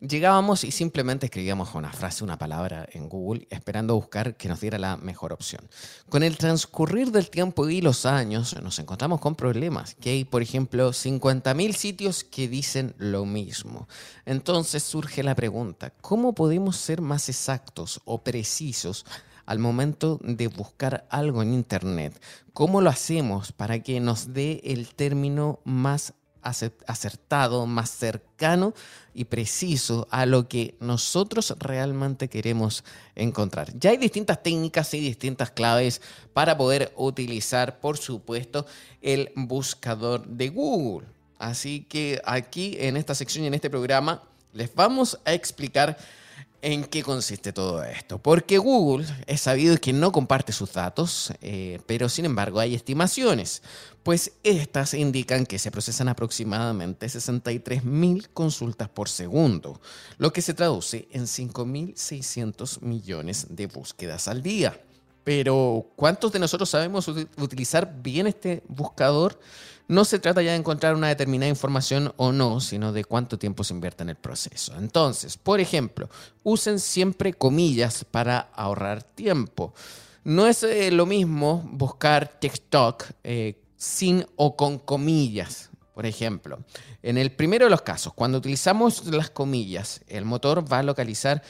Llegábamos 0.00 0.62
y 0.62 0.70
simplemente 0.70 1.26
escribíamos 1.26 1.74
una 1.74 1.92
frase, 1.92 2.22
una 2.22 2.38
palabra 2.38 2.88
en 2.92 3.08
Google, 3.08 3.48
esperando 3.50 3.96
buscar 3.96 4.36
que 4.36 4.48
nos 4.48 4.60
diera 4.60 4.78
la 4.78 4.96
mejor 4.96 5.32
opción. 5.32 5.68
Con 6.08 6.22
el 6.22 6.38
transcurrir 6.38 7.10
del 7.10 7.30
tiempo 7.30 7.68
y 7.68 7.80
los 7.80 8.06
años, 8.06 8.54
nos 8.62 8.78
encontramos 8.78 9.20
con 9.20 9.34
problemas, 9.34 9.96
que 9.96 10.10
hay, 10.10 10.24
por 10.24 10.40
ejemplo, 10.40 10.90
50.000 10.92 11.72
sitios 11.72 12.22
que 12.22 12.46
dicen 12.46 12.94
lo 12.96 13.24
mismo. 13.24 13.88
Entonces 14.24 14.84
surge 14.84 15.24
la 15.24 15.34
pregunta, 15.34 15.92
¿cómo 16.00 16.32
podemos 16.32 16.76
ser 16.76 17.00
más 17.00 17.28
exactos 17.28 18.00
o 18.04 18.22
precisos 18.22 19.04
al 19.46 19.58
momento 19.58 20.20
de 20.22 20.46
buscar 20.46 21.08
algo 21.10 21.42
en 21.42 21.52
Internet? 21.52 22.22
¿Cómo 22.52 22.80
lo 22.82 22.90
hacemos 22.90 23.50
para 23.50 23.82
que 23.82 23.98
nos 23.98 24.32
dé 24.32 24.60
el 24.62 24.94
término 24.94 25.58
más 25.64 26.14
acertado, 26.48 27.66
más 27.66 27.90
cercano 27.90 28.74
y 29.14 29.24
preciso 29.24 30.06
a 30.10 30.26
lo 30.26 30.48
que 30.48 30.76
nosotros 30.80 31.54
realmente 31.58 32.28
queremos 32.28 32.84
encontrar. 33.14 33.72
Ya 33.78 33.90
hay 33.90 33.96
distintas 33.96 34.42
técnicas 34.42 34.92
y 34.94 35.00
distintas 35.00 35.50
claves 35.50 36.00
para 36.32 36.56
poder 36.56 36.92
utilizar, 36.96 37.80
por 37.80 37.98
supuesto, 37.98 38.66
el 39.02 39.32
buscador 39.34 40.26
de 40.26 40.48
Google. 40.48 41.06
Así 41.38 41.86
que 41.88 42.20
aquí 42.24 42.76
en 42.78 42.96
esta 42.96 43.14
sección 43.14 43.44
y 43.44 43.48
en 43.48 43.54
este 43.54 43.70
programa 43.70 44.22
les 44.52 44.74
vamos 44.74 45.18
a 45.24 45.32
explicar 45.32 45.96
¿En 46.60 46.84
qué 46.84 47.04
consiste 47.04 47.52
todo 47.52 47.84
esto? 47.84 48.18
Porque 48.18 48.58
Google 48.58 49.06
es 49.28 49.42
sabido 49.42 49.76
que 49.76 49.92
no 49.92 50.10
comparte 50.10 50.52
sus 50.52 50.72
datos, 50.72 51.32
eh, 51.40 51.78
pero 51.86 52.08
sin 52.08 52.24
embargo 52.24 52.58
hay 52.58 52.74
estimaciones, 52.74 53.62
pues 54.02 54.32
estas 54.42 54.94
indican 54.94 55.46
que 55.46 55.60
se 55.60 55.70
procesan 55.70 56.08
aproximadamente 56.08 57.06
63.000 57.06 58.28
consultas 58.34 58.88
por 58.88 59.08
segundo, 59.08 59.80
lo 60.16 60.32
que 60.32 60.42
se 60.42 60.52
traduce 60.52 61.06
en 61.12 61.26
5.600 61.26 62.80
millones 62.80 63.46
de 63.50 63.66
búsquedas 63.68 64.26
al 64.26 64.42
día. 64.42 64.80
Pero, 65.22 65.86
¿cuántos 65.94 66.32
de 66.32 66.38
nosotros 66.38 66.70
sabemos 66.70 67.06
utilizar 67.06 68.00
bien 68.02 68.26
este 68.26 68.64
buscador? 68.66 69.38
No 69.88 70.04
se 70.04 70.18
trata 70.18 70.42
ya 70.42 70.50
de 70.50 70.58
encontrar 70.58 70.94
una 70.94 71.08
determinada 71.08 71.48
información 71.48 72.12
o 72.18 72.30
no, 72.30 72.60
sino 72.60 72.92
de 72.92 73.04
cuánto 73.04 73.38
tiempo 73.38 73.64
se 73.64 73.72
invierte 73.72 74.02
en 74.02 74.10
el 74.10 74.16
proceso. 74.16 74.74
Entonces, 74.76 75.38
por 75.38 75.60
ejemplo, 75.60 76.10
usen 76.42 76.78
siempre 76.78 77.32
comillas 77.32 78.04
para 78.04 78.50
ahorrar 78.54 79.02
tiempo. 79.02 79.72
No 80.24 80.46
es 80.46 80.62
eh, 80.62 80.90
lo 80.90 81.06
mismo 81.06 81.66
buscar 81.72 82.38
TikTok 82.38 83.04
eh, 83.24 83.62
sin 83.78 84.26
o 84.36 84.56
con 84.56 84.78
comillas. 84.78 85.70
Por 85.94 86.04
ejemplo, 86.04 86.58
en 87.02 87.16
el 87.16 87.32
primero 87.32 87.64
de 87.64 87.70
los 87.70 87.80
casos, 87.80 88.12
cuando 88.12 88.38
utilizamos 88.38 89.06
las 89.06 89.30
comillas, 89.30 90.02
el 90.06 90.26
motor 90.26 90.70
va 90.70 90.80
a 90.80 90.82
localizar 90.82 91.42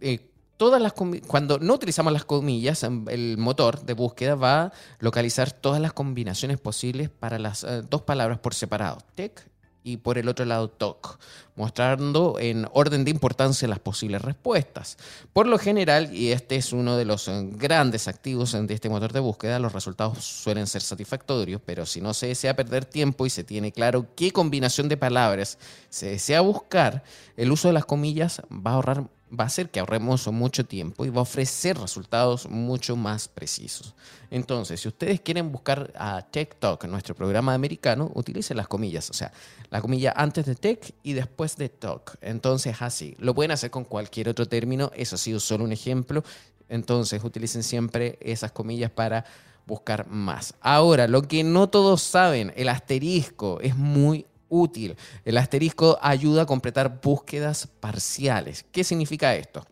eh, 0.00 0.27
todas 0.58 0.82
las 0.82 0.92
cuando 0.92 1.58
no 1.58 1.74
utilizamos 1.74 2.12
las 2.12 2.24
comillas, 2.24 2.82
em, 2.82 3.06
el 3.08 3.38
motor 3.38 3.80
de 3.86 3.94
búsqueda 3.94 4.34
va 4.34 4.62
a 4.64 4.72
localizar 4.98 5.52
todas 5.52 5.80
las 5.80 5.94
combinaciones 5.94 6.58
posibles 6.58 7.08
para 7.08 7.38
las 7.38 7.64
eh, 7.64 7.82
dos 7.88 8.02
palabras 8.02 8.38
por 8.40 8.54
separado, 8.54 8.98
tech 9.14 9.48
y 9.84 9.98
por 9.98 10.18
el 10.18 10.28
otro 10.28 10.44
lado 10.44 10.68
talk, 10.68 11.18
mostrando 11.54 12.36
en 12.40 12.66
orden 12.72 13.04
de 13.04 13.12
importancia 13.12 13.68
las 13.68 13.78
posibles 13.78 14.20
respuestas. 14.20 14.98
Por 15.32 15.46
lo 15.46 15.58
general, 15.58 16.12
y 16.12 16.32
este 16.32 16.56
es 16.56 16.72
uno 16.72 16.96
de 16.96 17.04
los 17.04 17.28
eh, 17.28 17.48
grandes 17.52 18.08
activos 18.08 18.52
de 18.52 18.74
este 18.74 18.88
motor 18.88 19.12
de 19.12 19.20
búsqueda, 19.20 19.60
los 19.60 19.72
resultados 19.72 20.24
suelen 20.24 20.66
ser 20.66 20.82
satisfactorios, 20.82 21.62
pero 21.64 21.86
si 21.86 22.00
no 22.00 22.12
se 22.12 22.26
desea 22.26 22.56
perder 22.56 22.84
tiempo 22.84 23.24
y 23.24 23.30
se 23.30 23.44
tiene 23.44 23.70
claro 23.70 24.08
qué 24.16 24.32
combinación 24.32 24.88
de 24.88 24.96
palabras 24.96 25.56
se 25.88 26.06
desea 26.10 26.40
buscar, 26.40 27.04
el 27.36 27.52
uso 27.52 27.68
de 27.68 27.74
las 27.74 27.86
comillas 27.86 28.42
va 28.50 28.72
a 28.72 28.74
ahorrar 28.74 29.04
va 29.32 29.44
a 29.44 29.46
hacer 29.46 29.70
que 29.70 29.80
ahorremos 29.80 30.26
mucho 30.28 30.64
tiempo 30.64 31.04
y 31.04 31.10
va 31.10 31.18
a 31.18 31.22
ofrecer 31.22 31.78
resultados 31.78 32.48
mucho 32.48 32.96
más 32.96 33.28
precisos. 33.28 33.94
Entonces, 34.30 34.80
si 34.80 34.88
ustedes 34.88 35.20
quieren 35.20 35.52
buscar 35.52 35.92
a 35.96 36.22
Tech 36.22 36.56
Talk, 36.58 36.84
nuestro 36.84 37.14
programa 37.14 37.54
americano, 37.54 38.10
utilicen 38.14 38.56
las 38.56 38.68
comillas, 38.68 39.10
o 39.10 39.12
sea, 39.14 39.32
la 39.70 39.80
comilla 39.80 40.12
antes 40.16 40.46
de 40.46 40.54
Tech 40.54 40.94
y 41.02 41.12
después 41.12 41.56
de 41.56 41.68
Talk. 41.68 42.16
Entonces, 42.20 42.76
así, 42.80 43.14
lo 43.18 43.34
pueden 43.34 43.50
hacer 43.50 43.70
con 43.70 43.84
cualquier 43.84 44.28
otro 44.28 44.46
término, 44.46 44.90
eso 44.94 45.16
ha 45.16 45.18
sido 45.18 45.40
solo 45.40 45.64
un 45.64 45.72
ejemplo. 45.72 46.24
Entonces, 46.68 47.22
utilicen 47.24 47.62
siempre 47.62 48.18
esas 48.20 48.52
comillas 48.52 48.90
para 48.90 49.24
buscar 49.66 50.06
más. 50.08 50.54
Ahora, 50.60 51.06
lo 51.06 51.22
que 51.22 51.44
no 51.44 51.68
todos 51.68 52.02
saben, 52.02 52.52
el 52.56 52.68
asterisco 52.68 53.60
es 53.60 53.76
muy 53.76 54.26
útil. 54.48 54.96
El 55.24 55.38
asterisco 55.38 55.98
ayuda 56.02 56.42
a 56.42 56.46
completar 56.46 57.00
búsquedas 57.02 57.66
parciales. 57.66 58.64
¿Qué 58.72 58.84
significa 58.84 59.34
esto? 59.34 59.66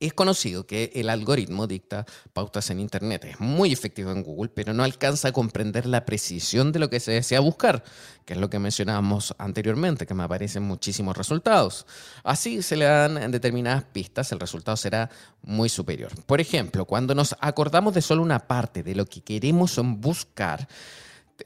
Es 0.00 0.14
conocido 0.14 0.66
que 0.66 0.92
el 0.94 1.10
algoritmo 1.10 1.66
dicta 1.66 2.06
pautas 2.32 2.70
en 2.70 2.80
Internet. 2.80 3.26
Es 3.26 3.38
muy 3.38 3.70
efectivo 3.70 4.10
en 4.10 4.22
Google, 4.22 4.48
pero 4.48 4.72
no 4.72 4.82
alcanza 4.82 5.28
a 5.28 5.32
comprender 5.32 5.84
la 5.84 6.06
precisión 6.06 6.72
de 6.72 6.78
lo 6.78 6.88
que 6.88 7.00
se 7.00 7.12
desea 7.12 7.40
buscar, 7.40 7.84
que 8.24 8.32
es 8.32 8.40
lo 8.40 8.48
que 8.48 8.58
mencionábamos 8.58 9.34
anteriormente, 9.36 10.06
que 10.06 10.14
me 10.14 10.22
aparecen 10.22 10.62
muchísimos 10.62 11.18
resultados. 11.18 11.84
Así 12.24 12.62
se 12.62 12.76
le 12.76 12.86
dan 12.86 13.30
determinadas 13.30 13.84
pistas, 13.84 14.32
el 14.32 14.40
resultado 14.40 14.78
será 14.78 15.10
muy 15.42 15.68
superior. 15.68 16.10
Por 16.24 16.40
ejemplo, 16.40 16.86
cuando 16.86 17.14
nos 17.14 17.36
acordamos 17.38 17.92
de 17.92 18.00
solo 18.00 18.22
una 18.22 18.38
parte 18.38 18.82
de 18.82 18.94
lo 18.94 19.04
que 19.04 19.20
queremos 19.20 19.78
buscar, 19.84 20.66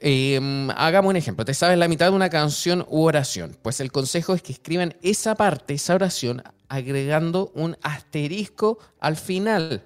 Em, 0.01 0.69
hagamos 0.71 1.09
un 1.09 1.15
ejemplo. 1.15 1.45
Te 1.45 1.53
sabes 1.53 1.77
la 1.77 1.87
mitad 1.87 2.07
de 2.07 2.15
una 2.15 2.29
canción 2.29 2.85
u 2.89 3.03
oración. 3.03 3.57
Pues 3.61 3.79
el 3.79 3.91
consejo 3.91 4.33
es 4.33 4.41
que 4.41 4.53
escriban 4.53 4.95
esa 5.01 5.35
parte, 5.35 5.73
esa 5.73 5.95
oración, 5.95 6.43
agregando 6.67 7.51
un 7.55 7.77
asterisco 7.81 8.79
al 8.99 9.15
final. 9.15 9.83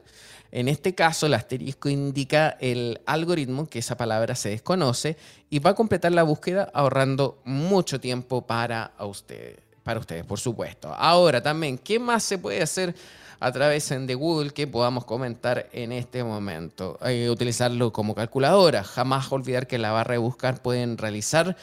En 0.51 0.67
este 0.67 0.95
caso, 0.95 1.27
el 1.27 1.35
asterisco 1.35 1.89
indica 1.89 2.57
el 2.59 3.01
algoritmo 3.05 3.67
que 3.67 3.79
esa 3.79 3.97
palabra 3.97 4.33
se 4.35 4.49
desconoce 4.49 5.15
y 5.49 5.59
va 5.59 5.71
a 5.71 5.75
completar 5.75 6.11
la 6.11 6.23
búsqueda 6.23 6.71
ahorrando 6.73 7.39
mucho 7.45 7.99
tiempo 7.99 8.47
para 8.47 8.93
ustedes, 8.99 9.57
para 9.83 9.99
ustedes, 9.99 10.25
por 10.25 10.39
supuesto. 10.39 10.91
Ahora 10.93 11.41
también, 11.41 11.77
¿qué 11.77 11.99
más 11.99 12.23
se 12.23 12.39
puede 12.39 12.63
hacer? 12.63 12.95
A 13.39 13.51
través 13.51 13.89
de 13.89 14.15
Google 14.15 14.51
que 14.51 14.67
podamos 14.67 15.05
comentar 15.05 15.69
en 15.71 15.91
este 15.91 16.23
momento. 16.23 16.97
Que 17.01 17.29
utilizarlo 17.29 17.91
como 17.93 18.15
calculadora. 18.15 18.83
Jamás 18.83 19.31
olvidar 19.31 19.67
que 19.67 19.77
en 19.77 19.83
la 19.83 19.91
barra 19.91 20.13
de 20.13 20.17
buscar 20.19 20.61
pueden 20.61 20.97
realizar 20.97 21.55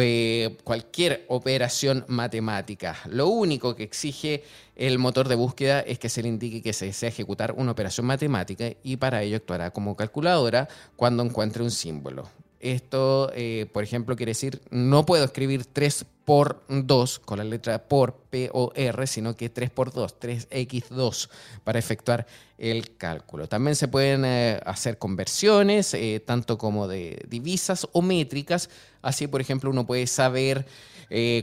eh, 0.00 0.56
cualquier 0.64 1.24
operación 1.28 2.04
matemática. 2.08 2.96
Lo 3.06 3.28
único 3.28 3.76
que 3.76 3.82
exige 3.82 4.42
el 4.74 4.98
motor 4.98 5.28
de 5.28 5.34
búsqueda 5.34 5.80
es 5.80 5.98
que 5.98 6.08
se 6.08 6.22
le 6.22 6.28
indique 6.28 6.62
que 6.62 6.72
se 6.72 6.86
desea 6.86 7.10
ejecutar 7.10 7.52
una 7.52 7.72
operación 7.72 8.06
matemática 8.06 8.72
y 8.82 8.96
para 8.96 9.22
ello 9.22 9.36
actuará 9.36 9.70
como 9.70 9.94
calculadora 9.94 10.68
cuando 10.96 11.22
encuentre 11.22 11.62
un 11.62 11.70
símbolo. 11.70 12.41
Esto, 12.62 13.32
eh, 13.34 13.66
por 13.72 13.82
ejemplo, 13.82 14.14
quiere 14.14 14.30
decir, 14.30 14.62
no 14.70 15.04
puedo 15.04 15.24
escribir 15.24 15.66
3 15.66 16.06
por 16.24 16.62
2 16.68 17.18
con 17.18 17.38
la 17.38 17.44
letra 17.44 17.88
por, 17.88 18.14
P 18.30 18.50
o 18.52 18.70
R, 18.76 19.06
sino 19.08 19.36
que 19.36 19.48
3 19.48 19.68
por 19.70 19.92
2, 19.92 20.20
3x2 20.20 21.28
para 21.64 21.80
efectuar 21.80 22.24
el 22.58 22.96
cálculo. 22.96 23.48
También 23.48 23.74
se 23.74 23.88
pueden 23.88 24.24
eh, 24.24 24.60
hacer 24.64 24.96
conversiones, 24.96 25.92
eh, 25.94 26.22
tanto 26.24 26.56
como 26.56 26.86
de 26.86 27.24
divisas 27.28 27.88
o 27.90 28.00
métricas. 28.00 28.70
Así, 29.02 29.26
por 29.26 29.40
ejemplo, 29.40 29.68
uno 29.68 29.84
puede 29.84 30.06
saber 30.06 30.64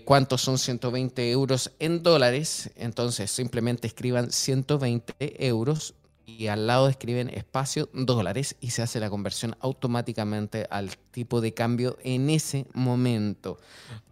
cuántos 0.05 0.41
son 0.41 0.57
120 0.57 1.29
euros 1.29 1.73
en 1.77 2.01
dólares. 2.01 2.71
Entonces, 2.75 3.29
simplemente 3.29 3.85
escriban 3.85 4.31
120 4.31 5.45
euros 5.45 5.93
y 6.37 6.47
al 6.47 6.67
lado 6.67 6.87
escriben 6.89 7.29
espacio 7.29 7.89
dólares 7.93 8.55
y 8.59 8.71
se 8.71 8.81
hace 8.81 8.99
la 8.99 9.09
conversión 9.09 9.55
automáticamente 9.59 10.67
al 10.69 10.95
tipo 11.11 11.41
de 11.41 11.53
cambio 11.53 11.97
en 12.03 12.29
ese 12.29 12.65
momento. 12.73 13.59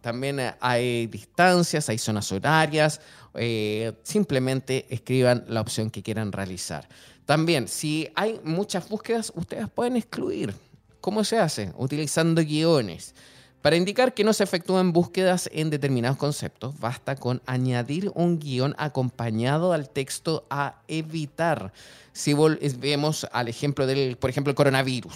También 0.00 0.40
eh, 0.40 0.54
hay 0.60 1.06
distancias, 1.06 1.88
hay 1.88 1.98
zonas 1.98 2.30
horarias, 2.32 3.00
eh, 3.34 3.92
simplemente 4.02 4.86
escriban 4.90 5.44
la 5.48 5.60
opción 5.60 5.90
que 5.90 6.02
quieran 6.02 6.32
realizar. 6.32 6.88
También, 7.24 7.68
si 7.68 8.08
hay 8.14 8.40
muchas 8.42 8.88
búsquedas, 8.88 9.32
ustedes 9.34 9.68
pueden 9.68 9.96
excluir. 9.96 10.54
¿Cómo 11.00 11.24
se 11.24 11.38
hace? 11.38 11.72
Utilizando 11.76 12.42
guiones. 12.42 13.14
Para 13.62 13.74
indicar 13.74 14.14
que 14.14 14.22
no 14.22 14.32
se 14.32 14.44
efectúan 14.44 14.92
búsquedas 14.92 15.50
en 15.52 15.68
determinados 15.68 16.16
conceptos, 16.16 16.78
basta 16.78 17.16
con 17.16 17.42
añadir 17.44 18.12
un 18.14 18.38
guion 18.38 18.74
acompañado 18.78 19.72
al 19.72 19.90
texto 19.90 20.46
a 20.48 20.80
evitar. 20.86 21.72
Si 22.12 22.34
vemos 22.34 23.26
al 23.32 23.48
ejemplo 23.48 23.86
del, 23.86 24.16
por 24.16 24.30
ejemplo, 24.30 24.52
el 24.52 24.54
coronavirus, 24.54 25.14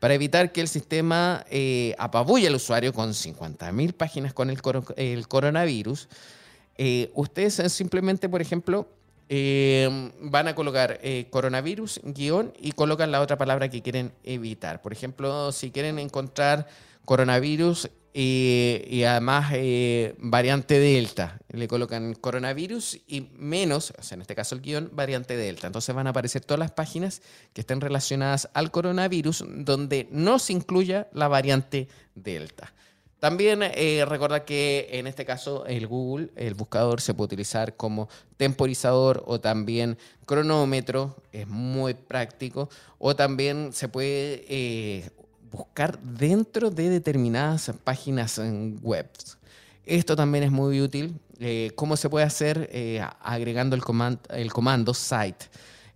para 0.00 0.14
evitar 0.14 0.50
que 0.50 0.60
el 0.60 0.68
sistema 0.68 1.44
eh, 1.48 1.94
apabulle 1.98 2.48
al 2.48 2.56
usuario 2.56 2.92
con 2.92 3.10
50.000 3.10 3.92
páginas 3.94 4.34
con 4.34 4.50
el, 4.50 5.28
coronavirus, 5.28 6.08
eh, 6.78 7.10
ustedes 7.14 7.72
simplemente, 7.72 8.28
por 8.28 8.42
ejemplo, 8.42 8.88
eh, 9.28 10.10
van 10.20 10.48
a 10.48 10.56
colocar 10.56 11.00
coronavirus, 11.30 12.00
guion, 12.02 12.52
y 12.60 12.72
colocan 12.72 13.12
la 13.12 13.20
otra 13.20 13.38
palabra 13.38 13.68
que 13.68 13.80
quieren 13.80 14.12
evitar. 14.24 14.82
Por 14.82 14.92
ejemplo, 14.92 15.52
si 15.52 15.70
quieren 15.70 16.00
encontrar 16.00 16.66
coronavirus 17.06 17.88
y, 18.18 19.04
además 19.04 19.52
eh, 19.54 20.14
variante 20.18 20.78
Delta. 20.78 21.38
Le 21.48 21.68
colocan 21.68 22.14
coronavirus 22.14 23.00
y 23.06 23.28
menos, 23.36 23.92
o 23.98 24.02
sea, 24.02 24.16
en 24.16 24.22
este 24.22 24.34
caso 24.34 24.54
el 24.54 24.62
guion, 24.62 24.90
variante 24.92 25.36
Delta. 25.36 25.66
Entonces 25.66 25.94
van 25.94 26.06
a 26.06 26.10
aparecer 26.10 26.44
todas 26.44 26.58
las 26.58 26.70
páginas 26.70 27.20
que 27.52 27.60
estén 27.60 27.80
relacionadas 27.80 28.48
al 28.54 28.70
coronavirus 28.70 29.44
donde 29.48 30.08
no 30.10 30.38
se 30.38 30.54
incluya 30.54 31.08
la 31.12 31.28
variante 31.28 31.88
Delta. 32.14 32.72
También 33.18 33.60
eh, 33.62 34.04
recuerda 34.06 34.44
que 34.44 34.88
en 34.92 35.06
este 35.06 35.24
caso 35.24 35.66
el 35.66 35.86
Google, 35.86 36.30
el 36.36 36.54
buscador, 36.54 37.00
se 37.00 37.14
puede 37.14 37.26
utilizar 37.26 37.76
como 37.76 38.08
temporizador 38.36 39.24
o 39.26 39.40
también 39.40 39.98
cronómetro, 40.26 41.22
es 41.32 41.46
muy 41.48 41.94
práctico, 41.94 42.68
o 42.98 43.16
también 43.16 43.72
se 43.72 43.88
puede 43.88 44.44
eh, 44.48 45.10
buscar 45.50 45.98
dentro 46.00 46.70
de 46.70 46.90
determinadas 46.90 47.72
páginas 47.84 48.40
web. 48.82 49.08
Esto 49.84 50.16
también 50.16 50.44
es 50.44 50.50
muy 50.50 50.80
útil. 50.80 51.18
Eh, 51.38 51.70
¿Cómo 51.76 51.96
se 51.96 52.10
puede 52.10 52.26
hacer? 52.26 52.68
Eh, 52.72 53.00
agregando 53.20 53.76
el, 53.76 53.82
el 54.30 54.52
comando 54.52 54.94
site. 54.94 55.46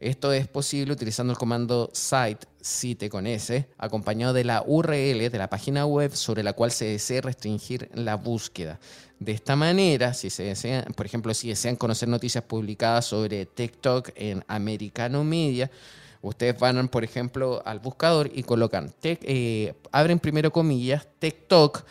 Esto 0.01 0.33
es 0.33 0.49
posible 0.49 0.95
utilizando 0.95 1.33
el 1.33 1.39
comando 1.39 1.91
site, 1.93 2.47
site 2.59 3.11
con 3.11 3.27
S, 3.27 3.69
acompañado 3.77 4.33
de 4.33 4.45
la 4.45 4.63
URL 4.67 5.29
de 5.29 5.39
la 5.39 5.51
página 5.51 5.85
web 5.85 6.15
sobre 6.15 6.43
la 6.43 6.55
cual 6.55 6.71
se 6.71 6.87
desea 6.87 7.21
restringir 7.21 7.91
la 7.93 8.15
búsqueda. 8.15 8.81
De 9.19 9.33
esta 9.33 9.57
manera, 9.57 10.15
si 10.15 10.31
se 10.31 10.45
desean, 10.45 10.85
por 10.95 11.05
ejemplo, 11.05 11.35
si 11.35 11.49
desean 11.49 11.77
conocer 11.77 12.09
noticias 12.09 12.43
publicadas 12.45 13.05
sobre 13.05 13.45
TikTok 13.45 14.09
en 14.15 14.43
Americano 14.49 15.23
Media, 15.23 15.71
Ustedes 16.23 16.59
van, 16.59 16.89
por 16.89 17.05
ejemplo, 17.05 17.63
al 17.65 17.79
buscador 17.79 18.31
y 18.33 18.43
colocan, 18.43 18.93
eh, 19.03 19.75
abren 19.91 20.19
primero 20.19 20.53
comillas, 20.53 21.09
TikTok, 21.19 21.83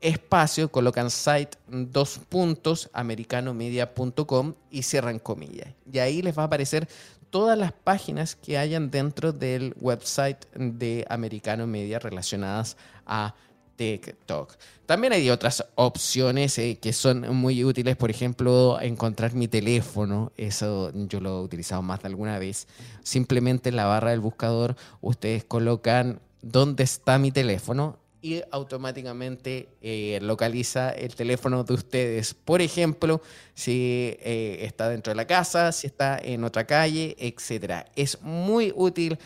espacio, 0.00 0.70
colocan 0.70 1.10
site 1.10 1.56
dos 1.68 2.18
puntos, 2.28 2.90
americanomedia.com 2.92 4.54
y 4.70 4.82
cierran 4.82 5.18
comillas. 5.18 5.68
Y 5.90 5.98
ahí 6.00 6.20
les 6.20 6.36
va 6.36 6.42
a 6.42 6.46
aparecer 6.46 6.88
todas 7.30 7.58
las 7.58 7.72
páginas 7.72 8.34
que 8.34 8.58
hayan 8.58 8.90
dentro 8.90 9.32
del 9.32 9.74
website 9.80 10.46
de 10.54 11.04
Americano 11.08 11.66
Media 11.66 11.98
relacionadas 11.98 12.76
a 13.04 13.34
TikTok. 13.76 14.54
También 14.86 15.12
hay 15.12 15.30
otras 15.30 15.64
opciones 15.74 16.58
eh, 16.58 16.78
que 16.80 16.92
son 16.92 17.34
muy 17.34 17.64
útiles, 17.64 17.96
por 17.96 18.10
ejemplo, 18.10 18.80
encontrar 18.80 19.34
mi 19.34 19.48
teléfono, 19.48 20.32
eso 20.36 20.92
yo 20.94 21.20
lo 21.20 21.40
he 21.40 21.42
utilizado 21.42 21.82
más 21.82 22.02
de 22.02 22.08
alguna 22.08 22.38
vez. 22.38 22.66
Simplemente 23.02 23.68
en 23.68 23.76
la 23.76 23.86
barra 23.86 24.10
del 24.10 24.20
buscador 24.20 24.76
ustedes 25.00 25.44
colocan 25.44 26.20
dónde 26.42 26.84
está 26.84 27.18
mi 27.18 27.32
teléfono 27.32 27.98
y 28.26 28.42
automáticamente 28.50 29.68
eh, 29.82 30.18
localiza 30.20 30.90
el 30.90 31.14
teléfono 31.14 31.62
de 31.62 31.74
ustedes. 31.74 32.34
Por 32.34 32.60
ejemplo, 32.60 33.22
si 33.54 34.16
eh, 34.20 34.58
está 34.62 34.88
dentro 34.88 35.12
de 35.12 35.16
la 35.16 35.26
casa, 35.26 35.70
si 35.70 35.86
está 35.86 36.18
en 36.18 36.42
otra 36.42 36.66
calle, 36.66 37.14
etc. 37.20 37.86
Es 37.94 38.20
muy 38.22 38.72
útil 38.74 39.18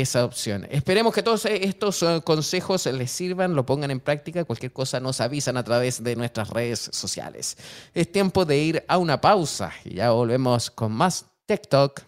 esa 0.00 0.24
opción. 0.24 0.66
Esperemos 0.70 1.14
que 1.14 1.22
todos 1.22 1.44
estos 1.46 2.02
eh, 2.02 2.20
consejos 2.24 2.86
les 2.86 3.10
sirvan, 3.10 3.54
lo 3.54 3.66
pongan 3.66 3.90
en 3.90 4.00
práctica. 4.00 4.44
Cualquier 4.44 4.72
cosa 4.72 5.00
nos 5.00 5.20
avisan 5.20 5.56
a 5.56 5.64
través 5.64 6.02
de 6.02 6.16
nuestras 6.16 6.50
redes 6.50 6.90
sociales. 6.92 7.56
Es 7.94 8.10
tiempo 8.10 8.44
de 8.44 8.58
ir 8.58 8.84
a 8.88 8.98
una 8.98 9.20
pausa 9.20 9.72
y 9.84 9.94
ya 9.94 10.10
volvemos 10.10 10.70
con 10.70 10.92
más 10.92 11.26
Tech 11.46 11.68
Talk. 11.68 12.04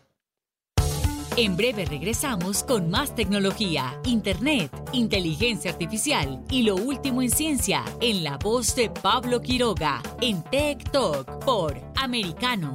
En 1.37 1.57
breve 1.57 1.85
regresamos 1.85 2.65
con 2.65 2.91
más 2.91 3.15
tecnología, 3.15 4.01
internet, 4.05 4.73
inteligencia 4.93 5.71
artificial 5.71 6.43
y 6.51 6.65
lo 6.65 6.75
último 6.75 7.23
en 7.23 7.31
ciencia 7.31 7.85
en 8.01 8.25
la 8.25 8.39
voz 8.39 8.75
de 8.75 8.91
Pablo 8.91 9.41
Quiroga 9.41 10.03
en 10.21 10.43
Tech 10.43 10.91
Talk 10.91 11.45
por 11.45 11.81
Americano 11.95 12.75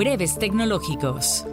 Breves 0.00 0.38
tecnológicos. 0.38 1.44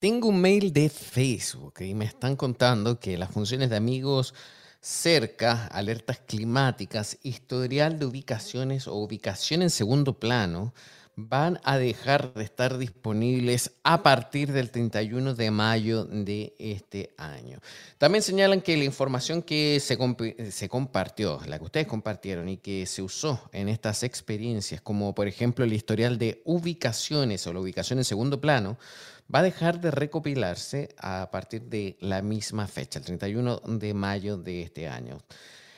Tengo 0.00 0.28
un 0.28 0.40
mail 0.40 0.72
de 0.72 0.88
Facebook 0.88 1.74
y 1.80 1.92
me 1.92 2.06
están 2.06 2.36
contando 2.36 2.98
que 2.98 3.18
las 3.18 3.30
funciones 3.30 3.68
de 3.68 3.76
amigos 3.76 4.32
cerca, 4.80 5.66
alertas 5.66 6.20
climáticas, 6.20 7.18
historial 7.22 7.98
de 7.98 8.06
ubicaciones 8.06 8.88
o 8.88 8.94
ubicación 8.94 9.60
en 9.60 9.68
segundo 9.68 10.18
plano 10.18 10.72
van 11.18 11.58
a 11.64 11.78
dejar 11.78 12.34
de 12.34 12.44
estar 12.44 12.76
disponibles 12.76 13.72
a 13.84 14.02
partir 14.02 14.52
del 14.52 14.70
31 14.70 15.34
de 15.34 15.50
mayo 15.50 16.04
de 16.04 16.54
este 16.58 17.14
año. 17.16 17.58
También 17.96 18.22
señalan 18.22 18.60
que 18.60 18.76
la 18.76 18.84
información 18.84 19.40
que 19.40 19.80
se, 19.80 19.96
se, 20.50 20.68
compartió, 20.68 21.40
la 21.46 21.58
que 21.58 21.64
ustedes 21.64 21.86
compartieron 21.86 22.50
y 22.50 22.58
que 22.58 22.84
se 22.84 23.00
usó 23.00 23.48
en 23.52 23.70
estas 23.70 24.02
experiencias, 24.02 24.82
como 24.82 25.14
por 25.14 25.26
ejemplo 25.26 25.64
el 25.64 25.72
historial 25.72 26.18
de 26.18 26.42
ubicaciones 26.44 27.46
o 27.46 27.54
la 27.54 27.60
ubicación 27.60 27.98
en 27.98 28.04
segundo 28.04 28.38
plano, 28.38 28.76
va 29.34 29.38
a 29.38 29.42
dejar 29.42 29.80
de 29.80 29.90
recopilarse 29.90 30.94
a 30.98 31.30
partir 31.30 31.62
de 31.62 31.96
la 32.00 32.20
misma 32.20 32.66
fecha, 32.66 32.98
el 32.98 33.06
31 33.06 33.62
de 33.64 33.94
mayo 33.94 34.36
de 34.36 34.62
este 34.62 34.86
año. 34.86 35.18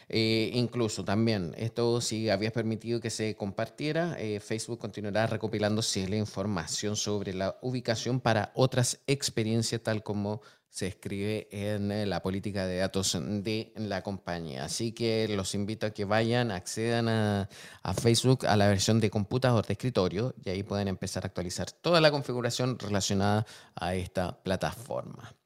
Eh, 0.09 0.51
incluso 0.55 1.05
también, 1.05 1.55
esto 1.59 2.01
si 2.01 2.31
habías 2.31 2.53
permitido 2.53 3.01
que 3.01 3.11
se 3.11 3.37
compartiera, 3.37 4.17
eh, 4.19 4.41
Facebook 4.41 4.79
continuará 4.79 5.27
recopilándose 5.27 6.09
la 6.09 6.17
información 6.17 6.97
sobre 6.97 7.35
la 7.35 7.59
ubicación 7.61 8.21
para 8.21 8.51
otras 8.55 9.01
experiencias, 9.07 9.83
tal 9.83 10.03
como 10.03 10.41
se 10.71 10.87
escribe 10.87 11.49
en 11.51 11.91
eh, 11.93 12.07
la 12.07 12.23
política 12.23 12.67
de 12.67 12.79
datos 12.79 13.19
de 13.21 13.73
la 13.77 14.03
compañía. 14.03 14.65
Así 14.65 14.93
que 14.93 15.29
los 15.29 15.55
invito 15.55 15.87
a 15.87 15.91
que 15.91 16.05
vayan, 16.05 16.51
accedan 16.51 17.09
a, 17.09 17.49
a, 17.83 17.95
Facebook, 17.95 18.47
a 18.47 18.57
la 18.57 18.69
versión 18.69 19.01
de 19.01 19.11
computador 19.11 19.67
de 19.67 19.75
escritorio 19.75 20.35
y 20.45 20.51
ahí 20.51 20.63
pueden 20.63 20.89
empezar 20.89 21.25
a 21.25 21.29
actualizar 21.29 21.71
toda 21.71 22.01
la 22.01 22.11
configuración 22.11 22.79
relacionada 22.79 23.47
a 23.75 23.95
esta 23.95 24.43
plataforma. 24.43 25.38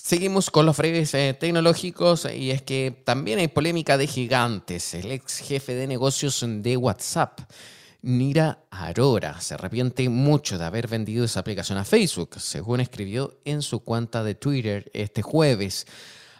Seguimos 0.00 0.50
con 0.50 0.64
los 0.64 0.76
fregues 0.76 1.12
eh, 1.14 1.36
tecnológicos 1.38 2.28
y 2.32 2.52
es 2.52 2.62
que 2.62 3.02
también 3.04 3.40
hay 3.40 3.48
polémica 3.48 3.98
de 3.98 4.06
gigantes. 4.06 4.94
El 4.94 5.10
ex 5.10 5.38
jefe 5.38 5.74
de 5.74 5.88
negocios 5.88 6.46
de 6.46 6.76
WhatsApp, 6.76 7.40
Nira 8.00 8.60
Arora, 8.70 9.40
se 9.40 9.54
arrepiente 9.54 10.08
mucho 10.08 10.56
de 10.56 10.64
haber 10.64 10.86
vendido 10.86 11.24
esa 11.24 11.40
aplicación 11.40 11.78
a 11.78 11.84
Facebook, 11.84 12.36
según 12.38 12.78
escribió 12.80 13.40
en 13.44 13.60
su 13.60 13.80
cuenta 13.80 14.22
de 14.22 14.36
Twitter 14.36 14.88
este 14.94 15.20
jueves. 15.20 15.84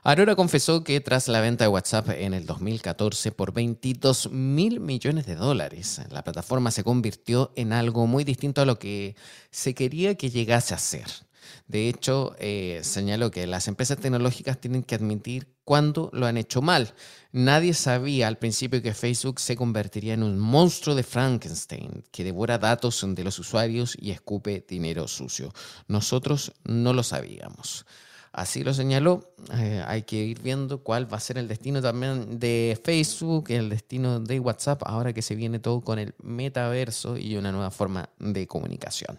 Arora 0.04 0.36
confesó 0.36 0.84
que 0.84 1.00
tras 1.00 1.26
la 1.26 1.40
venta 1.40 1.64
de 1.64 1.68
WhatsApp 1.68 2.10
en 2.10 2.34
el 2.34 2.46
2014 2.46 3.32
por 3.32 3.52
22 3.52 4.30
mil 4.30 4.78
millones 4.78 5.26
de 5.26 5.34
dólares, 5.34 6.00
la 6.10 6.22
plataforma 6.22 6.70
se 6.70 6.84
convirtió 6.84 7.50
en 7.56 7.72
algo 7.72 8.06
muy 8.06 8.22
distinto 8.22 8.62
a 8.62 8.66
lo 8.66 8.78
que 8.78 9.16
se 9.50 9.74
quería 9.74 10.14
que 10.14 10.30
llegase 10.30 10.74
a 10.74 10.78
ser. 10.78 11.27
De 11.66 11.88
hecho, 11.88 12.34
eh, 12.38 12.80
señaló 12.82 13.30
que 13.30 13.46
las 13.46 13.68
empresas 13.68 13.98
tecnológicas 13.98 14.60
tienen 14.60 14.82
que 14.82 14.94
admitir 14.94 15.54
cuando 15.64 16.10
lo 16.12 16.26
han 16.26 16.38
hecho 16.38 16.62
mal. 16.62 16.94
Nadie 17.32 17.74
sabía 17.74 18.26
al 18.26 18.38
principio 18.38 18.80
que 18.82 18.94
Facebook 18.94 19.38
se 19.38 19.56
convertiría 19.56 20.14
en 20.14 20.22
un 20.22 20.38
monstruo 20.38 20.96
de 20.96 21.02
Frankenstein 21.02 22.04
que 22.10 22.24
devora 22.24 22.58
datos 22.58 23.04
de 23.06 23.24
los 23.24 23.38
usuarios 23.38 23.96
y 24.00 24.10
escupe 24.10 24.64
dinero 24.66 25.06
sucio. 25.08 25.52
Nosotros 25.86 26.52
no 26.64 26.92
lo 26.92 27.02
sabíamos. 27.02 27.84
Así 28.32 28.62
lo 28.62 28.72
señaló. 28.72 29.34
Eh, 29.54 29.82
hay 29.86 30.02
que 30.02 30.16
ir 30.16 30.40
viendo 30.40 30.82
cuál 30.82 31.12
va 31.12 31.16
a 31.16 31.20
ser 31.20 31.38
el 31.38 31.48
destino 31.48 31.82
también 31.82 32.38
de 32.38 32.80
Facebook, 32.84 33.46
el 33.50 33.68
destino 33.68 34.20
de 34.20 34.38
WhatsApp, 34.38 34.82
ahora 34.84 35.12
que 35.12 35.22
se 35.22 35.34
viene 35.34 35.58
todo 35.58 35.80
con 35.80 35.98
el 35.98 36.14
metaverso 36.22 37.16
y 37.16 37.36
una 37.36 37.52
nueva 37.52 37.70
forma 37.70 38.08
de 38.18 38.46
comunicación. 38.46 39.18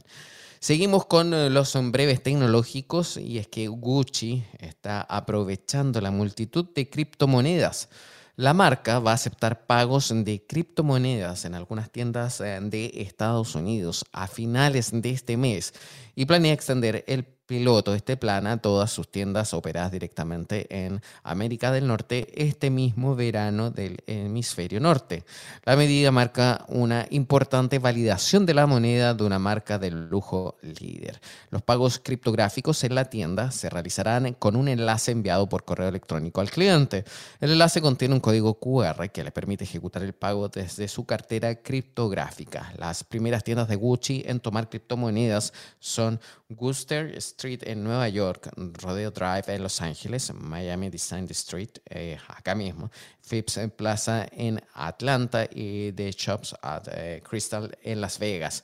Seguimos 0.61 1.05
con 1.05 1.33
eh, 1.33 1.49
los 1.49 1.73
breves 1.89 2.21
tecnológicos 2.21 3.15
y 3.15 3.37
es 3.37 3.47
que 3.47 3.69
Gucci 3.69 4.43
está 4.59 5.01
aprovechando 5.01 6.01
la 6.01 6.11
multitud 6.11 6.65
de 6.75 6.89
criptomonedas. 6.89 7.87
La 8.35 8.53
marca 8.53 8.99
va 8.99 9.11
a 9.11 9.13
aceptar 9.13 9.65
pagos 9.67 10.13
de 10.13 10.45
criptomonedas 10.45 11.45
en 11.45 11.55
algunas 11.55 11.89
tiendas 11.89 12.41
eh, 12.41 12.59
de 12.61 12.91
Estados 12.95 13.55
Unidos 13.55 14.03
a 14.11 14.27
finales 14.27 14.91
de 14.91 15.11
este 15.11 15.37
mes 15.37 15.73
y 16.19 16.25
planea 16.25 16.51
extender 16.51 17.05
el 17.07 17.23
piloto 17.49 17.95
este 17.95 18.15
plan 18.15 18.45
a 18.45 18.57
todas 18.57 18.91
sus 18.91 19.09
tiendas 19.09 19.55
operadas 19.55 19.91
directamente 19.91 20.67
en 20.69 21.01
América 21.23 21.71
del 21.71 21.87
Norte 21.87 22.27
este 22.35 22.69
mismo 22.69 23.15
verano 23.15 23.71
del 23.71 23.97
hemisferio 24.05 24.79
norte. 24.79 25.23
La 25.63 25.75
medida 25.75 26.11
marca 26.11 26.65
una 26.67 27.07
importante 27.09 27.79
validación 27.79 28.45
de 28.45 28.53
la 28.53 28.67
moneda 28.67 29.15
de 29.15 29.23
una 29.23 29.39
marca 29.39 29.79
de 29.79 29.89
lujo 29.89 30.57
líder. 30.61 31.19
Los 31.49 31.63
pagos 31.63 31.99
criptográficos 32.03 32.83
en 32.83 32.93
la 32.93 33.05
tienda 33.05 33.49
se 33.49 33.67
realizarán 33.67 34.33
con 34.33 34.55
un 34.55 34.67
enlace 34.67 35.11
enviado 35.11 35.49
por 35.49 35.63
correo 35.63 35.87
electrónico 35.87 36.41
al 36.41 36.51
cliente. 36.51 37.03
El 37.39 37.51
enlace 37.51 37.81
contiene 37.81 38.13
un 38.13 38.19
código 38.19 38.59
QR 38.59 39.09
que 39.09 39.23
le 39.23 39.31
permite 39.31 39.63
ejecutar 39.63 40.03
el 40.03 40.13
pago 40.13 40.49
desde 40.49 40.87
su 40.87 41.05
cartera 41.05 41.55
criptográfica. 41.55 42.73
Las 42.77 43.03
primeras 43.03 43.43
tiendas 43.43 43.69
de 43.69 43.75
Gucci 43.75 44.23
en 44.27 44.39
tomar 44.39 44.69
criptomonedas 44.69 45.51
son 45.79 46.08
Wooster 46.49 47.15
Street 47.17 47.59
en 47.63 47.83
Nueva 47.83 48.07
York, 48.09 48.49
Rodeo 48.55 49.11
Drive 49.11 49.43
en 49.47 49.63
Los 49.63 49.81
Ángeles, 49.81 50.33
Miami 50.33 50.89
Design 50.89 51.27
Street, 51.31 51.79
eh, 51.89 52.17
acá 52.27 52.55
mismo, 52.55 52.89
Phipps 53.27 53.59
Plaza 53.75 54.27
en 54.31 54.61
Atlanta 54.73 55.45
y 55.51 55.91
The 55.91 56.11
Shops 56.11 56.55
at 56.61 56.87
eh, 56.91 57.21
Crystal 57.27 57.69
en 57.83 58.01
Las 58.01 58.17
Vegas. 58.17 58.63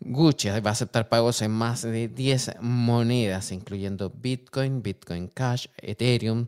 Gucci 0.00 0.48
va 0.48 0.70
a 0.70 0.72
aceptar 0.72 1.08
pagos 1.08 1.42
en 1.42 1.50
más 1.50 1.82
de 1.82 2.08
10 2.08 2.60
monedas, 2.60 3.50
incluyendo 3.50 4.10
Bitcoin, 4.10 4.80
Bitcoin 4.80 5.28
Cash, 5.28 5.66
Ethereum, 5.76 6.46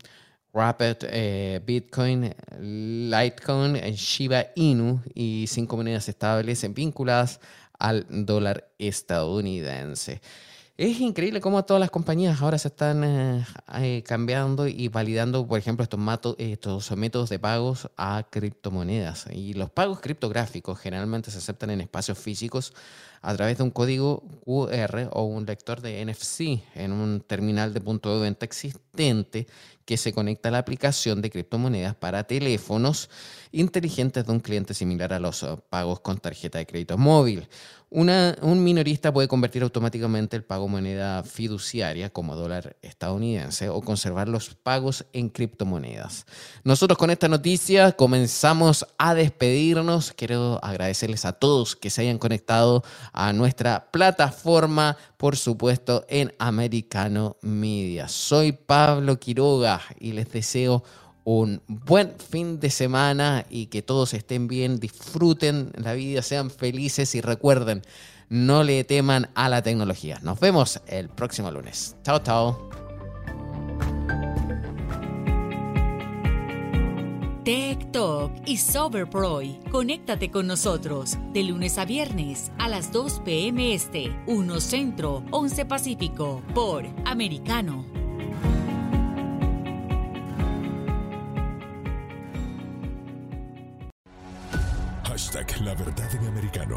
Rapid, 0.53 1.05
eh, 1.05 1.61
Bitcoin, 1.65 2.35
Litecoin, 2.61 3.75
Shiba 3.95 4.47
Inu 4.57 5.01
y 5.15 5.47
cinco 5.49 5.77
monedas 5.77 6.09
estables 6.09 6.67
vinculadas 6.75 7.41
al 7.81 8.07
dólar 8.09 8.71
estadounidense. 8.79 10.21
Es 10.77 10.99
increíble 11.01 11.43
cómo 11.43 11.63
todas 11.65 11.79
las 11.81 11.91
compañías 11.91 12.41
ahora 12.41 12.57
se 12.57 12.69
están 12.69 13.05
eh, 13.05 13.45
eh, 13.75 14.03
cambiando 14.07 14.67
y 14.67 14.89
validando, 14.89 15.47
por 15.47 15.59
ejemplo, 15.59 15.85
estos, 15.85 16.37
estos 16.39 16.97
métodos 16.97 17.29
de 17.29 17.39
pagos 17.39 17.91
a 17.99 18.25
criptomonedas. 18.31 19.27
Y 19.31 19.53
los 19.53 19.69
pagos 19.69 20.01
criptográficos 20.01 20.79
generalmente 20.79 21.31
se 21.31 21.37
aceptan 21.37 21.69
en 21.69 21.83
espacios 21.83 22.19
físicos 22.19 22.73
a 23.23 23.35
través 23.35 23.59
de 23.59 23.65
un 23.65 23.71
código 23.71 24.23
QR 24.45 25.09
o 25.13 25.25
un 25.25 25.45
lector 25.47 25.81
de 25.81 26.05
NFC 26.05 26.63
en 26.75 26.93
un 26.93 27.21
terminal 27.21 27.75
de 27.75 27.81
punto 27.81 28.15
de 28.15 28.23
venta 28.23 28.47
existente 28.47 29.47
que 29.85 29.97
se 29.97 30.13
conecta 30.13 30.49
a 30.49 30.53
la 30.53 30.59
aplicación 30.59 31.21
de 31.21 31.31
criptomonedas 31.31 31.95
para 31.97 32.25
teléfonos 32.25 33.11
inteligentes 33.53 34.25
de 34.25 34.33
un 34.33 34.41
cliente 34.41 34.73
similar 34.73 35.13
a 35.13 35.19
los 35.19 35.43
eh, 35.43 35.57
pagos 35.69 36.01
con 36.01 36.19
tarjeta 36.19 36.59
de 36.59 36.67
crédito 36.67 36.97
móvil 36.97 37.49
un 37.93 38.63
minorista 38.63 39.13
puede 39.13 39.27
convertir 39.27 39.65
automáticamente 39.65 40.37
el 40.37 40.45
pago 40.45 40.69
moneda 40.69 41.25
fiduciaria 41.25 42.11
como 42.11 42.37
dólar 42.37 42.77
estadounidense 42.83 43.69
o 43.69 43.81
conservar 43.81 44.29
los 44.29 44.55
pagos 44.55 45.05
en 45.13 45.29
criptomonedas. 45.29 46.25
Nosotros 46.63 46.97
con 46.97 47.11
esta 47.11 47.27
noticia 47.27 47.91
comenzamos 47.93 48.87
a 48.97 49.15
despedirnos. 49.15 50.13
Quiero 50.13 50.61
agradecerles 50.63 51.25
a 51.25 51.33
todos 51.33 51.75
que 51.75 51.91
se 51.91 52.03
hayan 52.03 52.19
conectado 52.19 52.85
a 53.13 53.33
nuestra 53.33 53.91
plataforma, 53.91 54.97
por 55.17 55.37
supuesto, 55.37 56.05
en 56.09 56.33
Americano 56.39 57.37
Media. 57.43 58.09
Soy 58.09 58.53
Pablo 58.53 59.19
Quiroga 59.19 59.81
y 59.99 60.13
les 60.13 60.31
deseo 60.31 60.83
un 61.25 61.63
buen 61.67 62.15
fin 62.19 62.61
de 62.61 62.71
semana 62.71 63.45
y 63.51 63.67
que 63.67 63.83
todos 63.83 64.15
estén 64.15 64.49
bien, 64.49 64.81
disfruten 64.81 65.73
la 65.77 65.93
vida, 65.93 66.23
sean 66.23 66.51
felices 66.51 67.15
y 67.15 67.21
recuerden, 67.21 67.83
no 68.29 68.63
le 68.63 68.85
teman 68.85 69.31
a 69.35 69.49
la 69.49 69.63
tecnología. 69.63 70.19
Nos 70.23 70.41
vemos 70.41 70.81
el 70.87 71.09
próximo 71.09 71.51
lunes. 71.51 71.97
Chao, 72.03 72.21
chao. 72.21 72.90
Tech 77.45 77.91
Talk 77.93 78.33
y 78.47 78.57
Soberproy. 78.57 79.61
Conéctate 79.71 80.31
con 80.31 80.47
nosotros 80.47 81.17
de 81.33 81.45
lunes 81.45 81.79
a 81.79 81.85
viernes 81.85 82.53
a 82.59 82.69
las 82.69 82.93
2 82.93 83.21
p.m. 83.25 83.75
Este, 83.75 84.15
1 84.27 84.61
Centro, 84.61 85.25
11 85.31 85.65
Pacífico, 85.67 86.43
por 86.55 86.87
Americano. 87.05 88.01
La 95.61 95.75
Verdad 95.75 96.09
en 96.15 96.27
Americano. 96.27 96.77